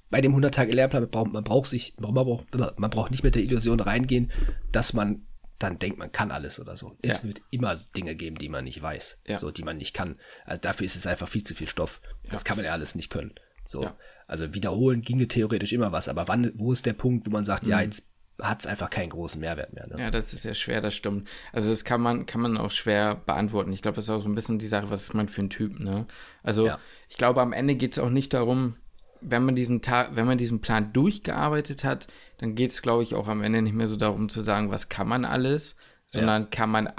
bei 0.09 0.23
dem 0.23 0.35
100-Tage-Lehrplan, 0.35 1.09
man 1.33 1.45
braucht 1.45 1.69
sich, 1.69 1.95
man 2.01 2.15
braucht, 2.15 2.47
man 2.79 2.91
braucht 2.91 3.11
nicht 3.11 3.25
mit 3.25 3.35
der 3.35 3.43
Illusion 3.43 3.81
reingehen, 3.81 4.31
dass 4.73 4.95
man 4.95 5.27
dann 5.59 5.79
denkt, 5.79 5.99
man 5.99 6.13
kann 6.13 6.31
alles 6.31 6.61
oder 6.61 6.77
so. 6.77 6.97
Es 7.03 7.19
ja. 7.19 7.25
wird 7.25 7.41
immer 7.51 7.75
Dinge 7.97 8.15
geben, 8.15 8.37
die 8.37 8.49
man 8.49 8.65
nicht 8.65 8.81
weiß, 8.81 9.19
ja. 9.27 9.39
so 9.39 9.51
die 9.51 9.63
man 9.63 9.79
nicht 9.79 9.95
kann. 9.95 10.19
Also 10.45 10.61
dafür 10.61 10.87
ist 10.87 10.97
es 10.97 11.07
einfach 11.07 11.29
viel 11.29 11.45
zu 11.45 11.55
viel 11.55 11.69
Stoff. 11.69 12.01
Ja. 12.25 12.33
Das 12.33 12.45
kann 12.45 12.57
man 12.57 12.67
ja 12.67 12.73
alles 12.73 12.95
nicht 12.95 13.11
können. 13.11 13.35
So, 13.67 13.91
also 14.29 14.55
wiederholen 14.55 15.03
ginge 15.03 15.27
theoretisch 15.27 15.73
immer 15.73 15.91
was, 15.91 16.09
aber 16.09 16.29
wann, 16.29 16.53
wo 16.55 16.73
ist 16.73 16.87
der 16.87 16.93
Punkt, 16.93 17.27
wo 17.27 17.31
man 17.31 17.45
sagt, 17.45 17.65
mhm. 17.65 17.71
ja, 17.71 17.81
jetzt 17.81 18.07
hat 18.41 18.61
es 18.61 18.67
einfach 18.67 18.91
keinen 18.91 19.11
großen 19.11 19.41
Mehrwert 19.41 19.73
mehr. 19.73 19.87
Ne? 19.87 19.97
Ja, 19.99 20.11
das 20.11 20.33
ist 20.33 20.45
ja 20.45 20.55
schwer, 20.55 20.81
das 20.81 20.95
stimmt. 20.95 21.27
Also 21.53 21.71
das 21.71 21.85
kann 21.85 22.01
man, 22.01 22.27
kann 22.27 22.43
man 22.43 22.59
auch 22.59 22.71
schwer 22.71 23.15
beantworten. 23.15 23.73
Ich 23.73 23.83
glaube, 23.83 23.97
das 23.97 24.05
ist 24.05 24.11
auch 24.11 24.21
so 24.21 24.29
ein 24.29 24.35
bisschen 24.35 24.59
die 24.59 24.67
Sache, 24.67 24.91
was 24.91 25.05
ist 25.05 25.15
man 25.15 25.29
für 25.29 25.43
ein 25.43 25.51
Typ, 25.51 25.81
ne? 25.81 26.07
Also 26.43 26.71
ich 27.09 27.17
glaube, 27.17 27.41
am 27.41 27.53
Ende 27.53 27.77
geht 27.77 27.93
es 27.93 27.99
auch 27.99 28.11
nicht 28.11 28.35
darum, 28.35 28.77
wenn 29.23 29.45
man 29.45 29.55
diesen 29.55 29.81
Tag, 29.81 30.11
wenn 30.15 30.27
man 30.27 30.39
diesen 30.39 30.61
Plan 30.61 30.93
durchgearbeitet 30.93 31.85
hat, 31.85 32.09
dann 32.39 32.55
geht 32.55 32.71
es, 32.71 32.83
glaube 32.83 33.03
ich, 33.03 33.15
auch 33.15 33.29
am 33.29 33.43
Ende 33.43 33.63
nicht 33.63 33.75
mehr 33.75 33.89
so 33.89 33.97
darum 33.97 34.29
zu 34.29 34.43
sagen, 34.43 34.71
was 34.71 34.89
kann 34.89 35.09
man 35.09 35.25
alles, 35.25 35.77
sondern 36.07 36.43
ja. 36.43 36.49
kann 36.51 36.71
man 36.71 36.93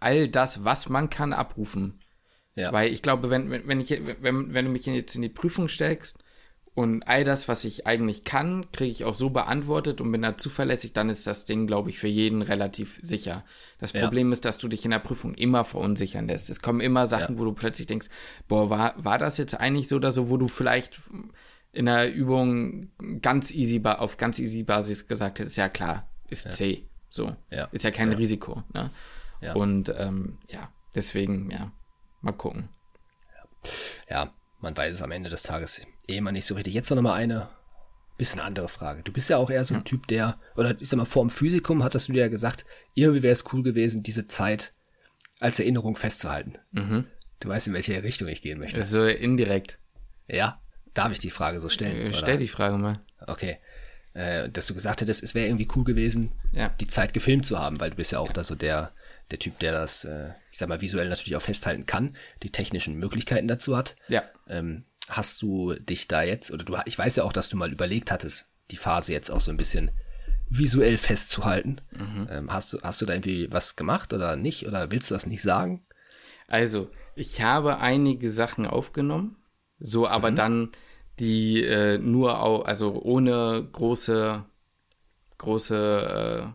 all 0.00 0.28
das, 0.28 0.64
was 0.64 0.88
man 0.88 1.10
kann, 1.10 1.32
abrufen. 1.32 1.98
Ja. 2.54 2.72
Weil 2.72 2.92
ich 2.92 3.02
glaube, 3.02 3.30
wenn, 3.30 3.50
wenn, 3.50 3.80
ich, 3.80 3.90
wenn, 4.20 4.52
wenn 4.52 4.64
du 4.66 4.70
mich 4.70 4.84
jetzt 4.86 5.14
in 5.14 5.22
die 5.22 5.28
Prüfung 5.28 5.68
steckst 5.68 6.22
und 6.74 7.02
all 7.04 7.24
das, 7.24 7.48
was 7.48 7.64
ich 7.64 7.86
eigentlich 7.86 8.24
kann, 8.24 8.70
kriege 8.72 8.90
ich 8.90 9.04
auch 9.04 9.14
so 9.14 9.30
beantwortet 9.30 10.00
und 10.00 10.12
bin 10.12 10.22
da 10.22 10.36
zuverlässig, 10.36 10.92
dann 10.92 11.08
ist 11.08 11.26
das 11.26 11.46
Ding, 11.46 11.66
glaube 11.66 11.88
ich, 11.88 11.98
für 11.98 12.08
jeden 12.08 12.42
relativ 12.42 12.98
sicher. 13.00 13.44
Das 13.78 13.92
Problem 13.92 14.28
ja. 14.28 14.32
ist, 14.34 14.44
dass 14.44 14.58
du 14.58 14.68
dich 14.68 14.84
in 14.84 14.90
der 14.90 14.98
Prüfung 14.98 15.34
immer 15.34 15.64
verunsichern 15.64 16.28
lässt. 16.28 16.50
Es 16.50 16.60
kommen 16.60 16.80
immer 16.80 17.06
Sachen, 17.06 17.36
ja. 17.36 17.40
wo 17.40 17.44
du 17.44 17.52
plötzlich 17.52 17.86
denkst, 17.86 18.08
boah, 18.48 18.68
war, 18.68 18.94
war 19.02 19.18
das 19.18 19.38
jetzt 19.38 19.58
eigentlich 19.58 19.88
so 19.88 19.96
oder 19.96 20.12
so, 20.12 20.28
wo 20.28 20.36
du 20.36 20.48
vielleicht 20.48 21.00
in 21.72 21.86
der 21.86 22.12
Übung 22.12 22.90
ganz 23.20 23.50
easy 23.50 23.80
auf 23.84 24.16
ganz 24.16 24.38
easy 24.38 24.62
Basis 24.62 25.08
gesagt 25.08 25.38
hätte, 25.38 25.46
ist 25.46 25.56
ja 25.56 25.68
klar, 25.68 26.08
ist 26.28 26.44
ja. 26.44 26.50
C. 26.50 26.88
So. 27.08 27.36
Ja. 27.50 27.64
Ist 27.72 27.84
ja 27.84 27.90
kein 27.90 28.10
ja. 28.10 28.16
Risiko. 28.16 28.62
Ne? 28.72 28.90
Und 29.54 29.92
ähm, 29.96 30.38
ja, 30.48 30.70
deswegen, 30.94 31.50
ja, 31.50 31.72
mal 32.20 32.32
gucken. 32.32 32.68
Ja. 34.08 34.32
man 34.60 34.76
weiß 34.76 34.94
es 34.94 35.02
am 35.02 35.10
Ende 35.10 35.30
des 35.30 35.42
Tages 35.42 35.82
eh 36.08 36.16
immer 36.16 36.32
nicht 36.32 36.46
so 36.46 36.54
richtig. 36.54 36.74
Jetzt 36.74 36.90
noch 36.90 37.00
mal 37.00 37.14
eine 37.14 37.48
bisschen 38.18 38.40
andere 38.40 38.68
Frage. 38.68 39.02
Du 39.02 39.12
bist 39.12 39.28
ja 39.30 39.36
auch 39.36 39.50
eher 39.50 39.64
so 39.64 39.74
ein 39.74 39.84
Typ, 39.84 40.06
der, 40.06 40.38
oder 40.56 40.80
ich 40.80 40.88
sag 40.88 40.96
mal, 40.96 41.04
vor 41.06 41.24
dem 41.24 41.30
Physikum 41.30 41.82
hattest 41.82 42.08
du 42.08 42.12
dir 42.12 42.20
ja 42.20 42.28
gesagt, 42.28 42.64
irgendwie 42.94 43.22
wäre 43.22 43.32
es 43.32 43.52
cool 43.52 43.62
gewesen, 43.62 44.02
diese 44.02 44.26
Zeit 44.26 44.74
als 45.40 45.58
Erinnerung 45.58 45.96
festzuhalten. 45.96 46.54
Mhm. 46.70 47.06
Du 47.40 47.48
weißt, 47.48 47.66
in 47.66 47.74
welche 47.74 48.02
Richtung 48.02 48.28
ich 48.28 48.42
gehen 48.42 48.58
möchte. 48.60 48.84
So 48.84 49.04
indirekt. 49.04 49.80
Ja, 50.28 50.61
Darf 50.94 51.12
ich 51.12 51.18
die 51.18 51.30
Frage 51.30 51.60
so 51.60 51.68
stellen? 51.68 51.96
Äh, 51.96 52.12
stell 52.12 52.38
die 52.38 52.48
Frage 52.48 52.76
mal. 52.76 53.00
Okay. 53.26 53.58
Äh, 54.14 54.50
dass 54.50 54.66
du 54.66 54.74
gesagt 54.74 55.00
hättest, 55.00 55.22
es 55.22 55.34
wäre 55.34 55.46
irgendwie 55.46 55.68
cool 55.74 55.84
gewesen, 55.84 56.32
ja. 56.52 56.68
die 56.80 56.86
Zeit 56.86 57.14
gefilmt 57.14 57.46
zu 57.46 57.58
haben, 57.58 57.80
weil 57.80 57.90
du 57.90 57.96
bist 57.96 58.12
ja 58.12 58.18
auch 58.18 58.26
ja. 58.26 58.32
da 58.34 58.44
so 58.44 58.54
der, 58.54 58.92
der 59.30 59.38
Typ, 59.38 59.58
der 59.60 59.72
das, 59.72 60.04
äh, 60.04 60.30
ich 60.50 60.58
sag 60.58 60.68
mal, 60.68 60.82
visuell 60.82 61.08
natürlich 61.08 61.36
auch 61.36 61.42
festhalten 61.42 61.86
kann, 61.86 62.14
die 62.42 62.50
technischen 62.50 62.96
Möglichkeiten 62.96 63.48
dazu 63.48 63.74
hat. 63.74 63.96
Ja. 64.08 64.22
Ähm, 64.48 64.84
hast 65.08 65.40
du 65.40 65.74
dich 65.74 66.08
da 66.08 66.22
jetzt, 66.22 66.50
oder 66.50 66.64
du, 66.64 66.76
ich 66.84 66.98
weiß 66.98 67.16
ja 67.16 67.24
auch, 67.24 67.32
dass 67.32 67.48
du 67.48 67.56
mal 67.56 67.72
überlegt 67.72 68.10
hattest, 68.10 68.50
die 68.70 68.76
Phase 68.76 69.12
jetzt 69.12 69.30
auch 69.30 69.40
so 69.40 69.50
ein 69.50 69.56
bisschen 69.56 69.90
visuell 70.50 70.98
festzuhalten. 70.98 71.80
Mhm. 71.92 72.28
Ähm, 72.30 72.52
hast, 72.52 72.74
du, 72.74 72.82
hast 72.82 73.00
du 73.00 73.06
da 73.06 73.14
irgendwie 73.14 73.50
was 73.50 73.76
gemacht 73.76 74.12
oder 74.12 74.36
nicht? 74.36 74.66
Oder 74.66 74.90
willst 74.90 75.10
du 75.10 75.14
das 75.14 75.26
nicht 75.26 75.42
sagen? 75.42 75.86
Also, 76.48 76.90
ich 77.14 77.40
habe 77.40 77.78
einige 77.78 78.30
Sachen 78.30 78.66
aufgenommen 78.66 79.36
so, 79.82 80.06
aber 80.06 80.30
mhm. 80.30 80.36
dann 80.36 80.68
die 81.18 81.62
äh, 81.62 81.98
nur 81.98 82.42
auch, 82.42 82.64
also 82.64 83.00
ohne 83.02 83.66
große, 83.72 84.44
große, 85.38 86.46
äh, 86.46 86.52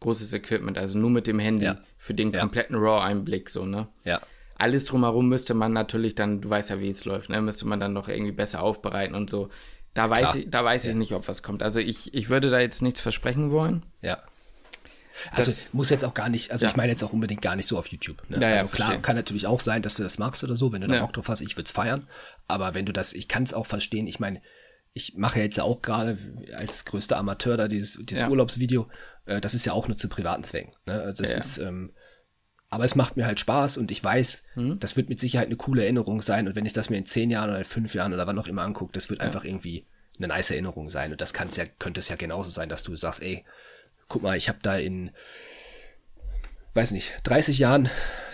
großes 0.00 0.32
Equipment, 0.32 0.78
also 0.78 0.98
nur 0.98 1.10
mit 1.10 1.26
dem 1.26 1.38
Handy 1.38 1.66
ja. 1.66 1.76
für 1.96 2.14
den 2.14 2.32
kompletten 2.32 2.76
ja. 2.76 2.82
RAW-Einblick, 2.82 3.50
so, 3.50 3.64
ne? 3.64 3.88
Ja. 4.04 4.20
Alles 4.56 4.86
drumherum 4.86 5.28
müsste 5.28 5.54
man 5.54 5.72
natürlich 5.72 6.16
dann, 6.16 6.40
du 6.40 6.50
weißt 6.50 6.70
ja, 6.70 6.80
wie 6.80 6.90
es 6.90 7.04
läuft, 7.04 7.30
ne? 7.30 7.40
Müsste 7.40 7.68
man 7.68 7.78
dann 7.78 7.92
noch 7.92 8.08
irgendwie 8.08 8.32
besser 8.32 8.64
aufbereiten 8.64 9.14
und 9.14 9.30
so. 9.30 9.50
Da 9.94 10.10
weiß 10.10 10.36
ich, 10.36 10.50
da 10.50 10.64
weiß 10.64 10.86
ich 10.86 10.94
nicht, 10.94 11.12
ob 11.12 11.26
was 11.28 11.42
kommt. 11.42 11.62
Also 11.62 11.80
ich, 11.80 12.14
ich 12.14 12.28
würde 12.28 12.50
da 12.50 12.60
jetzt 12.60 12.82
nichts 12.82 13.00
versprechen 13.00 13.50
wollen. 13.50 13.84
Ja. 14.00 14.18
Also 15.32 15.50
es 15.50 15.74
muss 15.74 15.90
jetzt 15.90 16.04
auch 16.04 16.14
gar 16.14 16.28
nicht, 16.28 16.50
also 16.50 16.64
ja. 16.64 16.70
ich 16.70 16.76
meine 16.76 16.92
jetzt 16.92 17.02
auch 17.02 17.12
unbedingt 17.12 17.42
gar 17.42 17.56
nicht 17.56 17.66
so 17.66 17.78
auf 17.78 17.88
YouTube. 17.88 18.22
Ne? 18.28 18.38
Ja, 18.40 18.48
also 18.48 18.66
klar, 18.66 18.88
verstehe. 18.88 19.02
kann 19.02 19.16
natürlich 19.16 19.46
auch 19.46 19.60
sein, 19.60 19.82
dass 19.82 19.96
du 19.96 20.02
das 20.02 20.18
magst 20.18 20.42
oder 20.44 20.56
so, 20.56 20.72
wenn 20.72 20.80
du 20.80 20.88
da 20.88 21.00
Bock 21.00 21.12
drauf 21.12 21.28
hast, 21.28 21.40
ich 21.40 21.56
würde 21.56 21.66
es 21.66 21.72
feiern. 21.72 22.06
Aber 22.46 22.74
wenn 22.74 22.86
du 22.86 22.92
das, 22.92 23.12
ich 23.12 23.28
kann 23.28 23.42
es 23.42 23.54
auch 23.54 23.66
verstehen, 23.66 24.06
ich 24.06 24.20
meine, 24.20 24.40
ich 24.92 25.14
mache 25.16 25.38
ja 25.38 25.44
jetzt 25.44 25.60
auch 25.60 25.82
gerade 25.82 26.18
als 26.56 26.84
größter 26.84 27.16
Amateur 27.16 27.56
da 27.56 27.68
dieses, 27.68 27.98
dieses 28.02 28.28
Urlaubsvideo, 28.28 28.88
äh, 29.26 29.40
das 29.40 29.54
ist 29.54 29.64
ja 29.64 29.72
auch 29.72 29.88
nur 29.88 29.96
zu 29.96 30.08
privaten 30.08 30.44
Zwecken. 30.44 30.72
Ne? 30.86 31.00
Also 31.00 31.22
es 31.22 31.34
ist, 31.34 31.58
ähm, 31.58 31.92
aber 32.70 32.84
es 32.84 32.94
macht 32.94 33.16
mir 33.16 33.26
halt 33.26 33.40
Spaß 33.40 33.78
und 33.78 33.90
ich 33.90 34.02
weiß, 34.02 34.44
mhm. 34.56 34.78
das 34.78 34.96
wird 34.96 35.08
mit 35.08 35.20
Sicherheit 35.20 35.46
eine 35.46 35.56
coole 35.56 35.82
Erinnerung 35.82 36.20
sein. 36.20 36.48
Und 36.48 36.56
wenn 36.56 36.66
ich 36.66 36.72
das 36.72 36.90
mir 36.90 36.98
in 36.98 37.06
zehn 37.06 37.30
Jahren 37.30 37.50
oder 37.50 37.58
in 37.58 37.64
fünf 37.64 37.94
Jahren 37.94 38.12
oder 38.12 38.26
wann 38.26 38.38
auch 38.38 38.46
immer 38.46 38.62
angucke, 38.62 38.92
das 38.92 39.08
wird 39.08 39.20
einfach 39.20 39.44
irgendwie 39.44 39.86
eine 40.18 40.28
nice 40.28 40.50
Erinnerung 40.50 40.90
sein. 40.90 41.12
Und 41.12 41.20
das 41.20 41.32
kann's 41.32 41.56
ja, 41.56 41.64
könnte 41.78 42.00
es 42.00 42.08
ja 42.08 42.16
genauso 42.16 42.50
sein, 42.50 42.68
dass 42.68 42.82
du 42.82 42.94
sagst, 42.96 43.22
ey, 43.22 43.44
guck 44.08 44.22
mal, 44.22 44.36
ich 44.36 44.48
habe 44.48 44.58
da 44.62 44.76
in, 44.76 45.10
weiß 46.74 46.92
nicht, 46.92 47.14
30 47.24 47.58
Jahren, 47.58 47.88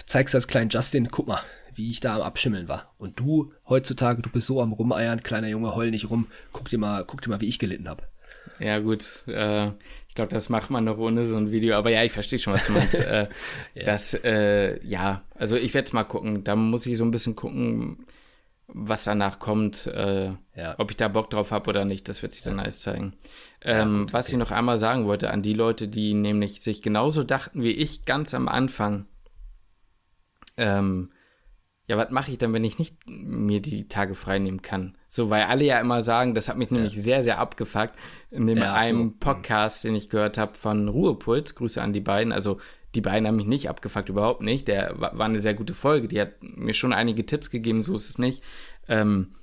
zeigst 0.06 0.34
du 0.34 0.38
als 0.38 0.48
kleinen 0.48 0.70
Justin, 0.70 1.10
guck 1.10 1.26
mal, 1.26 1.40
wie 1.74 1.90
ich 1.90 2.00
da 2.00 2.16
am 2.16 2.22
Abschimmeln 2.22 2.68
war. 2.68 2.94
Und 2.98 3.18
du 3.18 3.52
heutzutage, 3.68 4.22
du 4.22 4.30
bist 4.30 4.46
so 4.46 4.62
am 4.62 4.72
Rumeiern, 4.72 5.22
kleiner 5.22 5.48
Junge, 5.48 5.74
heul 5.74 5.90
nicht 5.90 6.10
rum, 6.10 6.28
guck 6.52 6.68
dir 6.68 6.78
mal, 6.78 7.04
guck 7.04 7.22
dir 7.22 7.30
mal, 7.30 7.40
wie 7.40 7.48
ich 7.48 7.58
gelitten 7.58 7.88
habe. 7.88 8.04
Ja, 8.60 8.78
gut. 8.78 9.24
Äh, 9.26 9.68
ich 10.08 10.14
glaube, 10.14 10.30
das 10.30 10.48
macht 10.48 10.70
man 10.70 10.84
noch 10.84 10.98
ohne 10.98 11.26
so 11.26 11.36
ein 11.36 11.50
Video. 11.50 11.76
Aber 11.76 11.90
ja, 11.90 12.04
ich 12.04 12.12
verstehe 12.12 12.38
schon, 12.38 12.52
was 12.52 12.66
du 12.66 12.72
meinst. 12.72 13.00
äh, 13.00 13.28
ja. 13.74 13.84
Das, 13.84 14.14
äh, 14.22 14.84
ja, 14.86 15.24
also 15.34 15.56
ich 15.56 15.74
werde 15.74 15.86
es 15.86 15.92
mal 15.92 16.04
gucken. 16.04 16.44
Da 16.44 16.54
muss 16.54 16.86
ich 16.86 16.96
so 16.96 17.04
ein 17.04 17.10
bisschen 17.10 17.34
gucken, 17.34 18.06
was 18.66 19.04
danach 19.04 19.38
kommt. 19.38 19.86
Äh, 19.86 20.32
ja. 20.56 20.74
Ob 20.78 20.90
ich 20.90 20.96
da 20.96 21.08
Bock 21.08 21.30
drauf 21.30 21.50
habe 21.50 21.70
oder 21.70 21.84
nicht, 21.84 22.08
das 22.08 22.22
wird 22.22 22.32
sich 22.32 22.42
dann 22.42 22.56
ja. 22.56 22.62
alles 22.62 22.80
zeigen. 22.80 23.14
Ähm, 23.60 24.00
gut, 24.00 24.12
was 24.12 24.26
okay. 24.26 24.34
ich 24.34 24.38
noch 24.38 24.50
einmal 24.50 24.78
sagen 24.78 25.06
wollte 25.06 25.30
an 25.30 25.42
die 25.42 25.54
Leute, 25.54 25.88
die 25.88 26.14
nämlich 26.14 26.62
sich 26.62 26.82
genauso 26.82 27.24
dachten 27.24 27.62
wie 27.62 27.72
ich 27.72 28.04
ganz 28.04 28.34
am 28.34 28.48
Anfang. 28.48 29.06
Ähm, 30.56 31.10
ja, 31.86 31.98
was 31.98 32.10
mache 32.10 32.30
ich 32.30 32.38
dann, 32.38 32.54
wenn 32.54 32.64
ich 32.64 32.78
nicht 32.78 32.96
mir 33.06 33.60
die 33.60 33.88
Tage 33.88 34.14
frei 34.14 34.38
nehmen 34.38 34.62
kann? 34.62 34.96
So, 35.06 35.28
weil 35.28 35.44
alle 35.44 35.64
ja 35.64 35.78
immer 35.80 36.02
sagen, 36.02 36.34
das 36.34 36.48
hat 36.48 36.56
mich 36.56 36.70
nämlich 36.70 36.94
ja. 36.94 37.02
sehr, 37.02 37.24
sehr 37.24 37.38
abgefuckt. 37.38 37.98
In 38.30 38.46
dem 38.46 38.58
ja, 38.58 38.72
einem 38.72 39.10
so. 39.10 39.16
Podcast, 39.20 39.84
den 39.84 39.94
ich 39.94 40.08
gehört 40.08 40.38
habe 40.38 40.54
von 40.54 40.88
Ruhepuls, 40.88 41.54
Grüße 41.54 41.82
an 41.82 41.92
die 41.92 42.00
beiden. 42.00 42.32
Also, 42.32 42.58
die 42.94 43.00
beiden 43.00 43.26
haben 43.26 43.36
mich 43.36 43.46
nicht 43.46 43.68
abgefuckt, 43.68 44.08
überhaupt 44.08 44.42
nicht. 44.42 44.68
Der 44.68 44.94
war, 44.98 45.18
eine 45.20 45.40
sehr 45.40 45.54
gute 45.54 45.74
Folge. 45.74 46.08
Die 46.08 46.20
hat 46.20 46.34
mir 46.40 46.74
schon 46.74 46.92
einige 46.92 47.26
Tipps 47.26 47.50
gegeben, 47.50 47.82
so 47.82 47.94
ist 47.94 48.10
es 48.10 48.18
nicht. 48.18 48.42
Ähm, 48.88 49.34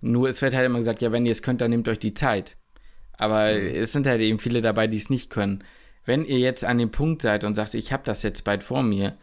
nur 0.00 0.28
es 0.28 0.40
wird 0.42 0.54
halt 0.54 0.66
immer 0.66 0.78
gesagt, 0.78 1.02
ja, 1.02 1.12
wenn 1.12 1.26
ihr 1.26 1.32
es 1.32 1.42
könnt, 1.42 1.60
dann 1.60 1.70
nehmt 1.70 1.88
euch 1.88 1.98
die 1.98 2.14
Zeit. 2.14 2.56
Aber 3.12 3.52
mhm. 3.52 3.66
es 3.74 3.92
sind 3.92 4.06
halt 4.06 4.20
eben 4.20 4.38
viele 4.38 4.60
dabei, 4.60 4.86
die 4.86 4.96
es 4.96 5.10
nicht 5.10 5.30
können. 5.30 5.62
Wenn 6.04 6.24
ihr 6.24 6.38
jetzt 6.38 6.64
an 6.64 6.78
dem 6.78 6.90
Punkt 6.90 7.22
seid 7.22 7.44
und 7.44 7.54
sagt, 7.54 7.74
ich 7.74 7.92
habe 7.92 8.02
das 8.04 8.22
jetzt 8.22 8.44
bald 8.44 8.62
vor 8.62 8.82
mir, 8.82 9.18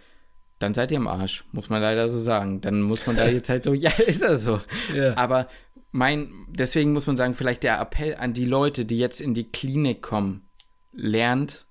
dann 0.60 0.74
seid 0.74 0.92
ihr 0.92 0.98
im 0.98 1.08
Arsch, 1.08 1.46
muss 1.52 1.70
man 1.70 1.82
leider 1.82 2.10
so 2.10 2.20
sagen. 2.20 2.62
Dann 2.62 2.82
muss 2.82 3.08
man 3.08 3.16
da 3.16 3.28
jetzt 3.28 3.50
halt 3.50 3.64
so, 3.64 3.74
ja, 3.74 3.92
ist 4.06 4.22
er 4.22 4.36
so. 4.36 4.62
Ja. 4.94 5.18
Aber 5.18 5.48
mein, 5.92 6.30
deswegen 6.50 6.94
muss 6.94 7.08
man 7.08 7.18
sagen, 7.18 7.34
vielleicht 7.34 7.64
der 7.64 7.80
Appell 7.80 8.16
an 8.16 8.34
die 8.34 8.46
Leute, 8.46 8.86
die 8.86 8.98
jetzt 8.98 9.20
in 9.20 9.34
die 9.34 9.52
Klinik 9.52 10.02
kommen, 10.02 10.48
lernt 10.92 11.66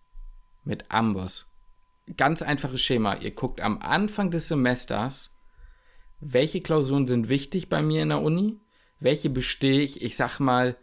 mit 0.64 0.90
Amboss. 0.90 1.45
Ganz 2.16 2.42
einfaches 2.42 2.80
Schema. 2.80 3.16
Ihr 3.16 3.32
guckt 3.32 3.60
am 3.60 3.78
Anfang 3.78 4.30
des 4.30 4.48
Semesters, 4.48 5.36
welche 6.20 6.60
Klausuren 6.60 7.06
sind 7.06 7.28
wichtig 7.28 7.68
bei 7.68 7.82
mir 7.82 8.02
in 8.02 8.10
der 8.10 8.22
Uni, 8.22 8.60
welche 9.00 9.28
bestehe 9.28 9.80
ich, 9.80 10.02
ich 10.02 10.16
sag 10.16 10.38
mal, 10.38 10.76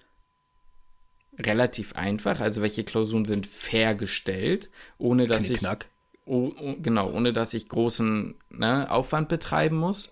relativ 1.40 1.94
einfach, 1.96 2.42
also 2.42 2.62
welche 2.62 2.84
Klausuren 2.84 3.26
sind 3.26 3.48
fair 3.48 3.96
gestellt, 3.96 4.70
ohne 4.98 5.26
dass 5.26 5.46
Knick, 5.46 5.52
ich 5.52 5.60
knack 5.60 5.88
oh, 6.26 6.52
oh, 6.60 6.76
genau, 6.80 7.12
ohne 7.12 7.34
dass 7.34 7.54
ich 7.54 7.70
großen 7.70 8.36
ne, 8.50 8.92
Aufwand 8.92 9.30
betreiben 9.30 9.78
muss. 9.78 10.12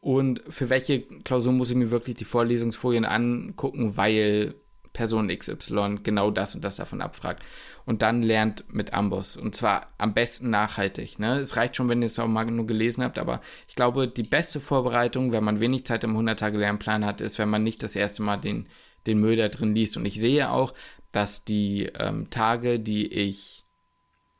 Und 0.00 0.42
für 0.48 0.70
welche 0.70 1.02
Klausur 1.02 1.52
muss 1.52 1.70
ich 1.70 1.76
mir 1.76 1.90
wirklich 1.90 2.16
die 2.16 2.24
Vorlesungsfolien 2.24 3.04
angucken, 3.04 3.96
weil 3.96 4.54
Person 4.92 5.28
XY 5.28 6.00
genau 6.02 6.30
das 6.30 6.54
und 6.54 6.64
das 6.64 6.76
davon 6.76 7.02
abfragt. 7.02 7.44
Und 7.90 8.02
dann 8.02 8.22
lernt 8.22 8.72
mit 8.72 8.94
Amboss. 8.94 9.36
Und 9.36 9.56
zwar 9.56 9.88
am 9.98 10.14
besten 10.14 10.48
nachhaltig. 10.48 11.18
Ne? 11.18 11.40
Es 11.40 11.56
reicht 11.56 11.74
schon, 11.74 11.88
wenn 11.88 12.02
ihr 12.02 12.06
es 12.06 12.20
auch 12.20 12.28
mal 12.28 12.44
nur 12.44 12.68
gelesen 12.68 13.02
habt, 13.02 13.18
aber 13.18 13.40
ich 13.66 13.74
glaube, 13.74 14.06
die 14.06 14.22
beste 14.22 14.60
Vorbereitung, 14.60 15.32
wenn 15.32 15.42
man 15.42 15.58
wenig 15.58 15.86
Zeit 15.86 16.04
im 16.04 16.16
100-Tage-Lernplan 16.16 17.04
hat, 17.04 17.20
ist, 17.20 17.40
wenn 17.40 17.48
man 17.48 17.64
nicht 17.64 17.82
das 17.82 17.96
erste 17.96 18.22
Mal 18.22 18.36
den, 18.36 18.68
den 19.08 19.18
Müll 19.18 19.34
da 19.34 19.48
drin 19.48 19.74
liest. 19.74 19.96
Und 19.96 20.06
ich 20.06 20.20
sehe 20.20 20.52
auch, 20.52 20.72
dass 21.10 21.44
die 21.44 21.90
ähm, 21.98 22.30
Tage, 22.30 22.78
die 22.78 23.08
ich 23.08 23.64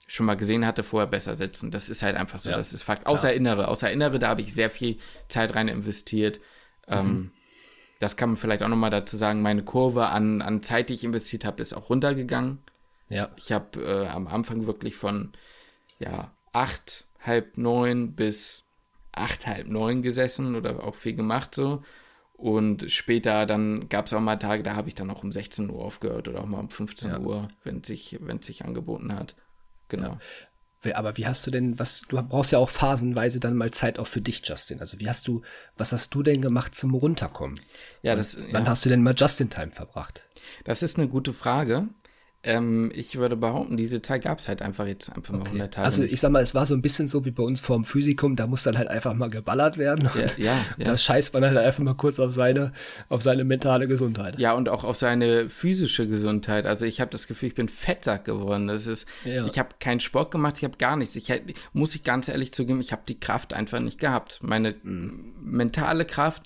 schon 0.07 0.27
mal 0.27 0.37
gesehen 0.37 0.65
hatte, 0.65 0.85
vorher 0.85 1.09
besser 1.09 1.35
setzen. 1.35 1.73
Das 1.73 1.89
ist 1.89 2.05
halt 2.05 2.15
einfach 2.15 2.39
so, 2.39 2.51
ja, 2.51 2.57
das 2.57 2.73
ist 2.73 2.85
Fakt. 2.85 3.03
Klar. 3.03 3.15
Außer 3.15 3.35
Innere. 3.35 3.67
Außer 3.67 3.91
Innere, 3.91 4.21
da 4.21 4.29
habe 4.29 4.43
ich 4.43 4.55
sehr 4.55 4.71
viel 4.71 4.99
Zeit 5.27 5.57
rein 5.57 5.67
investiert. 5.67 6.39
Mhm. 6.87 6.95
Ähm, 6.95 7.31
das 7.99 8.17
kann 8.17 8.29
man 8.29 8.37
vielleicht 8.37 8.63
auch 8.63 8.69
nochmal 8.69 8.91
dazu 8.91 9.17
sagen. 9.17 9.43
Meine 9.43 9.65
Kurve 9.65 10.07
an, 10.07 10.41
an 10.41 10.63
Zeit, 10.63 10.89
die 10.89 10.95
ich 10.95 11.03
investiert 11.03 11.45
habe, 11.45 11.61
ist 11.61 11.73
auch 11.73 11.91
runtergegangen. 11.91 12.61
Ja. 13.11 13.31
Ich 13.37 13.53
habe 13.53 13.83
äh, 13.83 14.07
am 14.09 14.27
Anfang 14.27 14.67
wirklich 14.67 14.97
von 14.97 15.33
ja, 15.99 16.33
acht, 16.53 17.07
halb 17.21 17.59
neun 17.59 18.15
bis 18.15 18.67
acht, 19.13 19.47
halb 19.47 19.67
neun 19.67 20.03
gesessen 20.03 20.57
oder 20.57 20.83
auch 20.83 20.95
viel 20.95 21.15
gemacht 21.15 21.55
so. 21.55 21.83
Und 22.35 22.91
später 22.91 23.45
dann 23.45 23.91
gab 23.91 24.07
es 24.07 24.15
auch 24.15 24.21
mal 24.21 24.37
Tage, 24.37 24.63
da 24.63 24.75
habe 24.75 24.89
ich 24.89 24.95
dann 24.95 25.11
auch 25.11 25.23
um 25.23 25.31
16 25.31 25.69
Uhr 25.69 25.85
aufgehört 25.85 26.27
oder 26.27 26.41
auch 26.41 26.47
mal 26.47 26.61
um 26.61 26.71
15 26.71 27.11
ja. 27.11 27.19
Uhr, 27.19 27.49
wenn 27.65 27.81
es 27.81 27.89
sich, 27.89 28.19
sich 28.41 28.65
angeboten 28.65 29.15
hat. 29.15 29.37
Genau. 29.89 30.19
Ja. 30.85 30.97
Aber 30.97 31.19
wie 31.19 31.27
hast 31.27 31.47
du 31.47 31.51
denn, 31.51 31.79
was, 31.79 32.03
du 32.09 32.23
brauchst 32.23 32.53
ja 32.53 32.59
auch 32.59 32.71
phasenweise 32.71 33.41
dann 33.41 33.55
mal 33.55 33.71
Zeit 33.71 33.99
auch 33.99 34.07
für 34.07 34.23
dich, 34.23 34.41
Justin. 34.43 34.81
Also 34.81 34.99
wie 35.01 35.11
hast 35.11 35.29
du, 35.29 35.43
was 35.77 35.93
hast 35.93 36.15
du 36.15 36.23
denn 36.23 36.41
gemacht 36.41 36.75
zum 36.75 36.95
Runterkommen? 36.95 37.61
Ja, 38.01 38.17
das. 38.17 38.39
Wann 38.53 38.65
ja. 38.65 38.71
hast 38.71 38.87
du 38.87 38.89
denn 38.89 39.03
mal 39.03 39.15
Justin-Time 39.15 39.73
verbracht? 39.73 40.23
Das 40.65 40.83
ist 40.83 40.97
eine 40.97 41.09
gute 41.09 41.35
Frage. 41.35 41.89
Ähm, 42.43 42.91
ich 42.95 43.17
würde 43.17 43.37
behaupten, 43.37 43.77
diese 43.77 44.01
Zeit 44.01 44.23
gab 44.23 44.39
es 44.39 44.49
halt 44.49 44.63
einfach 44.63 44.87
jetzt 44.87 45.15
einfach 45.15 45.35
mal 45.35 45.41
okay. 45.41 45.49
100 45.49 45.75
Tage. 45.75 45.85
Also 45.85 46.05
ich 46.05 46.21
sag 46.21 46.33
mal, 46.33 46.43
es 46.43 46.55
war 46.55 46.65
so 46.65 46.73
ein 46.75 46.81
bisschen 46.81 47.07
so 47.07 47.27
wie 47.27 47.31
bei 47.31 47.43
uns 47.43 47.61
vorm 47.61 47.85
Physikum, 47.85 48.35
da 48.35 48.47
muss 48.47 48.63
dann 48.63 48.79
halt 48.79 48.89
einfach 48.89 49.13
mal 49.13 49.29
geballert 49.29 49.77
werden. 49.77 50.09
Ja, 50.15 50.23
ja, 50.23 50.59
ja. 50.79 50.85
Da 50.85 50.97
scheißt 50.97 51.35
man 51.35 51.45
halt 51.45 51.59
einfach 51.59 51.83
mal 51.83 51.95
kurz 51.95 52.19
auf 52.19 52.33
seine, 52.33 52.73
auf 53.11 53.21
seine 53.21 53.45
mentale 53.45 53.87
Gesundheit. 53.89 54.39
Ja, 54.39 54.55
und 54.55 54.71
auch 54.71 54.85
auf 54.85 54.97
seine 54.97 55.51
physische 55.51 56.09
Gesundheit. 56.09 56.65
Also 56.65 56.87
ich 56.87 57.03
habe 57.03 57.11
das 57.11 57.27
Gefühl, 57.27 57.51
ich 57.51 57.55
bin 57.55 57.69
Fettsack 57.69 58.25
geworden. 58.25 58.69
Das 58.69 58.87
ist, 58.87 59.07
ja. 59.27 59.45
ich 59.45 59.59
habe 59.59 59.71
keinen 59.79 60.01
Sport 60.01 60.31
gemacht, 60.31 60.55
ich 60.57 60.65
habe 60.65 60.79
gar 60.79 60.97
nichts. 60.97 61.17
Ich 61.17 61.31
muss 61.75 61.95
ich 61.95 62.05
ganz 62.05 62.31
ehrlich 62.31 62.55
zugeben, 62.55 62.81
ich 62.81 62.93
habe 62.93 63.03
die 63.07 63.21
Kraft 63.21 63.53
einfach 63.53 63.81
nicht 63.81 63.99
gehabt. 63.99 64.39
Meine 64.43 64.77
mhm. 64.83 65.35
mentale 65.43 66.07
Kraft 66.07 66.45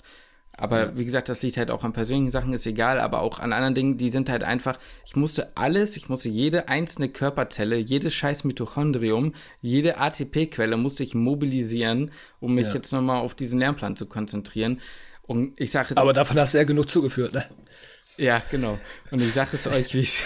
aber 0.57 0.97
wie 0.97 1.03
gesagt, 1.03 1.27
das 1.27 1.41
liegt 1.41 1.57
halt 1.57 1.69
auch 1.69 1.83
an 1.83 1.91
persönlichen 1.91 2.29
Sachen, 2.29 2.53
ist 2.53 2.65
egal, 2.65 2.99
aber 2.99 3.21
auch 3.21 3.39
an 3.39 3.51
anderen 3.51 3.75
Dingen, 3.75 3.97
die 3.97 4.09
sind 4.09 4.29
halt 4.29 4.43
einfach, 4.43 4.77
ich 5.05 5.15
musste 5.15 5.55
alles, 5.57 5.97
ich 5.97 6.07
musste 6.07 6.29
jede 6.29 6.69
einzelne 6.69 7.09
Körperzelle, 7.09 7.77
jedes 7.77 8.13
scheiß 8.13 8.45
Mitochondrium, 8.45 9.33
jede 9.61 9.97
ATP-Quelle 9.97 10.77
musste 10.77 11.03
ich 11.03 11.13
mobilisieren, 11.13 12.11
um 12.39 12.55
mich 12.55 12.67
ja. 12.67 12.75
jetzt 12.75 12.91
nochmal 12.93 13.21
auf 13.21 13.35
diesen 13.35 13.59
Lernplan 13.59 13.95
zu 13.95 14.07
konzentrieren. 14.07 14.79
Und 15.23 15.59
ich 15.59 15.71
sage. 15.71 15.97
Aber 15.97 16.13
davon 16.13 16.37
hast 16.39 16.53
du 16.53 16.59
ja 16.59 16.63
genug 16.63 16.89
zugeführt, 16.89 17.33
ne? 17.33 17.45
Ja, 18.17 18.41
genau. 18.49 18.79
Und 19.11 19.21
ich 19.21 19.33
sage 19.33 19.51
es 19.53 19.67
euch, 19.67 19.93
wie 19.93 20.01
es, 20.01 20.21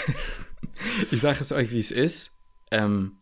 ich 1.12 1.22
sage 1.22 1.39
es 1.42 1.52
euch, 1.52 1.72
wie 1.72 1.80
es 1.80 1.92
ist. 1.92 2.38
Ähm, 2.70 3.18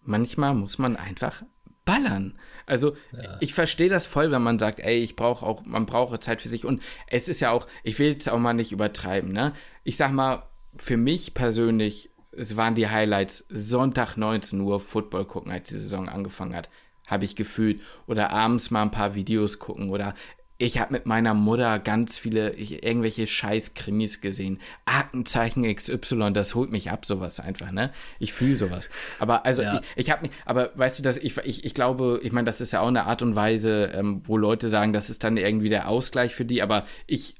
manchmal 0.00 0.54
muss 0.54 0.78
man 0.78 0.96
einfach 0.96 1.42
ballern. 1.84 2.38
Also 2.70 2.94
ja. 3.12 3.36
ich 3.40 3.52
verstehe 3.52 3.88
das 3.88 4.06
voll, 4.06 4.30
wenn 4.30 4.42
man 4.42 4.58
sagt, 4.58 4.80
ey, 4.80 4.98
ich 4.98 5.16
brauche 5.16 5.44
auch, 5.44 5.64
man 5.64 5.86
brauche 5.86 6.18
Zeit 6.20 6.40
für 6.40 6.48
sich. 6.48 6.64
Und 6.64 6.82
es 7.08 7.28
ist 7.28 7.40
ja 7.40 7.50
auch, 7.50 7.66
ich 7.82 7.98
will 7.98 8.16
es 8.18 8.28
auch 8.28 8.38
mal 8.38 8.54
nicht 8.54 8.72
übertreiben, 8.72 9.32
ne? 9.32 9.52
Ich 9.84 9.96
sag 9.96 10.12
mal, 10.12 10.44
für 10.76 10.96
mich 10.96 11.34
persönlich, 11.34 12.10
es 12.32 12.56
waren 12.56 12.74
die 12.74 12.88
Highlights 12.88 13.46
Sonntag 13.50 14.16
19 14.16 14.60
Uhr 14.60 14.78
Football 14.80 15.24
gucken, 15.24 15.50
als 15.50 15.68
die 15.68 15.78
Saison 15.78 16.08
angefangen 16.08 16.54
hat 16.54 16.70
habe 17.10 17.24
ich 17.24 17.36
gefühlt. 17.36 17.82
Oder 18.06 18.30
abends 18.30 18.70
mal 18.70 18.82
ein 18.82 18.92
paar 18.92 19.14
Videos 19.14 19.58
gucken 19.58 19.90
oder 19.90 20.14
ich 20.60 20.78
habe 20.78 20.92
mit 20.92 21.06
meiner 21.06 21.32
Mutter 21.32 21.78
ganz 21.78 22.18
viele 22.18 22.52
ich, 22.52 22.84
irgendwelche 22.84 23.26
Scheiß-Krimis 23.26 24.20
gesehen. 24.20 24.60
Aktenzeichen 24.84 25.62
XY, 25.74 26.32
das 26.34 26.54
holt 26.54 26.70
mich 26.70 26.90
ab, 26.90 27.06
sowas 27.06 27.40
einfach, 27.40 27.72
ne? 27.72 27.90
Ich 28.18 28.34
fühle 28.34 28.54
sowas. 28.54 28.90
Aber 29.18 29.46
also 29.46 29.62
ja. 29.62 29.76
ich, 29.76 29.80
ich 29.96 30.10
habe 30.10 30.22
mich, 30.22 30.30
aber 30.44 30.70
weißt 30.74 30.98
du, 30.98 31.02
dass 31.02 31.16
ich, 31.16 31.38
ich, 31.38 31.64
ich 31.64 31.72
glaube, 31.72 32.20
ich 32.22 32.32
meine, 32.32 32.44
das 32.44 32.60
ist 32.60 32.72
ja 32.72 32.82
auch 32.82 32.88
eine 32.88 33.06
Art 33.06 33.22
und 33.22 33.34
Weise, 33.34 33.90
ähm, 33.94 34.20
wo 34.24 34.36
Leute 34.36 34.68
sagen, 34.68 34.92
das 34.92 35.08
ist 35.08 35.24
dann 35.24 35.38
irgendwie 35.38 35.70
der 35.70 35.88
Ausgleich 35.88 36.34
für 36.34 36.44
die, 36.44 36.60
aber 36.60 36.84
ich 37.06 37.36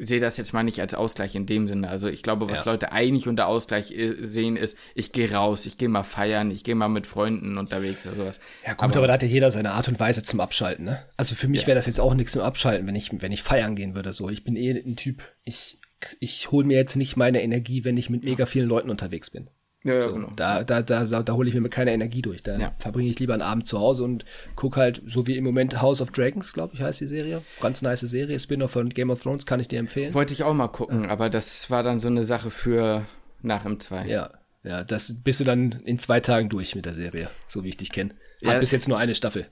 sehe 0.00 0.20
das 0.20 0.36
jetzt 0.36 0.52
mal 0.52 0.62
nicht 0.62 0.80
als 0.80 0.94
Ausgleich 0.94 1.34
in 1.34 1.46
dem 1.46 1.68
Sinne. 1.68 1.88
Also 1.88 2.08
ich 2.08 2.22
glaube, 2.22 2.48
was 2.48 2.64
ja. 2.64 2.72
Leute 2.72 2.92
eigentlich 2.92 3.28
unter 3.28 3.46
Ausgleich 3.46 3.92
äh, 3.92 4.14
sehen, 4.26 4.56
ist, 4.56 4.78
ich 4.94 5.12
gehe 5.12 5.32
raus, 5.32 5.66
ich 5.66 5.78
gehe 5.78 5.88
mal 5.88 6.02
feiern, 6.02 6.50
ich 6.50 6.64
gehe 6.64 6.74
mal 6.74 6.88
mit 6.88 7.06
Freunden 7.06 7.58
unterwegs 7.58 8.06
oder 8.06 8.16
sowas. 8.16 8.40
Ja 8.66 8.74
gut, 8.74 8.82
aber, 8.82 8.96
aber 8.96 9.06
da 9.08 9.12
hat 9.14 9.22
ja 9.22 9.28
jeder 9.28 9.50
seine 9.50 9.72
Art 9.72 9.88
und 9.88 10.00
Weise 10.00 10.22
zum 10.22 10.40
Abschalten, 10.40 10.84
ne? 10.84 11.04
Also 11.16 11.34
für 11.34 11.48
mich 11.48 11.62
ja. 11.62 11.66
wäre 11.68 11.76
das 11.76 11.86
jetzt 11.86 12.00
auch 12.00 12.14
nichts 12.14 12.32
zum 12.32 12.42
Abschalten, 12.42 12.86
wenn 12.86 12.96
ich, 12.96 13.10
wenn 13.12 13.32
ich 13.32 13.42
feiern 13.42 13.74
gehen 13.74 13.94
würde. 13.94 14.12
So, 14.12 14.28
ich 14.28 14.44
bin 14.44 14.56
eh 14.56 14.70
ein 14.70 14.96
Typ, 14.96 15.22
ich, 15.44 15.78
ich 16.20 16.50
hole 16.50 16.66
mir 16.66 16.76
jetzt 16.76 16.96
nicht 16.96 17.16
meine 17.16 17.42
Energie, 17.42 17.84
wenn 17.84 17.96
ich 17.96 18.10
mit 18.10 18.24
mega 18.24 18.46
vielen 18.46 18.68
Leuten 18.68 18.90
unterwegs 18.90 19.30
bin. 19.30 19.48
Ja, 19.84 20.02
so, 20.02 20.12
genau. 20.12 20.32
Da, 20.34 20.64
da, 20.64 20.82
da, 20.82 21.04
da 21.04 21.32
hole 21.32 21.48
ich 21.48 21.54
mir 21.54 21.68
keine 21.68 21.92
Energie 21.92 22.22
durch. 22.22 22.42
Da 22.42 22.58
ja. 22.58 22.72
verbringe 22.78 23.10
ich 23.10 23.18
lieber 23.20 23.34
einen 23.34 23.42
Abend 23.42 23.66
zu 23.66 23.78
Hause 23.78 24.04
und 24.04 24.24
gucke 24.56 24.80
halt, 24.80 25.02
so 25.06 25.26
wie 25.26 25.36
im 25.36 25.44
Moment 25.44 25.80
House 25.80 26.00
of 26.00 26.10
Dragons, 26.10 26.52
glaube 26.52 26.74
ich, 26.74 26.82
heißt 26.82 27.00
die 27.00 27.06
Serie. 27.06 27.42
Ganz 27.60 27.82
nice 27.82 28.00
Serie. 28.00 28.38
Spin-off 28.38 28.72
von 28.72 28.88
Game 28.88 29.10
of 29.10 29.22
Thrones 29.22 29.46
kann 29.46 29.60
ich 29.60 29.68
dir 29.68 29.78
empfehlen. 29.78 30.14
Wollte 30.14 30.34
ich 30.34 30.42
auch 30.42 30.54
mal 30.54 30.68
gucken, 30.68 31.04
ja. 31.04 31.10
aber 31.10 31.30
das 31.30 31.70
war 31.70 31.82
dann 31.82 32.00
so 32.00 32.08
eine 32.08 32.24
Sache 32.24 32.50
für 32.50 33.06
nach 33.40 33.64
im 33.64 33.78
2. 33.78 34.08
Ja, 34.08 34.30
ja, 34.64 34.82
das 34.82 35.14
bist 35.22 35.40
du 35.40 35.44
dann 35.44 35.72
in 35.84 35.98
zwei 35.98 36.20
Tagen 36.20 36.48
durch 36.48 36.74
mit 36.74 36.84
der 36.84 36.94
Serie, 36.94 37.30
so 37.46 37.62
wie 37.62 37.68
ich 37.68 37.76
dich 37.76 37.92
kenne. 37.92 38.10
Hat 38.44 38.54
ja, 38.54 38.58
bis 38.58 38.72
jetzt 38.72 38.88
nur 38.88 38.98
eine 38.98 39.14
Staffel. 39.14 39.46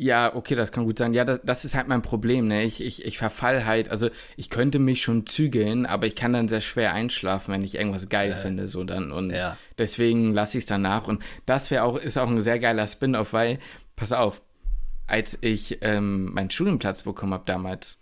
Ja, 0.00 0.34
okay, 0.34 0.54
das 0.54 0.72
kann 0.72 0.84
gut 0.86 0.96
sein. 0.96 1.12
Ja, 1.12 1.26
das, 1.26 1.42
das 1.44 1.66
ist 1.66 1.74
halt 1.74 1.86
mein 1.86 2.00
Problem, 2.00 2.48
ne? 2.48 2.62
Ich, 2.62 2.80
ich, 2.80 3.04
ich 3.04 3.18
verfall 3.18 3.66
halt, 3.66 3.90
also 3.90 4.08
ich 4.38 4.48
könnte 4.48 4.78
mich 4.78 5.02
schon 5.02 5.26
zügeln, 5.26 5.84
aber 5.84 6.06
ich 6.06 6.16
kann 6.16 6.32
dann 6.32 6.48
sehr 6.48 6.62
schwer 6.62 6.94
einschlafen, 6.94 7.52
wenn 7.52 7.62
ich 7.62 7.74
irgendwas 7.74 8.08
geil 8.08 8.32
äh, 8.32 8.34
finde, 8.34 8.66
so 8.66 8.82
dann. 8.82 9.12
Und 9.12 9.28
ja. 9.28 9.58
deswegen 9.76 10.32
lasse 10.32 10.56
ich 10.56 10.62
es 10.62 10.68
danach. 10.68 11.06
Und 11.06 11.22
das 11.44 11.70
wäre 11.70 11.84
auch, 11.84 11.98
ist 11.98 12.16
auch 12.16 12.28
ein 12.28 12.40
sehr 12.40 12.58
geiler 12.58 12.86
Spin-off, 12.86 13.34
weil, 13.34 13.58
pass 13.94 14.12
auf, 14.12 14.40
als 15.06 15.36
ich 15.42 15.80
ähm, 15.82 16.32
meinen 16.32 16.50
Studienplatz 16.50 17.02
bekommen 17.02 17.34
habe 17.34 17.44
damals 17.44 18.00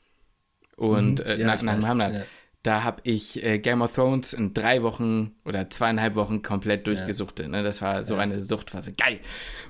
und 0.77 1.19
mhm, 1.19 1.27
äh, 1.27 1.41
ja, 1.41 1.47
nach, 1.49 1.61
nach 1.63 1.75
dem 1.75 1.89
Hamlet, 1.89 2.15
ja. 2.15 2.23
Da 2.69 2.85
habe 2.85 3.01
ich 3.05 3.43
äh, 3.43 3.59
Game 3.59 3.81
of 3.81 3.95
Thrones 3.95 4.35
in 4.35 4.53
drei 4.53 4.83
Wochen 4.83 5.33
oder 5.47 5.71
zweieinhalb 5.71 6.17
Wochen 6.17 6.43
komplett 6.43 6.87
durchgesuchtet. 6.87 7.47
Ja. 7.47 7.53
Ne? 7.53 7.63
Das 7.63 7.81
war 7.81 8.05
so 8.05 8.17
eine 8.17 8.43
Suchtphase. 8.43 8.93
Geil. 8.93 9.21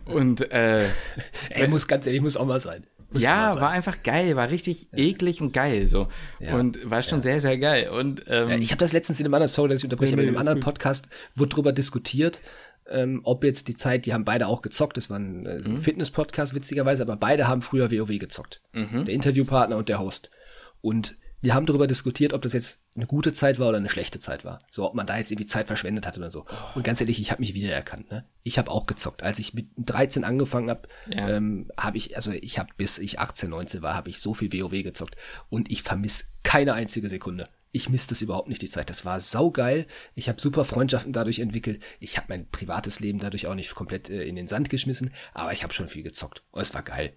Und 0.05 0.51
äh, 0.51 0.85
Ey, 1.51 1.69
muss 1.69 1.87
ganz 1.87 2.07
ehrlich, 2.07 2.21
muss 2.21 2.37
auch 2.37 2.45
mal 2.45 2.59
sein. 2.59 2.85
Muss 3.13 3.23
ja, 3.23 3.55
war 3.61 3.71
einfach 3.71 4.03
geil, 4.03 4.35
war 4.35 4.51
richtig 4.51 4.89
ja. 4.91 4.99
eklig 4.99 5.41
und 5.41 5.53
geil 5.53 5.87
so. 5.87 6.09
Ja. 6.41 6.57
Und 6.57 6.91
war 6.91 7.05
schon 7.05 7.19
ja. 7.19 7.23
sehr, 7.23 7.41
sehr 7.41 7.57
geil. 7.57 7.89
Und, 7.91 8.25
ähm, 8.27 8.61
ich 8.61 8.73
habe 8.73 8.81
das 8.81 8.93
letztens 8.93 9.21
in 9.21 9.27
einem 9.27 9.35
anderen, 9.35 9.49
sorry, 9.49 9.69
dass 9.69 9.79
ich 9.79 9.85
unterbreche, 9.85 10.17
nee, 10.17 10.23
aber 10.23 10.23
in 10.23 10.29
einem 10.31 10.39
anderen 10.39 10.59
gut. 10.59 10.65
Podcast 10.65 11.09
wurde 11.37 11.51
drüber 11.51 11.71
diskutiert, 11.71 12.43
ähm, 12.89 13.21
ob 13.23 13.45
jetzt 13.45 13.69
die 13.69 13.77
Zeit, 13.77 14.07
die 14.07 14.13
haben 14.13 14.25
beide 14.25 14.49
auch 14.49 14.61
gezockt, 14.61 14.97
das 14.97 15.09
war 15.09 15.21
ein 15.21 15.47
äh, 15.47 15.61
mhm. 15.61 15.77
Fitness-Podcast 15.77 16.53
witzigerweise, 16.53 17.03
aber 17.03 17.15
beide 17.15 17.47
haben 17.47 17.63
früher 17.63 17.93
WoW 17.93 18.19
gezockt. 18.19 18.61
Mhm. 18.73 19.05
Der 19.05 19.15
Interviewpartner 19.15 19.77
und 19.77 19.89
der 19.89 20.01
Host. 20.01 20.33
Und 20.81 21.17
wir 21.41 21.55
haben 21.55 21.67
darüber 21.67 21.87
diskutiert, 21.87 22.33
ob 22.33 22.43
das 22.43 22.53
jetzt 22.53 22.85
eine 22.97 23.07
gute 23.07 23.33
Zeit 23.33 23.59
war 23.59 23.69
oder 23.69 23.79
eine 23.79 23.89
schlechte 23.89 24.19
Zeit 24.19 24.45
war. 24.45 24.59
So, 24.71 24.85
ob 24.85 24.95
man 24.95 25.07
da 25.07 25.19
jetzt 25.19 25.31
irgendwie 25.31 25.47
Zeit 25.47 25.69
verschwendet 25.69 26.07
hat 26.07 26.19
oder 26.19 26.31
so. 26.31 26.47
Und 26.75 26.85
ganz 26.85 27.01
ehrlich, 27.01 27.21
ich 27.21 27.31
habe 27.31 27.41
mich 27.41 27.55
wiedererkannt. 27.55 28.11
Ne? 28.11 28.25
Ich 28.43 28.59
habe 28.59 28.71
auch 28.71 28.87
gezockt. 28.87 29.23
Als 29.23 29.39
ich 29.39 29.55
mit 29.55 29.69
13 29.77 30.25
angefangen 30.25 30.71
habe, 30.71 30.89
ja. 31.09 31.29
ähm, 31.29 31.71
habe 31.79 31.97
ich, 31.97 32.17
also 32.17 32.33
ich 32.33 32.59
habe 32.59 32.71
bis 32.77 32.99
ich 32.99 33.21
18, 33.21 33.51
19 33.51 33.83
war, 33.83 33.95
habe 33.95 34.11
ich 34.11 34.21
so 34.21 34.35
viel 34.35 34.53
WoW 34.53 34.83
gezockt. 34.83 35.17
Und 35.49 35.71
ich 35.71 35.83
vermisse 35.83 36.25
keine 36.43 36.75
einzige 36.75 37.09
Sekunde. 37.09 37.49
Ich 37.71 37.89
misse 37.89 38.09
das 38.09 38.23
überhaupt 38.23 38.49
nicht, 38.49 38.63
die 38.63 38.69
Zeit. 38.69 38.91
Das 38.91 39.05
war 39.05 39.21
saugeil. 39.21 39.87
Ich 40.15 40.29
habe 40.29 40.41
super 40.41 40.65
Freundschaften 40.65 41.13
dadurch 41.13 41.39
entwickelt. 41.39 41.83
Ich 42.01 42.17
habe 42.17 42.27
mein 42.31 42.49
privates 42.51 42.99
Leben 42.99 43.19
dadurch 43.19 43.47
auch 43.47 43.55
nicht 43.55 43.75
komplett 43.75 44.09
äh, 44.11 44.23
in 44.23 44.37
den 44.37 44.49
Sand 44.49 44.71
geschmissen, 44.71 45.13
aber 45.35 45.53
ich 45.53 45.63
habe 45.63 45.73
schon 45.73 45.89
viel 45.89 46.03
gezockt. 46.03 46.43
Und 46.51 46.63
es 46.63 46.75
war 46.75 46.83
geil. 46.83 47.13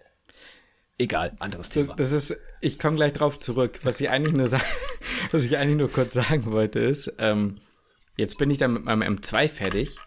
Egal, 1.01 1.33
anderes 1.39 1.69
Thema. 1.69 1.95
Das, 1.95 2.11
das 2.11 2.29
ist, 2.29 2.39
ich 2.59 2.77
komme 2.77 2.95
gleich 2.95 3.13
drauf 3.13 3.39
zurück. 3.39 3.79
Was 3.81 3.99
ich 4.01 4.11
eigentlich 4.11 4.35
nur 4.35 4.51
was 5.31 5.45
ich 5.45 5.57
eigentlich 5.57 5.77
nur 5.77 5.91
kurz 5.91 6.13
sagen 6.13 6.45
wollte, 6.51 6.79
ist, 6.79 7.13
ähm, 7.17 7.57
jetzt 8.17 8.37
bin 8.37 8.51
ich 8.51 8.59
dann 8.59 8.73
mit 8.73 8.85
meinem 8.85 9.17
M2 9.17 9.47
fertig, 9.47 9.97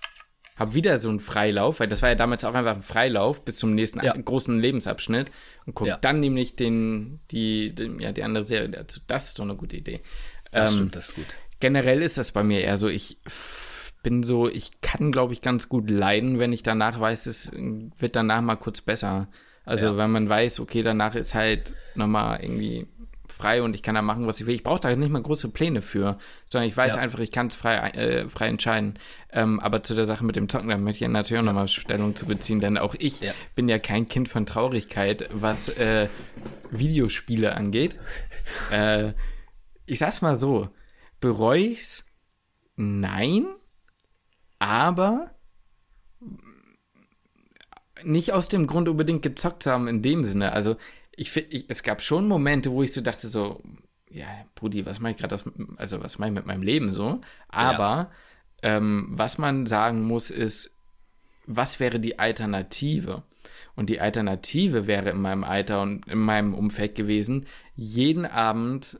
habe 0.54 0.74
wieder 0.74 1.00
so 1.00 1.08
einen 1.08 1.18
Freilauf, 1.18 1.80
weil 1.80 1.88
das 1.88 2.00
war 2.00 2.10
ja 2.10 2.14
damals 2.14 2.44
auch 2.44 2.54
einfach 2.54 2.76
ein 2.76 2.84
Freilauf 2.84 3.44
bis 3.44 3.56
zum 3.56 3.74
nächsten 3.74 4.04
ja. 4.04 4.14
großen 4.16 4.56
Lebensabschnitt 4.56 5.32
und 5.66 5.74
guck 5.74 5.88
ja. 5.88 5.96
dann 5.96 6.20
nämlich 6.20 6.54
den, 6.54 7.18
die, 7.32 7.74
den, 7.74 7.98
ja, 7.98 8.12
die 8.12 8.22
andere 8.22 8.44
Serie 8.44 8.68
dazu. 8.68 9.00
Das 9.08 9.26
ist 9.26 9.40
doch 9.40 9.44
eine 9.44 9.56
gute 9.56 9.76
Idee. 9.76 10.00
Das 10.52 10.70
ähm, 10.70 10.76
stimmt, 10.76 10.96
das 10.96 11.08
ist 11.08 11.14
gut. 11.16 11.26
Generell 11.58 12.02
ist 12.02 12.18
das 12.18 12.30
bei 12.30 12.44
mir 12.44 12.60
eher 12.60 12.78
so, 12.78 12.86
ich 12.86 13.18
bin 14.04 14.22
so, 14.22 14.48
ich 14.48 14.80
kann, 14.80 15.10
glaube 15.10 15.32
ich, 15.32 15.42
ganz 15.42 15.68
gut 15.68 15.90
leiden, 15.90 16.38
wenn 16.38 16.52
ich 16.52 16.62
danach 16.62 17.00
weiß, 17.00 17.26
es 17.26 17.50
wird 17.52 18.14
danach 18.14 18.42
mal 18.42 18.54
kurz 18.54 18.80
besser. 18.80 19.26
Also 19.64 19.86
ja. 19.86 19.96
wenn 19.96 20.10
man 20.10 20.28
weiß, 20.28 20.60
okay, 20.60 20.82
danach 20.82 21.14
ist 21.14 21.34
halt 21.34 21.74
nochmal 21.94 22.40
irgendwie 22.42 22.86
frei 23.34 23.62
und 23.62 23.74
ich 23.74 23.82
kann 23.82 23.94
da 23.94 24.02
machen, 24.02 24.26
was 24.26 24.40
ich 24.40 24.46
will. 24.46 24.54
Ich 24.54 24.62
brauche 24.62 24.80
da 24.80 24.94
nicht 24.94 25.10
mal 25.10 25.20
große 25.20 25.48
Pläne 25.50 25.82
für, 25.82 26.18
sondern 26.50 26.68
ich 26.68 26.76
weiß 26.76 26.94
ja. 26.94 27.00
einfach, 27.00 27.18
ich 27.18 27.32
kann 27.32 27.48
es 27.48 27.56
frei, 27.56 27.90
äh, 27.90 28.28
frei 28.28 28.48
entscheiden. 28.48 28.94
Ähm, 29.32 29.58
aber 29.60 29.82
zu 29.82 29.94
der 29.94 30.06
Sache 30.06 30.24
mit 30.24 30.36
dem 30.36 30.48
Zocken, 30.48 30.68
da 30.68 30.78
möchte 30.78 31.04
ich 31.04 31.10
natürlich 31.10 31.40
auch 31.40 31.44
nochmal 31.44 31.68
Stellung 31.68 32.14
zu 32.14 32.26
beziehen, 32.26 32.60
denn 32.60 32.78
auch 32.78 32.94
ich 32.98 33.20
ja. 33.20 33.32
bin 33.54 33.68
ja 33.68 33.78
kein 33.78 34.06
Kind 34.06 34.28
von 34.28 34.46
Traurigkeit, 34.46 35.28
was 35.32 35.68
äh, 35.68 36.08
Videospiele 36.70 37.54
angeht. 37.54 37.98
äh, 38.70 39.12
ich 39.86 39.98
sag's 39.98 40.22
mal 40.22 40.36
so, 40.36 40.68
bereue 41.20 41.60
ich's? 41.60 42.04
Nein, 42.76 43.46
aber 44.58 45.30
nicht 48.02 48.32
aus 48.32 48.48
dem 48.48 48.66
Grund 48.66 48.88
unbedingt 48.88 49.22
gezockt 49.22 49.66
haben 49.66 49.88
in 49.88 50.02
dem 50.02 50.24
Sinne. 50.24 50.52
Also 50.52 50.76
ich 51.16 51.30
finde, 51.30 51.64
es 51.68 51.82
gab 51.82 52.02
schon 52.02 52.26
Momente, 52.26 52.72
wo 52.72 52.82
ich 52.82 52.92
so 52.92 53.00
dachte 53.00 53.28
so, 53.28 53.60
ja, 54.10 54.26
Brudi, 54.54 54.86
was 54.86 55.00
mache 55.00 55.12
ich 55.12 55.18
gerade 55.18 55.36
also 55.76 56.02
was 56.02 56.18
mache 56.18 56.30
ich 56.30 56.34
mit 56.34 56.46
meinem 56.46 56.62
Leben 56.62 56.92
so? 56.92 57.20
Aber 57.48 58.10
ja. 58.62 58.76
ähm, 58.76 59.08
was 59.10 59.38
man 59.38 59.66
sagen 59.66 60.02
muss, 60.02 60.30
ist, 60.30 60.76
was 61.46 61.80
wäre 61.80 62.00
die 62.00 62.18
Alternative? 62.18 63.22
Und 63.76 63.90
die 63.90 64.00
Alternative 64.00 64.86
wäre 64.86 65.10
in 65.10 65.20
meinem 65.20 65.44
Alter 65.44 65.82
und 65.82 66.06
in 66.08 66.18
meinem 66.18 66.54
Umfeld 66.54 66.94
gewesen, 66.94 67.46
jeden 67.74 68.24
Abend 68.24 68.98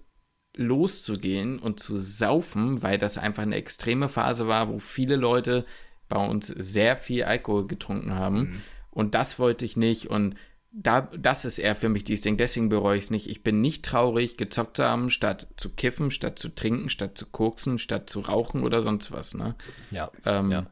loszugehen 0.57 1.59
und 1.59 1.81
zu 1.81 1.99
saufen, 1.99 2.83
weil 2.83 2.99
das 2.99 3.19
einfach 3.19 3.43
eine 3.43 3.57
extreme 3.57 4.09
Phase 4.09 4.47
war, 4.47 4.69
wo 4.69 4.79
viele 4.79 5.17
Leute 5.17 5.65
bei 6.09 6.25
uns 6.25 6.49
sehr 6.49 6.97
viel 6.97 7.25
Alkohol 7.25 7.67
getrunken 7.67 8.15
haben. 8.15 8.39
Mhm. 8.39 8.63
Und 8.95 9.15
das 9.15 9.39
wollte 9.39 9.65
ich 9.65 9.77
nicht. 9.77 10.07
Und 10.07 10.37
da, 10.71 11.03
das 11.17 11.45
ist 11.45 11.59
eher 11.59 11.77
für 11.77 11.89
mich 11.89 12.05
dieses 12.05 12.23
Ding. 12.23 12.37
Deswegen 12.37 12.69
bereue 12.69 12.97
ich 12.99 13.05
es 13.05 13.11
nicht. 13.11 13.29
Ich 13.29 13.43
bin 13.43 13.61
nicht 13.61 13.85
traurig, 13.85 14.37
gezockt 14.37 14.77
zu 14.79 14.85
haben, 14.85 15.11
statt 15.11 15.49
zu 15.57 15.71
kiffen, 15.71 16.11
statt 16.11 16.39
zu 16.39 16.49
trinken, 16.49 16.89
statt 16.89 17.17
zu 17.17 17.27
koksen, 17.27 17.79
statt 17.79 18.11
zu 18.11 18.21
rauchen 18.21 18.65
oder 18.65 18.83
sonst 18.83 19.13
was. 19.13 19.35
Ne? 19.35 19.55
Ja. 19.91 20.11
Ähm, 20.25 20.51
ja. 20.51 20.67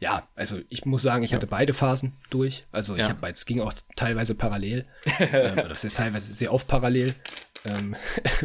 Ja, 0.00 0.26
also 0.34 0.58
ich 0.70 0.86
muss 0.86 1.02
sagen, 1.02 1.24
ich 1.24 1.34
hatte 1.34 1.46
beide 1.46 1.74
Phasen 1.74 2.14
durch. 2.30 2.64
Also 2.72 2.94
ich 2.94 3.00
ja. 3.00 3.10
habe, 3.10 3.28
es 3.28 3.44
ging 3.44 3.60
auch 3.60 3.74
teilweise 3.96 4.34
parallel. 4.34 4.86
ähm, 5.18 5.56
das 5.56 5.84
ist 5.84 5.98
teilweise 5.98 6.32
sehr 6.32 6.54
oft 6.54 6.66
parallel. 6.66 7.14
Ähm, 7.64 7.94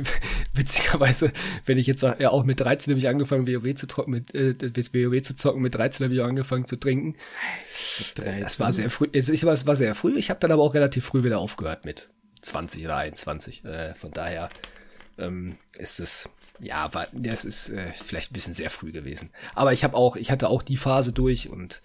witzigerweise, 0.54 1.32
wenn 1.66 1.78
ich 1.78 1.88
jetzt 1.88 2.02
sage, 2.02 2.24
ja, 2.24 2.32
auch 2.32 2.44
mit 2.44 2.60
13 2.60 2.92
habe 2.92 3.00
ich 3.00 3.08
angefangen, 3.08 3.48
WoW 3.48 3.76
zu, 3.76 3.88
trocken, 3.88 4.12
mit, 4.12 4.36
äh, 4.36 4.54
WoW 4.60 5.22
zu 5.22 5.36
zocken, 5.36 5.62
mit 5.62 5.76
13 5.76 6.06
habe 6.06 6.14
ich 6.14 6.22
auch 6.22 6.28
angefangen 6.28 6.68
zu 6.68 6.76
trinken. 6.78 7.16
Das 8.16 8.60
war 8.60 8.74
sehr 8.74 8.90
früh. 8.90 9.08
Es, 9.14 9.30
es 9.30 9.46
war 9.46 9.76
sehr 9.76 9.96
früh. 9.96 10.18
Ich 10.18 10.30
habe 10.30 10.40
dann 10.40 10.52
aber 10.52 10.64
auch 10.64 10.74
relativ 10.74 11.06
früh 11.06 11.24
wieder 11.24 11.40
aufgehört 11.40 11.86
mit 11.86 12.10
20 12.42 12.86
oder 12.86 12.98
21. 12.98 13.64
Äh, 13.66 13.96
von 13.96 14.12
daher 14.12 14.50
ähm, 15.18 15.58
ist 15.78 16.00
es, 16.00 16.30
ja, 16.62 16.94
war, 16.94 17.08
das 17.14 17.46
ist 17.46 17.70
äh, 17.70 17.92
vielleicht 17.94 18.32
ein 18.32 18.34
bisschen 18.34 18.54
sehr 18.54 18.70
früh 18.70 18.92
gewesen. 18.92 19.32
Aber 19.54 19.72
ich 19.72 19.84
habe 19.84 19.96
auch, 19.96 20.16
ich 20.16 20.32
hatte 20.32 20.50
auch 20.50 20.62
die 20.62 20.78
Phase 20.78 21.14
durch 21.14 21.50
und 21.50 21.82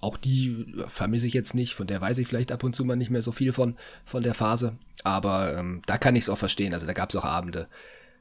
auch 0.00 0.16
die 0.16 0.74
vermisse 0.88 1.26
ich 1.26 1.32
jetzt 1.32 1.54
nicht, 1.54 1.74
von 1.74 1.86
der 1.86 2.00
weiß 2.00 2.18
ich 2.18 2.28
vielleicht 2.28 2.52
ab 2.52 2.64
und 2.64 2.76
zu 2.76 2.84
mal 2.84 2.96
nicht 2.96 3.10
mehr 3.10 3.22
so 3.22 3.32
viel 3.32 3.52
von, 3.52 3.76
von 4.04 4.22
der 4.22 4.34
Phase. 4.34 4.76
Aber 5.04 5.56
ähm, 5.56 5.82
da 5.86 5.98
kann 5.98 6.16
ich 6.16 6.24
es 6.24 6.28
auch 6.28 6.38
verstehen. 6.38 6.74
Also 6.74 6.86
da 6.86 6.92
gab 6.92 7.10
es 7.10 7.16
auch 7.16 7.24
Abende, 7.24 7.68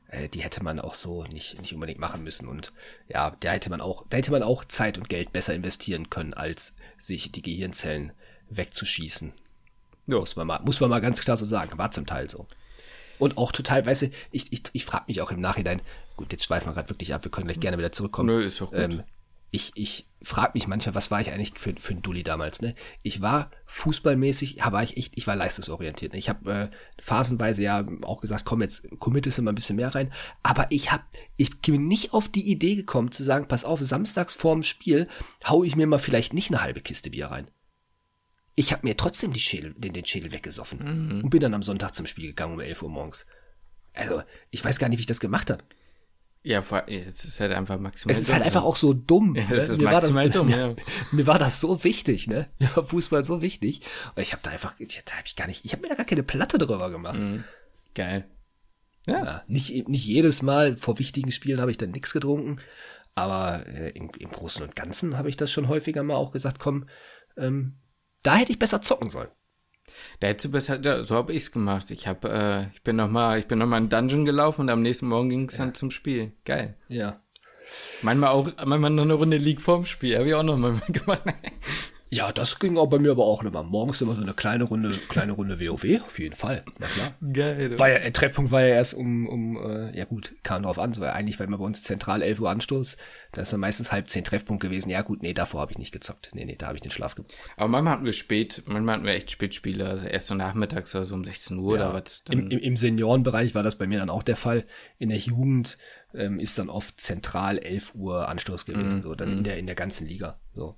äh, 0.08 0.30
die 0.30 0.42
hätte 0.42 0.64
man 0.64 0.80
auch 0.80 0.94
so 0.94 1.24
nicht, 1.26 1.60
nicht 1.60 1.74
unbedingt 1.74 2.00
machen 2.00 2.24
müssen. 2.24 2.48
Und 2.48 2.72
ja, 3.08 3.36
da 3.40 3.52
hätte 3.52 3.70
man 3.70 3.82
auch, 3.82 4.06
da 4.10 4.18
hätte 4.18 4.32
man 4.32 4.44
auch 4.44 4.66
Zeit 4.66 4.98
und 4.98 5.10
Geld 5.10 5.34
besser 5.34 5.54
investieren 5.54 6.10
können, 6.10 6.34
als 6.34 6.76
sich 6.98 7.32
die 7.32 7.42
Gehirnzellen 7.42 8.14
wegzuschießen. 8.50 9.34
Ja. 10.08 10.20
Muss 10.20 10.36
man 10.36 10.48
mal, 10.48 10.60
muss 10.62 10.80
man 10.80 10.90
mal 10.90 11.02
ganz 11.02 11.20
klar 11.22 11.38
so 11.38 11.46
sagen. 11.46 11.78
War 11.78 11.92
zum 11.92 12.06
Teil 12.06 12.30
so. 12.30 12.48
Und 13.18 13.38
auch 13.38 13.52
total, 13.52 13.86
weißt 13.86 14.04
du, 14.04 14.10
ich, 14.32 14.52
ich, 14.52 14.64
ich 14.74 14.86
frage 14.86 15.06
mich 15.08 15.22
auch 15.22 15.32
im 15.32 15.40
Nachhinein, 15.40 15.82
gut, 16.16 16.32
jetzt 16.32 16.46
schweifen 16.46 16.68
wir 16.68 16.74
gerade 16.74 16.90
wirklich 16.90 17.14
ab, 17.14 17.24
wir 17.24 17.32
können 17.32 17.48
gleich 17.48 17.60
gerne 17.60 17.78
wieder 17.78 17.92
zurückkommen. 17.92 18.28
Nö, 18.28 18.44
ist 18.44 18.60
doch 18.60 18.72
gut. 18.72 18.80
Ähm, 18.80 19.04
ich, 19.52 19.72
ich 19.76 20.06
frage 20.26 20.52
mich 20.56 20.68
manchmal, 20.68 20.96
was 20.96 21.12
war 21.12 21.22
ich 21.22 21.32
eigentlich 21.32 21.54
für, 21.56 21.74
für 21.78 21.94
ein 21.94 22.02
Dulli 22.02 22.24
damals, 22.24 22.62
ne? 22.62 22.74
Ich 23.04 23.22
war 23.22 23.52
fußballmäßig, 23.66 24.56
ja, 24.56 24.72
war 24.72 24.84
ich 24.84 24.98
echt, 24.98 25.18
ich 25.18 25.28
war 25.28 25.36
leistungsorientiert. 25.36 26.14
Ne? 26.14 26.20
Ich 26.20 26.30
habe 26.30 26.52
äh, 26.52 26.70
phasenweise 27.02 27.62
ja 27.62 27.86
auch 28.02 28.22
gesagt, 28.22 28.44
komm, 28.44 28.62
jetzt 28.62 28.88
committest 29.00 29.38
du 29.38 29.44
mal 29.44 29.52
ein 29.52 29.56
bisschen 29.56 29.76
mehr 29.76 29.94
rein. 29.94 30.12
Aber 30.42 30.68
ich 30.72 30.92
habe, 30.92 31.04
ich 31.38 31.62
bin 31.62 31.88
nicht 31.88 32.14
auf 32.14 32.28
die 32.28 32.50
Idee 32.50 32.76
gekommen 32.76 33.12
zu 33.12 33.24
sagen, 33.24 33.48
pass 33.48 33.64
auf, 33.64 33.80
samstags 33.82 34.34
vorm 34.34 34.64
Spiel 34.64 35.08
hau 35.46 35.64
ich 35.64 35.76
mir 35.76 35.86
mal 35.86 36.00
vielleicht 36.00 36.34
nicht 36.34 36.50
eine 36.50 36.62
halbe 36.62 36.82
Kiste 36.82 37.12
Bier 37.12 37.28
rein. 37.28 37.52
Ich 38.56 38.72
habe 38.72 38.88
mir 38.88 38.98
trotzdem 38.98 39.32
die 39.32 39.40
Schädel, 39.40 39.76
den, 39.78 39.94
den 39.94 40.06
Schädel 40.06 40.32
weggesoffen 40.32 40.80
mhm. 41.18 41.24
und 41.24 41.30
bin 41.30 41.42
dann 41.42 41.54
am 41.54 41.64
Sonntag 41.64 41.94
zum 41.94 42.08
Spiel 42.08 42.28
gegangen 42.28 42.54
um 42.54 42.60
11 42.60 42.82
Uhr 42.82 42.90
morgens. 42.90 43.28
Also, 43.94 44.24
ich 44.50 44.64
weiß 44.64 44.80
gar 44.80 44.90
nicht, 44.90 44.98
wie 44.98 45.02
ich 45.02 45.08
das 45.08 45.20
gemacht 45.20 45.50
habe. 45.52 45.64
Ja, 46.46 46.64
es 46.86 47.26
ist 47.26 47.40
halt 47.40 47.54
einfach 47.54 47.80
maximal 47.80 48.12
Es 48.12 48.20
ist 48.20 48.32
halt 48.32 48.44
dumm, 48.44 48.46
einfach 48.46 48.64
auch 48.64 48.76
so 48.76 48.94
dumm. 48.94 49.34
Ja, 49.36 49.48
ne? 49.50 49.56
ist 49.56 49.76
mir 49.78 49.86
maximal 49.86 50.26
war 50.26 50.30
das, 50.30 50.34
dumm, 50.38 50.48
mir, 50.48 50.58
ja. 50.58 50.76
mir 51.12 51.26
war 51.26 51.40
das 51.40 51.60
so 51.60 51.84
wichtig, 51.84 52.28
ne? 52.28 52.46
Mir 52.60 52.70
war 52.76 52.84
Fußball 52.84 53.26
so 53.26 53.42
wichtig. 53.42 53.82
Und 54.16 54.22
ich 54.22 54.32
habe 54.32 54.44
da 54.44 54.52
einfach, 54.52 54.76
da 54.78 55.14
habe 55.14 55.24
ich 55.26 55.36
gar 55.36 55.48
nicht, 55.48 55.66
ich 55.66 55.72
habe 55.72 55.82
mir 55.82 55.90
da 55.90 55.96
gar 55.96 56.06
keine 56.06 56.22
Platte 56.22 56.60
drüber 56.60 56.92
gemacht. 56.92 57.18
Mhm. 57.18 57.46
Geil. 57.96 58.30
Ja. 59.08 59.26
ja. 59.26 59.44
nicht, 59.48 59.90
nicht 59.90 60.06
jedes 60.06 60.44
Mal 60.44 60.78
vor 60.78 61.00
wichtigen 61.00 61.32
Spielen 61.32 61.60
habe 61.60 61.72
ich 61.72 61.78
dann 61.78 61.90
nichts 61.90 62.14
getrunken. 62.14 62.58
Aber 63.16 63.66
äh, 63.66 63.90
im, 63.92 64.12
im 64.20 64.30
Großen 64.30 64.62
und 64.62 64.76
Ganzen 64.76 65.18
habe 65.18 65.30
ich 65.30 65.38
das 65.38 65.52
schon 65.52 65.68
häufiger 65.68 66.04
mal 66.04 66.16
auch 66.16 66.32
gesagt, 66.32 66.60
komm, 66.60 66.88
ähm, 67.38 67.78
da 68.22 68.36
hätte 68.36 68.52
ich 68.52 68.60
besser 68.60 68.84
zocken 68.84 69.10
sollen. 69.10 69.30
Da 70.20 70.28
hättest 70.28 70.46
du 70.46 70.52
besser, 70.52 70.82
ja, 70.82 71.04
so 71.04 71.16
habe 71.16 71.34
ich 71.34 71.44
es 71.44 71.52
gemacht. 71.52 71.92
Ich 71.92 72.08
habe, 72.08 72.30
äh, 72.30 72.76
ich 72.76 72.82
bin 72.82 72.96
nochmal, 72.96 73.40
ich 73.40 73.48
bin 73.48 73.60
nochmal 73.60 73.82
in 73.82 73.90
Dungeon 73.90 74.26
gelaufen 74.26 74.62
und 74.62 74.70
am 74.70 74.82
nächsten 74.82 75.08
Morgen 75.08 75.30
ging 75.30 75.50
es 75.50 75.58
ja. 75.58 75.66
dann 75.66 75.74
zum 75.74 75.92
Spiel. 75.92 76.32
Geil. 76.46 76.76
Ja. 76.88 77.22
Manchmal 78.02 78.30
auch, 78.30 78.50
manchmal 78.66 78.92
noch 78.92 79.04
eine 79.04 79.14
Runde 79.14 79.38
League 79.38 79.62
vorm 79.62 79.86
Spiel, 79.86 80.18
habe 80.18 80.28
ich 80.28 80.34
auch 80.34 80.44
nochmal 80.44 80.80
gemacht. 80.88 81.22
Ja, 82.16 82.32
das 82.32 82.60
ging 82.60 82.78
auch 82.78 82.88
bei 82.88 82.98
mir 82.98 83.12
aber 83.12 83.26
auch 83.26 83.44
immer. 83.44 83.64
Morgens 83.64 84.02
immer 84.02 84.14
so 84.14 84.22
eine 84.22 84.34
kleine 84.34 84.64
Runde, 84.64 84.92
kleine 85.10 85.34
Runde 85.34 85.60
WoW, 85.60 86.02
auf 86.02 86.18
jeden 86.18 86.36
Fall. 86.36 86.64
Na 86.80 86.88
klar. 86.88 87.14
Geil. 87.34 87.78
War 87.78 87.90
ja, 87.90 88.00
der 88.00 88.14
Treffpunkt 88.14 88.52
war 88.52 88.62
ja 88.62 88.76
erst 88.76 88.94
um, 88.94 89.28
um 89.28 89.58
äh, 89.58 89.98
ja 89.98 90.06
gut, 90.06 90.34
kam 90.44 90.64
drauf 90.64 90.80
an, 90.80 90.96
war 90.98 91.14
eigentlich, 91.14 91.40
weil 91.40 91.48
man 91.48 91.60
bei 91.60 91.66
uns 91.66 91.84
zentral 91.84 92.22
11 92.22 92.40
Uhr 92.40 92.50
Anstoß, 92.50 92.96
da 93.34 93.42
ist 93.42 93.52
dann 93.52 93.60
meistens 93.60 93.92
halb 93.92 94.10
zehn 94.10 94.24
Treffpunkt 94.24 94.64
gewesen. 94.64 94.90
Ja 94.90 95.02
gut, 95.02 95.22
nee, 95.24 95.34
davor 95.34 95.60
habe 95.60 95.74
ich 95.74 95.78
nicht 95.78 95.92
gezockt. 95.92 96.30
Nee, 96.34 96.46
nee, 96.46 96.56
da 96.56 96.68
habe 96.68 96.78
ich 96.78 96.82
den 96.82 96.92
Schlaf 96.92 97.16
gebraucht. 97.16 97.36
Aber 97.58 97.68
manchmal 97.68 97.94
hatten 97.94 98.06
wir 98.06 98.14
spät, 98.14 98.64
manchmal 98.66 98.96
hatten 98.96 99.06
wir 99.06 99.14
echt 99.14 99.32
Spätspiele, 99.32 99.88
also 99.88 100.06
erst 100.06 100.28
so 100.28 100.36
nachmittags 100.36 100.96
oder 100.96 101.06
so 101.06 101.16
um 101.16 101.26
16 101.26 101.58
Uhr 101.58 101.78
ja, 101.78 101.90
oder 101.90 101.94
was. 101.94 102.24
Im, 102.30 102.50
im, 102.50 102.60
Im 102.60 102.78
Seniorenbereich 102.78 103.56
war 103.56 103.64
das 103.64 103.78
bei 103.78 103.88
mir 103.88 104.00
dann 104.00 104.10
auch 104.10 104.24
der 104.24 104.38
Fall. 104.38 104.64
In 104.98 105.10
der 105.10 105.18
Jugend 105.18 105.78
ähm, 106.14 106.40
ist 106.40 106.58
dann 106.58 106.70
oft 106.70 107.00
zentral 107.02 107.58
11 107.58 107.94
Uhr 107.96 108.30
Anstoß 108.30 108.66
gewesen, 108.66 109.00
mm, 109.00 109.02
so 109.02 109.16
dann 109.16 109.36
mm. 109.36 109.38
in 109.38 109.44
der 109.44 109.58
in 109.58 109.66
der 109.66 109.76
ganzen 109.76 110.08
Liga. 110.08 110.40
So 110.54 110.78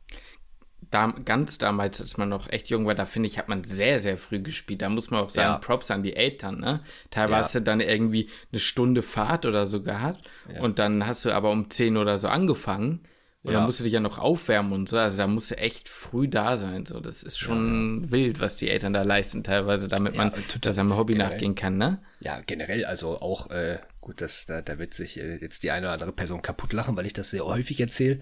da, 0.89 1.13
ganz 1.25 1.57
damals, 1.57 1.99
als 2.01 2.17
man 2.17 2.29
noch 2.29 2.49
echt 2.49 2.69
jung 2.69 2.85
war, 2.85 2.95
da 2.95 3.05
finde 3.05 3.27
ich, 3.27 3.37
hat 3.37 3.49
man 3.49 3.63
sehr, 3.63 3.99
sehr 3.99 4.17
früh 4.17 4.39
gespielt. 4.39 4.81
Da 4.81 4.89
muss 4.89 5.11
man 5.11 5.21
auch 5.21 5.29
sagen, 5.29 5.53
ja. 5.53 5.57
Props 5.57 5.91
an 5.91 6.03
die 6.03 6.15
Eltern, 6.15 6.59
ne? 6.59 6.81
Teilweise 7.09 7.59
ja. 7.59 7.63
dann 7.63 7.81
irgendwie 7.81 8.29
eine 8.51 8.59
Stunde 8.59 9.01
Fahrt 9.01 9.45
oder 9.45 9.67
so 9.67 9.81
gehabt. 9.81 10.29
Ja. 10.53 10.61
Und 10.61 10.79
dann 10.79 11.05
hast 11.05 11.25
du 11.25 11.31
aber 11.31 11.51
um 11.51 11.69
10 11.69 11.97
oder 11.97 12.17
so 12.17 12.27
angefangen. 12.27 13.01
Und 13.43 13.53
dann 13.53 13.63
musst 13.63 13.79
du 13.79 13.85
dich 13.85 13.93
ja 13.93 14.01
noch 14.01 14.17
aufwärmen 14.17 14.73
und 14.73 14.89
so. 14.89 14.97
Also 14.97 15.17
da 15.17 15.25
musst 15.25 15.51
du 15.51 15.57
echt 15.57 15.87
früh 15.87 16.27
da 16.27 16.57
sein. 16.57 16.85
So, 16.85 16.99
das 16.99 17.23
ist 17.23 17.37
schon 17.37 18.11
wild, 18.11 18.41
was 18.41 18.57
die 18.57 18.69
Eltern 18.69 18.91
da 18.91 19.03
leisten, 19.03 19.41
teilweise, 19.41 19.87
damit 19.87 20.17
man 20.17 20.33
total, 20.49 20.73
seinem 20.73 20.97
Hobby 20.97 21.13
generell. 21.13 21.31
nachgehen 21.31 21.55
kann, 21.55 21.77
ne? 21.77 22.01
Ja, 22.19 22.41
generell, 22.45 22.83
also 22.83 23.21
auch, 23.21 23.49
äh, 23.49 23.79
gut, 24.01 24.19
das, 24.19 24.47
da, 24.47 24.61
da 24.61 24.79
wird 24.79 24.93
sich 24.93 25.17
äh, 25.19 25.37
jetzt 25.37 25.63
die 25.63 25.71
eine 25.71 25.85
oder 25.85 25.93
andere 25.93 26.11
Person 26.11 26.41
kaputt 26.41 26.73
lachen, 26.73 26.97
weil 26.97 27.05
ich 27.05 27.13
das 27.13 27.31
sehr 27.31 27.45
häufig 27.45 27.79
erzähle. 27.79 28.19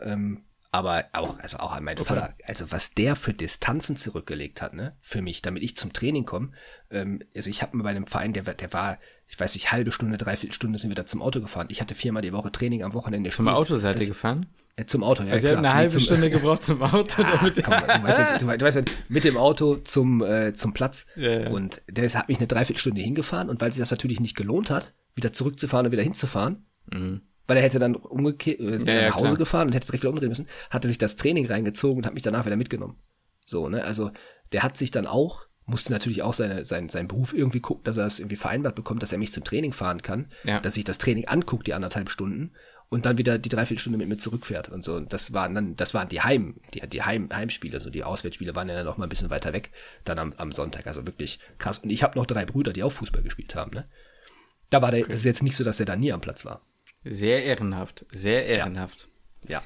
Ähm, 0.00 0.42
aber 0.74 1.04
auch, 1.12 1.38
also 1.38 1.58
auch 1.58 1.70
an 1.70 1.84
meinen 1.84 2.00
okay. 2.00 2.14
Vater, 2.14 2.34
also 2.44 2.72
was 2.72 2.94
der 2.94 3.14
für 3.14 3.32
Distanzen 3.32 3.96
zurückgelegt 3.96 4.60
hat, 4.60 4.74
ne, 4.74 4.96
für 5.02 5.22
mich, 5.22 5.40
damit 5.40 5.62
ich 5.62 5.76
zum 5.76 5.92
Training 5.92 6.24
komme. 6.24 6.50
Ähm, 6.90 7.22
also 7.36 7.48
ich 7.48 7.62
habe 7.62 7.78
bei 7.78 7.90
einem 7.90 8.08
Verein, 8.08 8.32
der, 8.32 8.42
der 8.42 8.72
war, 8.72 8.98
ich 9.28 9.38
weiß 9.38 9.54
nicht, 9.54 9.70
halbe 9.70 9.92
Stunde, 9.92 10.18
dreiviertel 10.18 10.52
Stunde 10.52 10.80
sind 10.80 10.90
wir 10.90 10.96
da 10.96 11.06
zum 11.06 11.22
Auto 11.22 11.40
gefahren. 11.40 11.68
Ich 11.70 11.80
hatte 11.80 11.94
viermal 11.94 12.22
die 12.22 12.32
Woche 12.32 12.50
Training 12.50 12.82
am 12.82 12.92
Wochenende. 12.92 13.30
Zum 13.30 13.46
Auto 13.46 13.76
seid 13.76 14.00
ihr 14.00 14.08
gefahren? 14.08 14.46
Äh, 14.74 14.86
zum 14.86 15.04
Auto, 15.04 15.22
ja. 15.22 15.34
Also 15.34 15.46
klar. 15.46 15.58
eine 15.58 15.74
halbe 15.74 15.84
nee, 15.84 15.92
zum, 15.92 16.00
Stunde 16.00 16.28
gebraucht 16.28 16.64
zum 16.64 16.82
Auto. 16.82 17.22
Ja, 17.22 17.36
damit 17.36 17.62
komm, 17.62 17.74
du, 17.74 18.02
weißt 18.02 18.18
jetzt, 18.18 18.42
du, 18.42 18.46
du 18.46 18.64
weißt 18.64 18.76
ja, 18.78 18.82
mit 19.08 19.22
dem 19.22 19.36
Auto 19.36 19.76
zum, 19.76 20.22
äh, 20.22 20.54
zum 20.54 20.74
Platz. 20.74 21.06
Ja, 21.14 21.42
ja. 21.42 21.50
Und 21.50 21.82
der 21.88 22.12
hat 22.12 22.28
mich 22.28 22.38
eine 22.38 22.48
Dreiviertelstunde 22.48 23.00
hingefahren 23.00 23.48
und 23.48 23.60
weil 23.60 23.70
sich 23.70 23.78
das 23.78 23.92
natürlich 23.92 24.18
nicht 24.18 24.36
gelohnt 24.36 24.70
hat, 24.70 24.92
wieder 25.14 25.32
zurückzufahren 25.32 25.86
und 25.86 25.92
wieder 25.92 26.02
hinzufahren, 26.02 26.66
mhm 26.92 27.20
weil 27.46 27.56
er 27.56 27.62
hätte 27.62 27.78
dann 27.78 27.94
umgekehrt, 27.94 28.60
äh, 28.60 28.76
ja, 28.76 28.94
ja, 28.94 29.08
nach 29.08 29.16
Hause 29.16 29.26
klar. 29.26 29.36
gefahren 29.36 29.68
und 29.68 29.74
hätte 29.74 29.86
direkt 29.86 30.02
wieder 30.02 30.10
umdrehen 30.10 30.28
müssen, 30.28 30.48
hatte 30.70 30.88
sich 30.88 30.98
das 30.98 31.16
Training 31.16 31.46
reingezogen 31.46 31.98
und 31.98 32.06
hat 32.06 32.14
mich 32.14 32.22
danach 32.22 32.46
wieder 32.46 32.56
mitgenommen. 32.56 32.96
So, 33.44 33.68
ne? 33.68 33.84
Also 33.84 34.10
der 34.52 34.62
hat 34.62 34.76
sich 34.76 34.90
dann 34.90 35.06
auch, 35.06 35.46
musste 35.66 35.92
natürlich 35.92 36.22
auch 36.22 36.34
seine, 36.34 36.64
sein, 36.64 36.88
seinen 36.88 37.08
Beruf 37.08 37.34
irgendwie 37.34 37.60
gucken, 37.60 37.84
dass 37.84 37.96
er 37.96 38.06
es 38.06 38.18
irgendwie 38.18 38.36
vereinbart 38.36 38.74
bekommt, 38.74 39.02
dass 39.02 39.12
er 39.12 39.18
mich 39.18 39.32
zum 39.32 39.44
Training 39.44 39.72
fahren 39.72 40.02
kann, 40.02 40.28
ja. 40.44 40.60
dass 40.60 40.74
sich 40.74 40.84
das 40.84 40.98
Training 40.98 41.26
anguckt, 41.26 41.66
die 41.66 41.74
anderthalb 41.74 42.10
Stunden, 42.10 42.52
und 42.90 43.06
dann 43.06 43.18
wieder 43.18 43.38
die 43.38 43.48
Dreiviertelstunde 43.48 43.98
mit 43.98 44.08
mir 44.08 44.18
zurückfährt 44.18 44.68
und 44.68 44.84
so. 44.84 44.94
Und 44.94 45.12
das 45.12 45.32
waren 45.32 45.54
dann, 45.54 45.74
das 45.74 45.94
waren 45.94 46.08
die 46.08 46.20
Heim, 46.20 46.60
die, 46.74 46.80
die 46.80 47.02
Heim, 47.02 47.28
Heimspiele, 47.32 47.80
so 47.80 47.90
die 47.90 48.04
Auswärtsspiele 48.04 48.54
waren 48.54 48.68
ja 48.68 48.74
dann 48.76 48.86
noch 48.86 48.98
mal 48.98 49.06
ein 49.06 49.08
bisschen 49.08 49.30
weiter 49.30 49.52
weg, 49.52 49.70
dann 50.04 50.18
am, 50.18 50.32
am 50.36 50.52
Sonntag. 50.52 50.86
Also 50.86 51.06
wirklich 51.06 51.38
krass. 51.58 51.78
Und 51.78 51.90
ich 51.90 52.02
habe 52.02 52.18
noch 52.18 52.26
drei 52.26 52.44
Brüder, 52.44 52.72
die 52.72 52.82
auch 52.82 52.92
Fußball 52.92 53.22
gespielt 53.22 53.54
haben, 53.54 53.72
ne? 53.72 53.88
Da 54.70 54.80
war 54.80 54.90
der, 54.90 55.00
okay. 55.00 55.10
das 55.10 55.20
ist 55.20 55.24
jetzt 55.24 55.42
nicht 55.42 55.56
so, 55.56 55.64
dass 55.64 55.80
er 55.80 55.86
da 55.86 55.96
nie 55.96 56.12
am 56.12 56.20
Platz 56.20 56.44
war. 56.44 56.62
Sehr 57.04 57.44
ehrenhaft, 57.44 58.06
sehr 58.10 58.46
ehrenhaft. 58.46 59.08
Ja. 59.46 59.62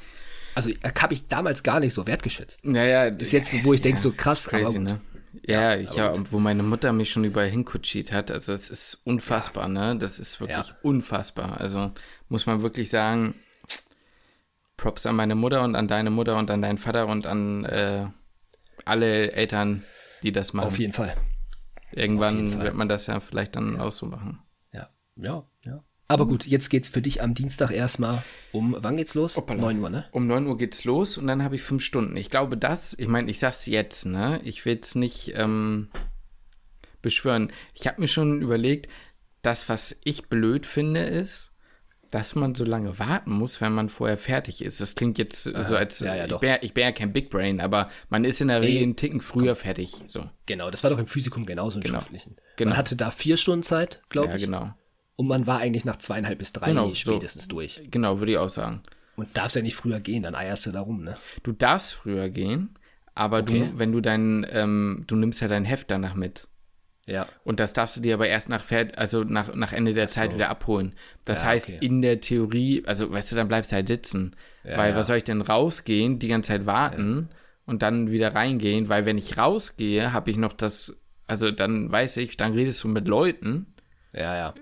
Also 0.54 0.70
äh, 0.70 0.92
habe 1.00 1.14
ich 1.14 1.28
damals 1.28 1.62
gar 1.62 1.80
nicht 1.80 1.94
so 1.94 2.06
wertgeschätzt. 2.06 2.64
Naja, 2.64 3.04
ist 3.04 3.32
jetzt, 3.32 3.52
wo 3.64 3.72
ich 3.72 3.80
ja, 3.80 3.84
denke, 3.84 4.00
so 4.00 4.10
krass, 4.10 4.48
crazy, 4.48 4.80
ne? 4.80 5.00
Ja, 5.46 5.74
ja, 5.74 5.94
ja, 5.94 6.32
wo 6.32 6.38
meine 6.38 6.62
Mutter 6.62 6.92
mich 6.92 7.10
schon 7.10 7.22
überall 7.22 7.48
hinkutschiert 7.48 8.12
hat, 8.12 8.30
also 8.30 8.52
das 8.52 8.70
ist 8.70 9.02
unfassbar, 9.04 9.64
ja. 9.64 9.92
ne? 9.92 9.98
Das 9.98 10.18
ist 10.18 10.40
wirklich 10.40 10.68
ja. 10.68 10.76
unfassbar. 10.82 11.60
Also 11.60 11.92
muss 12.28 12.46
man 12.46 12.62
wirklich 12.62 12.90
sagen, 12.90 13.34
Props 14.76 15.06
an 15.06 15.16
meine 15.16 15.34
Mutter 15.34 15.62
und 15.62 15.74
an 15.74 15.86
deine 15.86 16.10
Mutter 16.10 16.38
und 16.38 16.50
an 16.50 16.62
deinen 16.62 16.78
Vater 16.78 17.06
und 17.06 17.26
an 17.26 17.64
äh, 17.64 18.06
alle 18.84 19.32
Eltern, 19.32 19.84
die 20.22 20.32
das 20.32 20.54
machen. 20.54 20.68
Auf 20.68 20.78
jeden 20.78 20.92
Fall. 20.92 21.14
Irgendwann 21.92 22.36
jeden 22.36 22.50
Fall. 22.52 22.64
wird 22.64 22.74
man 22.74 22.88
das 22.88 23.06
ja 23.06 23.20
vielleicht 23.20 23.56
dann 23.56 23.78
auch 23.80 23.92
so 23.92 24.06
machen. 24.06 24.40
Ja, 24.72 24.88
ja, 25.16 25.44
ja. 25.62 25.84
Aber 26.10 26.26
gut, 26.26 26.46
jetzt 26.46 26.70
geht's 26.70 26.88
für 26.88 27.02
dich 27.02 27.22
am 27.22 27.34
Dienstag 27.34 27.70
erstmal 27.70 28.22
um, 28.52 28.74
wann 28.78 28.96
geht's 28.96 29.14
los? 29.14 29.36
Hoppala. 29.36 29.60
9 29.60 29.80
Uhr, 29.80 29.90
ne? 29.90 30.06
Um 30.10 30.26
9 30.26 30.46
Uhr 30.46 30.56
geht's 30.56 30.84
los 30.84 31.18
und 31.18 31.26
dann 31.26 31.44
habe 31.44 31.54
ich 31.56 31.62
fünf 31.62 31.82
Stunden. 31.82 32.16
Ich 32.16 32.30
glaube, 32.30 32.56
das, 32.56 32.94
ich 32.98 33.08
meine, 33.08 33.30
ich 33.30 33.38
sag's 33.38 33.66
jetzt, 33.66 34.06
ne? 34.06 34.40
Ich 34.42 34.64
will 34.64 34.78
es 34.82 34.94
nicht 34.94 35.34
ähm, 35.36 35.90
beschwören. 37.02 37.52
Ich 37.74 37.86
habe 37.86 38.00
mir 38.00 38.08
schon 38.08 38.40
überlegt, 38.40 38.88
das, 39.42 39.68
was 39.68 40.00
ich 40.02 40.28
blöd 40.28 40.64
finde, 40.64 41.00
ist, 41.00 41.52
dass 42.10 42.34
man 42.34 42.54
so 42.54 42.64
lange 42.64 42.98
warten 42.98 43.30
muss, 43.30 43.60
wenn 43.60 43.74
man 43.74 43.90
vorher 43.90 44.16
fertig 44.16 44.62
ist. 44.62 44.80
Das 44.80 44.94
klingt 44.94 45.18
jetzt 45.18 45.54
Aha, 45.54 45.62
so, 45.62 45.76
als 45.76 46.00
ja, 46.00 46.14
ja, 46.14 46.58
ich, 46.62 46.72
bin 46.72 46.84
ja 46.84 46.92
kein 46.92 47.12
Big 47.12 47.28
Brain, 47.28 47.60
aber 47.60 47.90
man 48.08 48.24
ist 48.24 48.40
in 48.40 48.48
der 48.48 48.62
Regel 48.62 48.82
einen 48.82 48.96
Ticken 48.96 49.20
früher 49.20 49.52
komm. 49.52 49.62
fertig. 49.62 49.92
So. 50.06 50.24
Genau, 50.46 50.70
das 50.70 50.82
war 50.84 50.90
doch 50.90 50.98
im 50.98 51.06
Physikum 51.06 51.44
genauso 51.44 51.78
im 51.78 51.84
genau. 51.84 51.98
Schriftlichen. 51.98 52.36
Genau. 52.56 52.70
Man 52.70 52.78
hatte 52.78 52.96
da 52.96 53.10
vier 53.10 53.36
Stunden 53.36 53.62
Zeit, 53.62 54.00
glaube 54.08 54.34
ich. 54.34 54.40
Ja, 54.40 54.46
genau. 54.46 54.74
Und 55.18 55.26
man 55.26 55.48
war 55.48 55.58
eigentlich 55.58 55.84
nach 55.84 55.96
zweieinhalb 55.96 56.38
bis 56.38 56.52
drei 56.52 56.68
genau, 56.68 56.94
spätestens 56.94 57.46
so, 57.46 57.50
durch. 57.50 57.82
Genau, 57.90 58.20
würde 58.20 58.30
ich 58.30 58.38
auch 58.38 58.48
sagen. 58.48 58.82
Und 59.16 59.36
darfst 59.36 59.56
ja 59.56 59.62
nicht 59.62 59.74
früher 59.74 59.98
gehen, 59.98 60.22
dann 60.22 60.36
eierst 60.36 60.64
du 60.66 60.70
da 60.70 60.80
rum, 60.80 61.02
ne? 61.02 61.16
Du 61.42 61.50
darfst 61.50 61.92
früher 61.92 62.28
gehen, 62.28 62.78
aber 63.16 63.40
okay. 63.40 63.68
du, 63.72 63.78
wenn 63.80 63.90
du 63.90 64.00
dein, 64.00 64.46
ähm, 64.48 65.02
du 65.08 65.16
nimmst 65.16 65.40
ja 65.40 65.48
dein 65.48 65.64
Heft 65.64 65.90
danach 65.90 66.14
mit. 66.14 66.46
Ja. 67.08 67.26
Und 67.42 67.58
das 67.58 67.72
darfst 67.72 67.96
du 67.96 68.00
dir 68.00 68.14
aber 68.14 68.28
erst 68.28 68.48
nach, 68.48 68.62
also 68.94 69.24
nach, 69.24 69.52
nach 69.56 69.72
Ende 69.72 69.92
der 69.92 70.06
so. 70.06 70.20
Zeit 70.20 70.34
wieder 70.34 70.50
abholen. 70.50 70.94
Das 71.24 71.42
ja, 71.42 71.48
heißt, 71.48 71.70
okay. 71.70 71.84
in 71.84 72.00
der 72.00 72.20
Theorie, 72.20 72.84
also 72.86 73.10
weißt 73.10 73.32
du, 73.32 73.36
dann 73.36 73.48
bleibst 73.48 73.72
du 73.72 73.74
halt 73.74 73.88
sitzen. 73.88 74.36
Ja, 74.62 74.78
weil 74.78 74.94
was 74.94 75.08
soll 75.08 75.16
ich 75.16 75.24
denn 75.24 75.42
rausgehen, 75.42 76.20
die 76.20 76.28
ganze 76.28 76.52
Zeit 76.52 76.64
warten 76.64 77.30
und 77.66 77.82
dann 77.82 78.12
wieder 78.12 78.36
reingehen? 78.36 78.88
Weil 78.88 79.04
wenn 79.04 79.18
ich 79.18 79.36
rausgehe, 79.36 80.12
habe 80.12 80.30
ich 80.30 80.36
noch 80.36 80.52
das, 80.52 80.96
also 81.26 81.50
dann 81.50 81.90
weiß 81.90 82.18
ich, 82.18 82.36
dann 82.36 82.52
redest 82.52 82.84
du 82.84 82.88
mit 82.88 83.08
Leuten. 83.08 83.74
Ja, 84.12 84.36
ja 84.36 84.54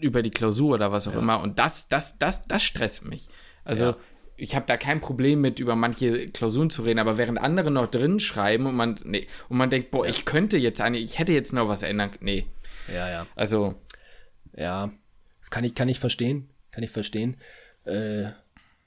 über 0.00 0.22
die 0.22 0.30
Klausur 0.30 0.74
oder 0.74 0.92
was 0.92 1.08
auch 1.08 1.14
ja. 1.14 1.20
immer. 1.20 1.40
Und 1.40 1.58
das, 1.58 1.88
das, 1.88 2.18
das, 2.18 2.46
das 2.46 2.62
stresst 2.62 3.04
mich. 3.06 3.28
Also 3.64 3.84
ja. 3.84 3.96
ich 4.36 4.54
habe 4.54 4.66
da 4.66 4.76
kein 4.76 5.00
Problem 5.00 5.40
mit, 5.40 5.60
über 5.60 5.76
manche 5.76 6.28
Klausuren 6.28 6.70
zu 6.70 6.82
reden, 6.82 6.98
aber 6.98 7.18
während 7.18 7.38
andere 7.38 7.70
noch 7.70 7.90
drin 7.90 8.20
schreiben 8.20 8.66
und 8.66 8.76
man, 8.76 8.96
nee, 9.04 9.26
und 9.48 9.56
man 9.56 9.70
denkt, 9.70 9.90
boah, 9.90 10.04
ja. 10.04 10.10
ich 10.10 10.24
könnte 10.24 10.58
jetzt 10.58 10.80
eine, 10.80 10.98
ich 10.98 11.18
hätte 11.18 11.32
jetzt 11.32 11.52
noch 11.52 11.68
was 11.68 11.82
ändern. 11.82 12.10
Nee. 12.20 12.46
Ja, 12.92 13.08
ja. 13.08 13.26
Also. 13.36 13.74
Ja. 14.56 14.90
Kann 15.50 15.64
ich, 15.64 15.74
kann 15.74 15.88
ich 15.88 15.98
verstehen. 15.98 16.50
Kann 16.70 16.84
ich 16.84 16.90
verstehen. 16.90 17.36
Äh, 17.84 18.30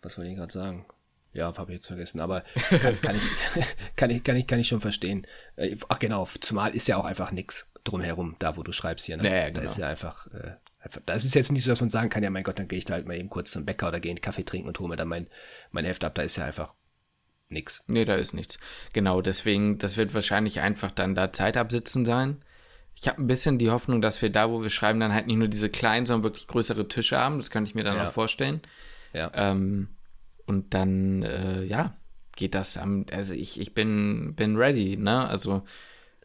was 0.01 0.17
wollte 0.17 0.31
ich 0.31 0.37
gerade 0.37 0.53
sagen? 0.53 0.85
Ja, 1.33 1.55
habe 1.57 1.71
ich 1.71 1.77
jetzt 1.77 1.87
vergessen, 1.87 2.19
aber 2.19 2.43
kann, 2.69 2.99
kann, 3.01 3.15
ich, 3.15 3.21
kann, 3.95 4.09
ich, 4.09 4.23
kann, 4.23 4.35
ich, 4.35 4.47
kann 4.47 4.59
ich 4.59 4.67
schon 4.67 4.81
verstehen. 4.81 5.25
Äh, 5.55 5.77
ach 5.87 5.99
genau, 5.99 6.27
zumal 6.41 6.75
ist 6.75 6.87
ja 6.87 6.97
auch 6.97 7.05
einfach 7.05 7.31
nichts 7.31 7.71
drumherum, 7.83 8.35
da 8.39 8.57
wo 8.57 8.63
du 8.63 8.73
schreibst 8.73 9.05
hier. 9.05 9.17
Ne? 9.17 9.29
Ja, 9.29 9.35
ja, 9.35 9.47
genau. 9.47 9.61
Da 9.61 9.65
ist 9.65 9.77
ja 9.77 9.87
einfach, 9.87 10.27
äh, 10.27 10.55
das 11.05 11.25
ist 11.25 11.35
jetzt 11.35 11.51
nicht 11.51 11.63
so, 11.63 11.69
dass 11.69 11.81
man 11.81 11.89
sagen 11.89 12.09
kann, 12.09 12.23
ja 12.23 12.29
mein 12.29 12.43
Gott, 12.43 12.59
dann 12.59 12.67
gehe 12.67 12.79
ich 12.79 12.85
da 12.85 12.95
halt 12.95 13.07
mal 13.07 13.17
eben 13.17 13.29
kurz 13.29 13.51
zum 13.51 13.65
Bäcker 13.65 13.87
oder 13.87 13.99
gehe 13.99 14.11
einen 14.11 14.21
Kaffee 14.21 14.43
trinken 14.43 14.67
und 14.67 14.79
hole 14.79 14.89
mir 14.89 14.95
dann 14.95 15.07
mein, 15.07 15.27
mein 15.71 15.85
Heft 15.85 16.03
ab. 16.03 16.15
Da 16.15 16.23
ist 16.23 16.37
ja 16.37 16.45
einfach 16.45 16.73
nichts. 17.49 17.83
Nee, 17.87 18.05
da 18.05 18.15
ist 18.15 18.33
nichts. 18.33 18.57
Genau, 18.93 19.21
deswegen, 19.21 19.77
das 19.77 19.97
wird 19.97 20.13
wahrscheinlich 20.13 20.59
einfach 20.59 20.91
dann 20.91 21.13
da 21.13 21.31
Zeit 21.31 21.57
absitzen 21.57 22.05
sein. 22.05 22.37
Ich 22.99 23.07
habe 23.07 23.21
ein 23.21 23.27
bisschen 23.27 23.57
die 23.57 23.69
Hoffnung, 23.69 24.01
dass 24.01 24.21
wir 24.21 24.29
da, 24.29 24.49
wo 24.49 24.61
wir 24.61 24.69
schreiben, 24.69 24.99
dann 24.99 25.13
halt 25.13 25.27
nicht 25.27 25.37
nur 25.37 25.47
diese 25.47 25.69
kleinen, 25.69 26.05
sondern 26.05 26.23
wirklich 26.23 26.47
größere 26.47 26.87
Tische 26.87 27.17
haben. 27.17 27.37
Das 27.37 27.51
könnte 27.51 27.69
ich 27.69 27.75
mir 27.75 27.83
dann 27.83 27.95
ja. 27.95 28.07
auch 28.07 28.11
vorstellen. 28.11 28.61
Ja. 29.13 29.31
Ähm, 29.33 29.89
und 30.45 30.73
dann, 30.73 31.23
äh, 31.23 31.63
ja, 31.63 31.95
geht 32.35 32.55
das 32.55 32.77
am, 32.77 33.05
also 33.11 33.33
ich, 33.33 33.59
ich 33.59 33.73
bin, 33.73 34.33
bin 34.35 34.55
ready, 34.55 34.97
ne? 34.97 35.27
Also 35.27 35.63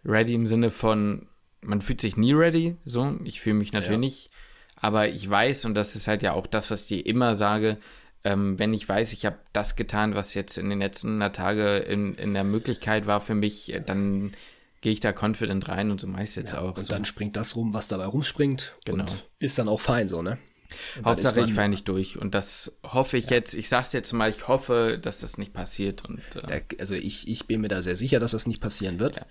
ready 0.04 0.34
im 0.34 0.46
Sinne 0.46 0.70
von, 0.70 1.28
man 1.60 1.80
fühlt 1.80 2.00
sich 2.00 2.16
nie 2.16 2.32
ready, 2.32 2.76
so. 2.84 3.18
Ich 3.24 3.40
fühle 3.40 3.56
mich 3.56 3.72
natürlich 3.72 3.92
ja. 3.92 3.98
nicht 3.98 4.30
aber 4.76 5.08
ich 5.08 5.28
weiß, 5.28 5.64
und 5.64 5.74
das 5.74 5.96
ist 5.96 6.06
halt 6.06 6.22
ja 6.22 6.34
auch 6.34 6.46
das, 6.46 6.70
was 6.70 6.82
ich 6.82 6.88
dir 6.88 7.06
immer 7.06 7.34
sage, 7.34 7.78
ähm, 8.24 8.58
wenn 8.58 8.74
ich 8.74 8.88
weiß, 8.88 9.12
ich 9.12 9.24
habe 9.24 9.38
das 9.52 9.76
getan, 9.76 10.14
was 10.14 10.34
jetzt 10.34 10.58
in 10.58 10.68
den 10.68 10.80
letzten 10.80 11.08
100 11.08 11.36
Tage 11.36 11.76
in, 11.78 12.14
in 12.14 12.34
der 12.34 12.44
Möglichkeit 12.44 13.06
war 13.06 13.20
für 13.20 13.34
mich, 13.34 13.72
äh, 13.72 13.80
dann 13.80 14.32
gehe 14.80 14.92
ich 14.92 15.00
da 15.00 15.12
confident 15.12 15.68
rein 15.68 15.90
und 15.90 16.00
so 16.00 16.06
meist 16.06 16.36
jetzt 16.36 16.52
ja, 16.52 16.60
auch. 16.60 16.76
Und 16.76 16.84
so. 16.84 16.92
dann 16.92 17.04
springt 17.04 17.36
das 17.36 17.56
rum, 17.56 17.72
was 17.72 17.88
dabei 17.88 18.06
rumspringt. 18.06 18.74
Genau. 18.84 19.04
Und 19.04 19.24
ist 19.38 19.58
dann 19.58 19.68
auch 19.68 19.80
fein 19.80 20.08
so, 20.08 20.22
ne? 20.22 20.38
Hauptsache, 21.04 21.40
ich 21.40 21.54
fahre 21.54 21.68
nicht 21.68 21.88
durch. 21.88 22.18
Und 22.18 22.34
das 22.34 22.78
hoffe 22.82 23.16
ich 23.16 23.26
ja. 23.26 23.36
jetzt, 23.36 23.54
ich 23.54 23.68
sag's 23.68 23.92
jetzt 23.92 24.12
mal, 24.12 24.28
ich 24.30 24.48
hoffe, 24.48 24.98
dass 25.00 25.20
das 25.20 25.38
nicht 25.38 25.52
passiert. 25.52 26.04
Und, 26.04 26.20
äh, 26.48 26.62
also 26.78 26.94
ich, 26.94 27.28
ich 27.28 27.46
bin 27.46 27.60
mir 27.60 27.68
da 27.68 27.82
sehr 27.82 27.96
sicher, 27.96 28.20
dass 28.20 28.32
das 28.32 28.46
nicht 28.46 28.60
passieren 28.60 28.98
wird. 28.98 29.16
Ja. 29.16 29.26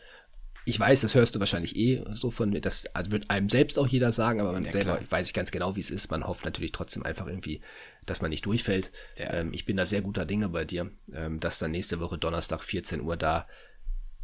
Ich 0.67 0.79
weiß, 0.79 1.01
das 1.01 1.13
hörst 1.13 1.35
du 1.35 1.39
wahrscheinlich 1.39 1.75
eh 1.75 2.03
so 2.13 2.31
von 2.31 2.49
mir. 2.49 2.59
Das 2.59 2.85
wird 3.09 3.29
einem 3.29 3.49
selbst 3.49 3.77
auch 3.77 3.87
jeder 3.87 4.11
sagen, 4.11 4.41
aber 4.41 4.51
man 4.51 4.63
ja, 4.63 4.71
selber 4.71 4.97
klar. 4.97 5.11
weiß 5.11 5.27
ich 5.27 5.33
ganz 5.33 5.51
genau, 5.51 5.75
wie 5.75 5.79
es 5.79 5.91
ist. 5.91 6.09
Man 6.09 6.25
hofft 6.25 6.43
natürlich 6.43 6.71
trotzdem 6.71 7.03
einfach 7.03 7.27
irgendwie, 7.27 7.61
dass 8.07 8.21
man 8.21 8.31
nicht 8.31 8.45
durchfällt. 8.47 8.91
Ja. 9.15 9.31
Ähm, 9.33 9.53
ich 9.53 9.65
bin 9.65 9.77
da 9.77 9.85
sehr 9.85 10.01
guter 10.01 10.25
Dinge 10.25 10.49
bei 10.49 10.65
dir, 10.65 10.89
ähm, 11.13 11.39
dass 11.39 11.59
dann 11.59 11.69
nächste 11.69 11.99
Woche 11.99 12.17
Donnerstag 12.17 12.63
14 12.63 13.01
Uhr 13.01 13.15
da 13.15 13.47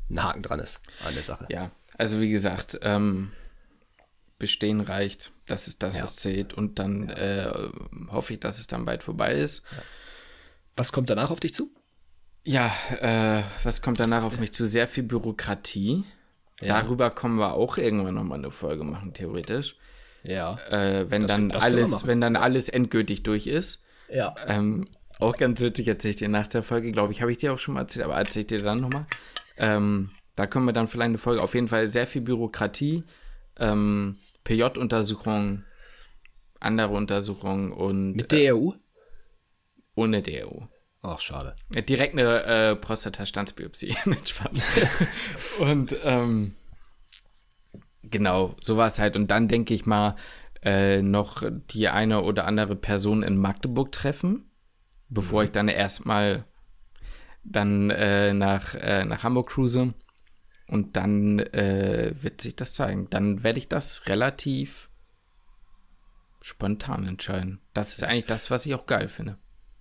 ein 0.09 0.23
Haken 0.23 0.41
dran 0.41 0.59
ist 0.59 0.81
an 1.05 1.13
der 1.13 1.23
Sache. 1.23 1.45
Ja, 1.49 1.71
also 1.95 2.19
wie 2.19 2.31
gesagt, 2.31 2.79
ähm, 2.81 3.31
bestehen 4.39 4.81
reicht. 4.81 5.31
Das 5.45 5.67
ist 5.67 5.83
das, 5.83 5.97
ja. 5.97 6.03
was 6.03 6.15
zählt. 6.15 6.55
Und 6.55 6.79
dann 6.79 7.09
äh, 7.09 7.51
hoffe 8.09 8.33
ich, 8.33 8.39
dass 8.39 8.57
es 8.57 8.65
dann 8.65 8.85
bald 8.85 9.03
vorbei 9.03 9.35
ist. 9.35 9.63
Was 10.75 10.91
kommt 10.91 11.11
danach 11.11 11.29
auf 11.29 11.39
dich 11.39 11.53
zu? 11.53 11.69
Ja, 12.43 12.73
äh, 12.99 13.43
was 13.63 13.83
kommt 13.83 13.99
danach 13.99 14.23
auf 14.23 14.39
mich 14.39 14.51
zu? 14.51 14.65
Sehr 14.65 14.87
viel 14.87 15.03
Bürokratie. 15.03 16.03
Ja. 16.61 16.81
Darüber 16.81 17.09
kommen 17.09 17.37
wir 17.37 17.53
auch 17.53 17.77
irgendwann 17.77 18.15
nochmal 18.15 18.39
eine 18.39 18.51
Folge 18.51 18.83
machen, 18.83 19.13
theoretisch. 19.13 19.77
Ja. 20.23 20.57
Äh, 20.69 21.09
wenn 21.09 21.23
das, 21.23 21.31
dann 21.31 21.49
das 21.49 21.63
alles, 21.63 22.07
wenn 22.07 22.21
dann 22.21 22.35
alles 22.35 22.69
endgültig 22.69 23.23
durch 23.23 23.47
ist. 23.47 23.83
Ja. 24.09 24.35
Ähm, 24.47 24.87
auch 25.19 25.37
ganz 25.37 25.59
witzig 25.61 25.87
erzähle 25.87 26.11
ich 26.11 26.17
dir 26.17 26.29
nach 26.29 26.47
der 26.47 26.63
Folge, 26.63 26.91
glaube 26.91 27.13
ich, 27.13 27.21
habe 27.21 27.31
ich 27.31 27.37
dir 27.37 27.53
auch 27.53 27.57
schon 27.57 27.73
mal 27.73 27.81
erzählt, 27.81 28.05
aber 28.05 28.15
erzähle 28.15 28.41
ich 28.41 28.47
dir 28.47 28.61
dann 28.61 28.81
nochmal. 28.81 29.05
Ähm, 29.57 30.11
da 30.35 30.47
können 30.47 30.65
wir 30.65 30.73
dann 30.73 30.87
vielleicht 30.87 31.09
eine 31.09 31.17
Folge. 31.17 31.41
Auf 31.41 31.53
jeden 31.55 31.67
Fall 31.67 31.89
sehr 31.89 32.07
viel 32.07 32.21
Bürokratie, 32.21 33.03
ähm, 33.59 34.17
PJ-Untersuchungen, 34.43 35.65
andere 36.59 36.93
Untersuchungen 36.93 37.71
und. 37.71 38.13
Mit 38.13 38.31
der 38.31 38.55
EU? 38.55 38.71
Ohne 39.95 40.21
der 40.21 40.47
EU. 40.47 40.61
Ach, 41.03 41.19
schade. 41.19 41.55
Direkt 41.69 42.13
eine 42.13 42.43
äh, 42.43 42.75
Prostatastandsbiopsie. 42.75 43.95
Mit 44.05 44.29
Spaß. 44.29 44.61
und 45.59 45.95
ähm, 46.03 46.55
genau, 48.03 48.55
so 48.61 48.77
war 48.77 48.87
es 48.87 48.99
halt. 48.99 49.15
Und 49.15 49.31
dann 49.31 49.47
denke 49.47 49.73
ich 49.73 49.85
mal, 49.85 50.15
äh, 50.61 51.01
noch 51.01 51.43
die 51.71 51.89
eine 51.89 52.21
oder 52.21 52.45
andere 52.45 52.75
Person 52.75 53.23
in 53.23 53.37
Magdeburg 53.37 53.91
treffen, 53.91 54.51
bevor 55.09 55.41
mhm. 55.41 55.45
ich 55.45 55.51
dann 55.51 55.67
erstmal 55.69 56.45
dann 57.43 57.89
äh, 57.89 58.33
nach, 58.33 58.75
äh, 58.75 59.03
nach 59.05 59.23
Hamburg 59.23 59.49
cruise. 59.49 59.93
Und 60.67 60.95
dann 60.95 61.39
äh, 61.39 62.13
wird 62.21 62.41
sich 62.41 62.55
das 62.55 62.75
zeigen. 62.75 63.09
Dann 63.09 63.43
werde 63.43 63.59
ich 63.59 63.67
das 63.67 64.07
relativ 64.07 64.89
spontan 66.41 67.07
entscheiden. 67.07 67.59
Das 67.73 67.97
ist 67.97 68.03
eigentlich 68.03 68.25
das, 68.25 68.51
was 68.51 68.65
ich 68.65 68.73
auch 68.75 68.85
geil 68.85 69.09
finde. 69.09 69.37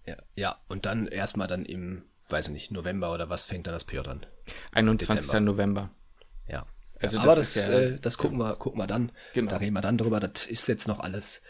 Ja, 0.07 0.17
ja. 0.35 0.61
und 0.69 0.87
dann 0.87 1.07
erstmal 1.07 1.49
dann 1.49 1.65
im, 1.65 2.03
weiß 2.29 2.49
ich 2.49 2.53
nicht, 2.53 2.71
November 2.71 3.13
oder 3.13 3.29
was 3.29 3.45
fängt 3.45 3.67
dann 3.67 3.75
das 3.75 3.85
PJ 3.85 3.99
an? 4.01 4.27
21. 4.73 5.17
Dezember. 5.17 5.53
November. 5.53 5.91
Ja. 6.49 6.67
Also 7.01 7.19
ja, 7.19 7.25
das 7.25 7.33
aber 7.33 7.41
das, 7.41 7.55
ja, 7.55 7.73
äh, 7.73 8.01
das 8.01 8.19
gucken 8.19 8.39
wir, 8.39 8.57
gucken 8.57 8.81
wir 8.81 8.87
dann. 8.87 9.13
Genau. 9.35 9.51
Da 9.51 9.57
reden 9.57 9.75
wir 9.75 9.81
dann 9.81 9.99
drüber. 9.99 10.21
Das 10.21 10.47
ist 10.47 10.69
jetzt 10.69 10.89
noch 10.89 11.01
alles 11.01 11.43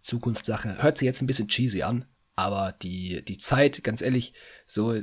Zukunftssache. 0.00 0.82
Hört 0.82 0.98
sich 0.98 1.06
jetzt 1.06 1.22
ein 1.22 1.26
bisschen 1.26 1.48
cheesy 1.48 1.82
an, 1.82 2.04
aber 2.36 2.74
die, 2.82 3.24
die 3.24 3.38
Zeit, 3.38 3.82
ganz 3.82 4.02
ehrlich, 4.02 4.34
so, 4.66 5.00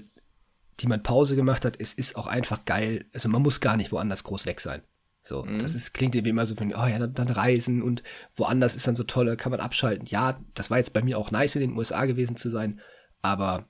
die 0.79 0.87
man 0.87 1.03
Pause 1.03 1.35
gemacht 1.35 1.65
hat, 1.65 1.79
es 1.79 1.93
ist 1.93 2.15
auch 2.15 2.27
einfach 2.27 2.65
geil. 2.65 3.05
Also 3.13 3.29
man 3.29 3.41
muss 3.41 3.61
gar 3.61 3.77
nicht 3.77 3.91
woanders 3.91 4.23
groß 4.23 4.45
weg 4.45 4.59
sein. 4.59 4.81
So, 5.23 5.43
mhm. 5.43 5.57
das 5.57 5.73
ist, 5.73 5.93
klingt 5.93 6.13
wie 6.13 6.29
immer 6.29 6.45
so 6.45 6.53
von, 6.53 6.67
oh 6.73 6.85
ja, 6.85 6.99
dann, 6.99 7.15
dann, 7.15 7.29
reisen 7.29 7.81
und 7.81 8.03
woanders 8.35 8.75
ist 8.75 8.87
dann 8.87 8.95
so 8.95 9.03
toll, 9.03 9.35
kann 9.37 9.51
man 9.51 9.59
abschalten. 9.59 10.05
Ja, 10.05 10.39
das 10.53 10.69
war 10.69 10.77
jetzt 10.77 10.93
bei 10.93 11.01
mir 11.01 11.17
auch 11.17 11.31
nice 11.31 11.55
in 11.55 11.61
den 11.61 11.75
USA 11.75 12.05
gewesen 12.05 12.37
zu 12.37 12.51
sein, 12.51 12.79
aber 13.25 13.67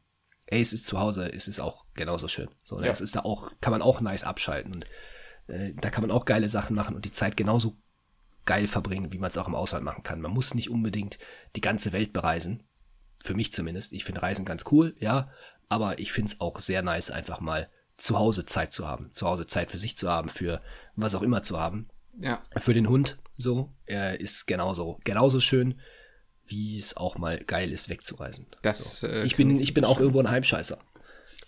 ey, 0.47 0.61
es 0.61 0.73
ist 0.73 0.85
zu 0.85 0.99
Hause, 0.99 1.31
es 1.33 1.47
ist 1.47 1.59
auch 1.59 1.85
genauso 1.93 2.27
schön. 2.27 2.49
So, 2.63 2.77
ne? 2.77 2.83
ja. 2.83 2.91
das 2.91 3.01
ist 3.01 3.15
da 3.15 3.21
auch, 3.21 3.51
kann 3.61 3.71
man 3.71 3.81
auch 3.81 4.01
nice 4.01 4.23
abschalten 4.23 4.73
und 4.73 4.85
äh, 5.47 5.73
da 5.79 5.89
kann 5.89 6.03
man 6.03 6.11
auch 6.11 6.25
geile 6.25 6.49
Sachen 6.49 6.75
machen 6.75 6.95
und 6.95 7.05
die 7.05 7.11
Zeit 7.11 7.37
genauso 7.37 7.77
geil 8.45 8.67
verbringen, 8.67 9.11
wie 9.11 9.17
man 9.17 9.29
es 9.29 9.37
auch 9.37 9.47
im 9.47 9.55
Ausland 9.55 9.83
machen 9.83 10.03
kann. 10.03 10.21
Man 10.21 10.31
muss 10.31 10.53
nicht 10.53 10.69
unbedingt 10.69 11.17
die 11.55 11.61
ganze 11.61 11.93
Welt 11.93 12.13
bereisen. 12.13 12.63
Für 13.23 13.33
mich 13.33 13.51
zumindest. 13.51 13.91
Ich 13.91 14.05
finde 14.05 14.21
Reisen 14.21 14.45
ganz 14.45 14.65
cool, 14.71 14.93
ja, 14.99 15.31
aber 15.67 15.97
ich 15.97 16.11
finde 16.11 16.31
es 16.31 16.41
auch 16.41 16.59
sehr 16.59 16.83
nice, 16.83 17.09
einfach 17.09 17.39
mal 17.39 17.69
zu 17.97 18.19
Hause 18.19 18.45
Zeit 18.45 18.71
zu 18.71 18.87
haben, 18.87 19.11
zu 19.11 19.25
Hause 19.25 19.47
Zeit 19.47 19.71
für 19.71 19.79
sich 19.79 19.97
zu 19.97 20.11
haben, 20.11 20.29
für 20.29 20.61
was 20.95 21.15
auch 21.15 21.23
immer 21.23 21.41
zu 21.41 21.59
haben. 21.59 21.87
Ja. 22.19 22.43
Für 22.57 22.75
den 22.75 22.87
Hund 22.87 23.17
so, 23.35 23.73
er 23.85 24.19
ist 24.19 24.45
genauso, 24.45 24.99
genauso 25.03 25.39
schön, 25.39 25.79
wie 26.47 26.77
es 26.77 26.97
auch 26.97 27.17
mal 27.17 27.37
geil 27.39 27.71
ist, 27.71 27.89
wegzureisen. 27.89 28.45
Das, 28.61 28.99
so. 28.99 29.07
äh, 29.07 29.23
ich 29.23 29.35
bin, 29.35 29.57
ich 29.59 29.73
bin 29.73 29.85
auch 29.85 29.99
irgendwo 29.99 30.19
ein 30.19 30.29
Heimscheißer. 30.29 30.77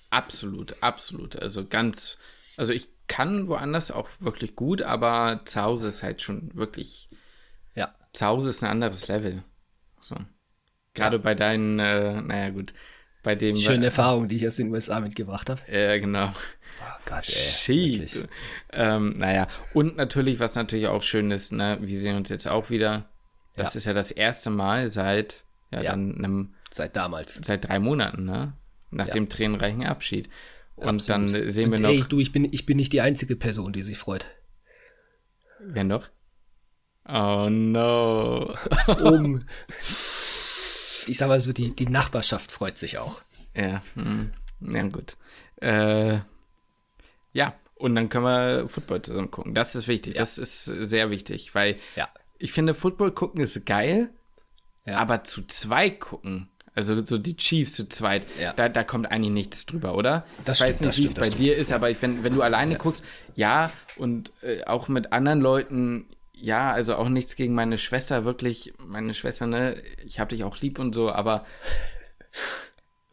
Absolut, 0.10 0.82
absolut. 0.82 1.36
Also 1.36 1.66
ganz, 1.66 2.18
also 2.56 2.74
ich 2.74 2.88
kann 3.08 3.48
woanders 3.48 3.92
auch 3.92 4.10
wirklich 4.20 4.56
gut, 4.56 4.82
aber 4.82 5.42
zu 5.46 5.62
Hause 5.62 5.88
ist 5.88 6.04
halt 6.04 6.22
schon 6.22 6.54
wirklich, 6.54 7.10
ja. 7.74 7.94
Zu 8.14 8.26
Hause 8.26 8.50
ist 8.50 8.64
ein 8.64 8.70
anderes 8.70 9.08
Level. 9.08 9.44
So. 10.00 10.16
Gerade 10.94 11.18
ja. 11.18 11.22
bei 11.22 11.36
deinen, 11.36 11.80
äh, 11.80 12.22
naja 12.22 12.50
gut, 12.50 12.74
bei 13.24 13.36
dem. 13.36 13.58
Schöne 13.58 13.86
Erfahrung, 13.86 14.28
die 14.28 14.38
ich 14.38 14.48
aus 14.48 14.56
den 14.56 14.72
USA 14.72 15.00
mitgebracht 15.00 15.50
habe. 15.50 15.62
Ja, 15.72 15.98
genau. 15.98 16.30
Oh 16.30 17.02
Gott, 17.06 17.30
ey. 17.30 17.34
Ähm, 18.72 19.14
naja, 19.18 19.48
und 19.74 19.98
natürlich, 19.98 20.40
was 20.40 20.56
natürlich 20.56 20.88
auch 20.88 21.04
schön 21.04 21.32
ist, 21.32 21.52
ne, 21.52 21.78
wir 21.82 22.00
sehen 22.00 22.16
uns 22.16 22.30
jetzt 22.30 22.48
auch 22.48 22.70
wieder. 22.70 23.10
Das 23.58 23.74
ja. 23.74 23.80
ist 23.80 23.86
ja 23.86 23.94
das 23.94 24.12
erste 24.12 24.50
Mal 24.50 24.90
seit, 24.90 25.44
ja, 25.72 25.82
ja. 25.82 25.92
dann 25.92 26.18
einem. 26.18 26.54
Seit 26.72 26.96
damals. 26.96 27.40
Seit 27.42 27.68
drei 27.68 27.80
Monaten, 27.80 28.24
ne? 28.24 28.54
Nach 28.90 29.08
dem 29.08 29.28
tränenreichen 29.28 29.86
Abschied. 29.86 30.30
Und 30.76 30.88
Absolut. 30.88 31.34
dann 31.34 31.50
sehen 31.50 31.72
wir 31.72 31.78
und, 31.78 31.84
noch. 31.84 31.90
Ey, 31.90 32.04
du, 32.08 32.20
ich 32.20 32.32
bin, 32.32 32.48
ich 32.52 32.66
bin 32.66 32.78
nicht 32.78 32.94
die 32.94 33.02
einzige 33.02 33.36
Person, 33.36 33.74
die 33.74 33.82
sich 33.82 33.98
freut. 33.98 34.28
Wer 35.60 35.84
noch? 35.84 36.08
Oh 37.06 37.48
no. 37.50 38.56
um 39.02 39.44
ich 41.08 41.18
sag 41.18 41.28
mal 41.28 41.42
so, 41.42 41.54
die, 41.54 41.76
die 41.76 41.88
Nachbarschaft 41.88 42.52
freut 42.52 42.78
sich 42.78 42.98
auch. 42.98 43.22
Ja, 43.56 43.82
hm. 43.96 44.32
ja 44.62 44.84
gut. 44.84 45.16
Äh, 45.62 46.20
ja, 47.34 47.56
und 47.76 47.96
dann 47.96 48.10
können 48.10 48.26
wir 48.26 48.70
Football 48.70 49.02
zusammen 49.02 49.32
gucken. 49.32 49.54
Das 49.54 49.76
ist 49.76 49.88
wichtig. 49.88 50.16
Ja. 50.16 50.20
Das 50.20 50.38
ist 50.38 50.66
sehr 50.66 51.10
wichtig, 51.10 51.56
weil 51.56 51.78
ja. 51.96 52.08
Ich 52.40 52.52
finde, 52.52 52.74
Football 52.74 53.12
gucken 53.12 53.42
ist 53.42 53.66
geil, 53.66 54.10
ja. 54.86 54.98
aber 54.98 55.24
zu 55.24 55.46
zweit 55.48 56.00
gucken, 56.00 56.50
also 56.78 57.04
so 57.04 57.18
die 57.18 57.36
Chiefs 57.36 57.74
zu 57.74 57.90
zweit, 57.90 58.28
ja. 58.40 58.54
da, 58.54 58.70
da 58.70 58.84
kommt 58.84 59.10
eigentlich 59.10 59.34
nichts 59.34 59.66
drüber, 59.66 59.96
oder? 59.96 60.26
Das 60.46 60.60
ich 60.60 60.68
weiß 60.68 60.82
nicht, 60.82 60.98
wie 61.00 61.06
es 61.06 61.16
bei 61.16 61.30
dir 61.30 61.56
ist, 61.56 61.72
aber 61.72 61.90
ich, 61.90 62.00
wenn, 62.02 62.24
wenn 62.24 62.36
du 62.36 62.44
alleine 62.44 62.76
guckst, 62.76 63.04
ja, 63.34 63.72
und 63.98 64.32
äh, 64.44 64.64
auch 64.66 64.88
mit 64.88 65.12
anderen 65.12 65.42
Leuten, 65.42 66.06
ja, 66.34 66.72
also 66.72 66.96
auch 66.96 67.10
nichts 67.10 67.36
gegen 67.36 67.56
meine 67.56 67.80
Schwester, 67.80 68.26
wirklich, 68.26 68.74
meine 68.78 69.16
Schwester, 69.16 69.48
ne, 69.48 69.82
ich 70.06 70.20
hab 70.20 70.30
dich 70.30 70.44
auch 70.44 70.62
lieb 70.62 70.78
und 70.78 70.94
so, 70.94 71.12
aber 71.12 71.46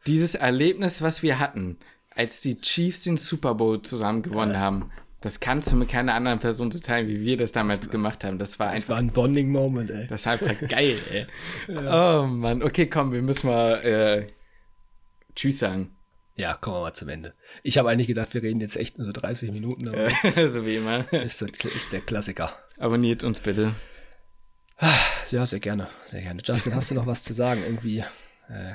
dieses 0.07 0.35
Erlebnis, 0.35 1.01
was 1.01 1.23
wir 1.23 1.39
hatten, 1.39 1.79
als 2.15 2.43
die 2.43 2.61
Chiefs 2.61 3.05
den 3.05 3.17
Super 3.17 3.55
Bowl 3.55 3.81
zusammen 3.81 4.23
gewonnen 4.23 4.59
haben, 4.59 4.91
das 5.25 5.41
kannst 5.41 5.73
du 5.73 5.77
mit 5.77 5.89
keiner 5.89 6.13
anderen 6.13 6.39
Person 6.39 6.71
so 6.71 6.79
teilen, 6.79 7.09
wie 7.09 7.23
wir 7.23 7.39
das 7.39 7.51
damals 7.51 7.81
das 7.81 7.89
gemacht 7.89 8.25
haben. 8.25 8.39
Das 8.39 8.59
war 8.59 8.69
einfach. 8.69 8.81
Das 8.81 8.89
war 8.91 8.99
ein 8.99 9.09
Bonding 9.09 9.51
Moment, 9.51 9.91
ey. 9.91 10.07
Das 10.07 10.27
war 10.27 10.35
einfach 10.35 10.69
geil, 10.69 10.99
ey. 11.11 11.27
Ja. 11.75 12.23
Oh 12.23 12.27
Mann, 12.27 12.63
okay, 12.63 12.87
komm, 12.87 13.11
wir 13.11 13.23
müssen 13.23 13.47
mal 13.47 13.87
äh, 13.87 14.27
Tschüss 15.35 15.61
sagen. 15.61 15.97
Ja, 16.37 16.53
kommen 16.53 16.77
wir 16.77 16.83
mal 16.83 16.93
zum 16.93 17.09
Ende. 17.09 17.33
Ich 17.63 17.79
habe 17.79 17.89
eigentlich 17.89 18.09
gedacht, 18.09 18.35
wir 18.35 18.43
reden 18.43 18.61
jetzt 18.61 18.77
echt 18.77 18.99
nur 18.99 19.07
so 19.07 19.13
30 19.13 19.51
Minuten. 19.51 19.91
So 20.49 20.67
wie 20.67 20.77
immer. 20.77 21.11
Ist, 21.11 21.41
der, 21.41 21.49
ist 21.75 21.93
der 21.93 22.01
Klassiker. 22.01 22.59
Abonniert 22.79 23.25
uns 23.25 23.41
bitte. 23.41 23.75
Ja, 25.31 25.47
sehr 25.47 25.61
gerne, 25.61 25.89
sehr 26.05 26.21
gerne. 26.21 26.43
Justin, 26.45 26.75
hast 26.75 26.91
du 26.91 26.97
noch 26.97 27.07
was 27.07 27.23
zu 27.23 27.33
sagen? 27.33 27.63
Irgendwie. 27.65 28.01
Äh, 28.51 28.75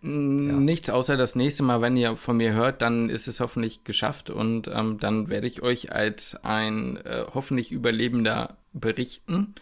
Nichts 0.00 0.88
außer 0.88 1.16
das 1.16 1.36
nächste 1.36 1.62
Mal, 1.62 1.82
wenn 1.82 1.96
ihr 1.96 2.16
von 2.16 2.38
mir 2.38 2.54
hört, 2.54 2.80
dann 2.80 3.10
ist 3.10 3.28
es 3.28 3.40
hoffentlich 3.40 3.84
geschafft 3.84 4.30
und 4.30 4.66
ähm, 4.68 4.98
dann 4.98 5.28
werde 5.28 5.46
ich 5.46 5.60
euch 5.62 5.92
als 5.92 6.42
ein 6.42 6.96
äh, 7.04 7.26
hoffentlich 7.34 7.70
Überlebender 7.70 8.56
berichten 8.72 9.54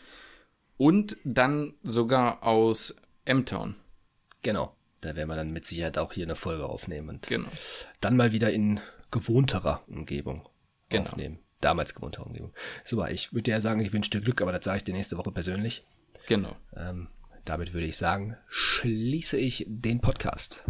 und 0.76 1.16
dann 1.24 1.74
sogar 1.82 2.44
aus 2.44 2.96
M-Town. 3.24 3.74
Genau. 4.42 4.76
Da 5.00 5.16
werden 5.16 5.28
wir 5.28 5.36
dann 5.36 5.50
mit 5.50 5.64
Sicherheit 5.64 5.98
auch 5.98 6.12
hier 6.12 6.24
eine 6.24 6.36
Folge 6.36 6.66
aufnehmen 6.66 7.08
und 7.08 7.26
genau. 7.26 7.48
dann 8.00 8.16
mal 8.16 8.30
wieder 8.30 8.52
in 8.52 8.80
gewohnterer 9.10 9.82
Umgebung 9.88 10.48
genau. 10.88 11.10
aufnehmen. 11.10 11.40
Damals 11.60 11.94
gewohnterer 11.94 12.26
Umgebung. 12.26 12.52
Super, 12.84 13.10
ich 13.10 13.32
würde 13.32 13.50
ja 13.50 13.60
sagen, 13.60 13.80
ich 13.80 13.92
wünsche 13.92 14.10
dir 14.10 14.20
Glück, 14.20 14.40
aber 14.40 14.52
das 14.52 14.64
sage 14.64 14.78
ich 14.78 14.84
dir 14.84 14.94
nächste 14.94 15.18
Woche 15.18 15.32
persönlich. 15.32 15.84
Genau. 16.26 16.56
Ähm, 16.76 17.08
damit 17.44 17.74
würde 17.74 17.86
ich 17.86 17.96
sagen, 17.96 18.36
schließe 18.48 19.38
ich 19.38 19.66
den 19.68 20.00
Podcast. 20.00 20.64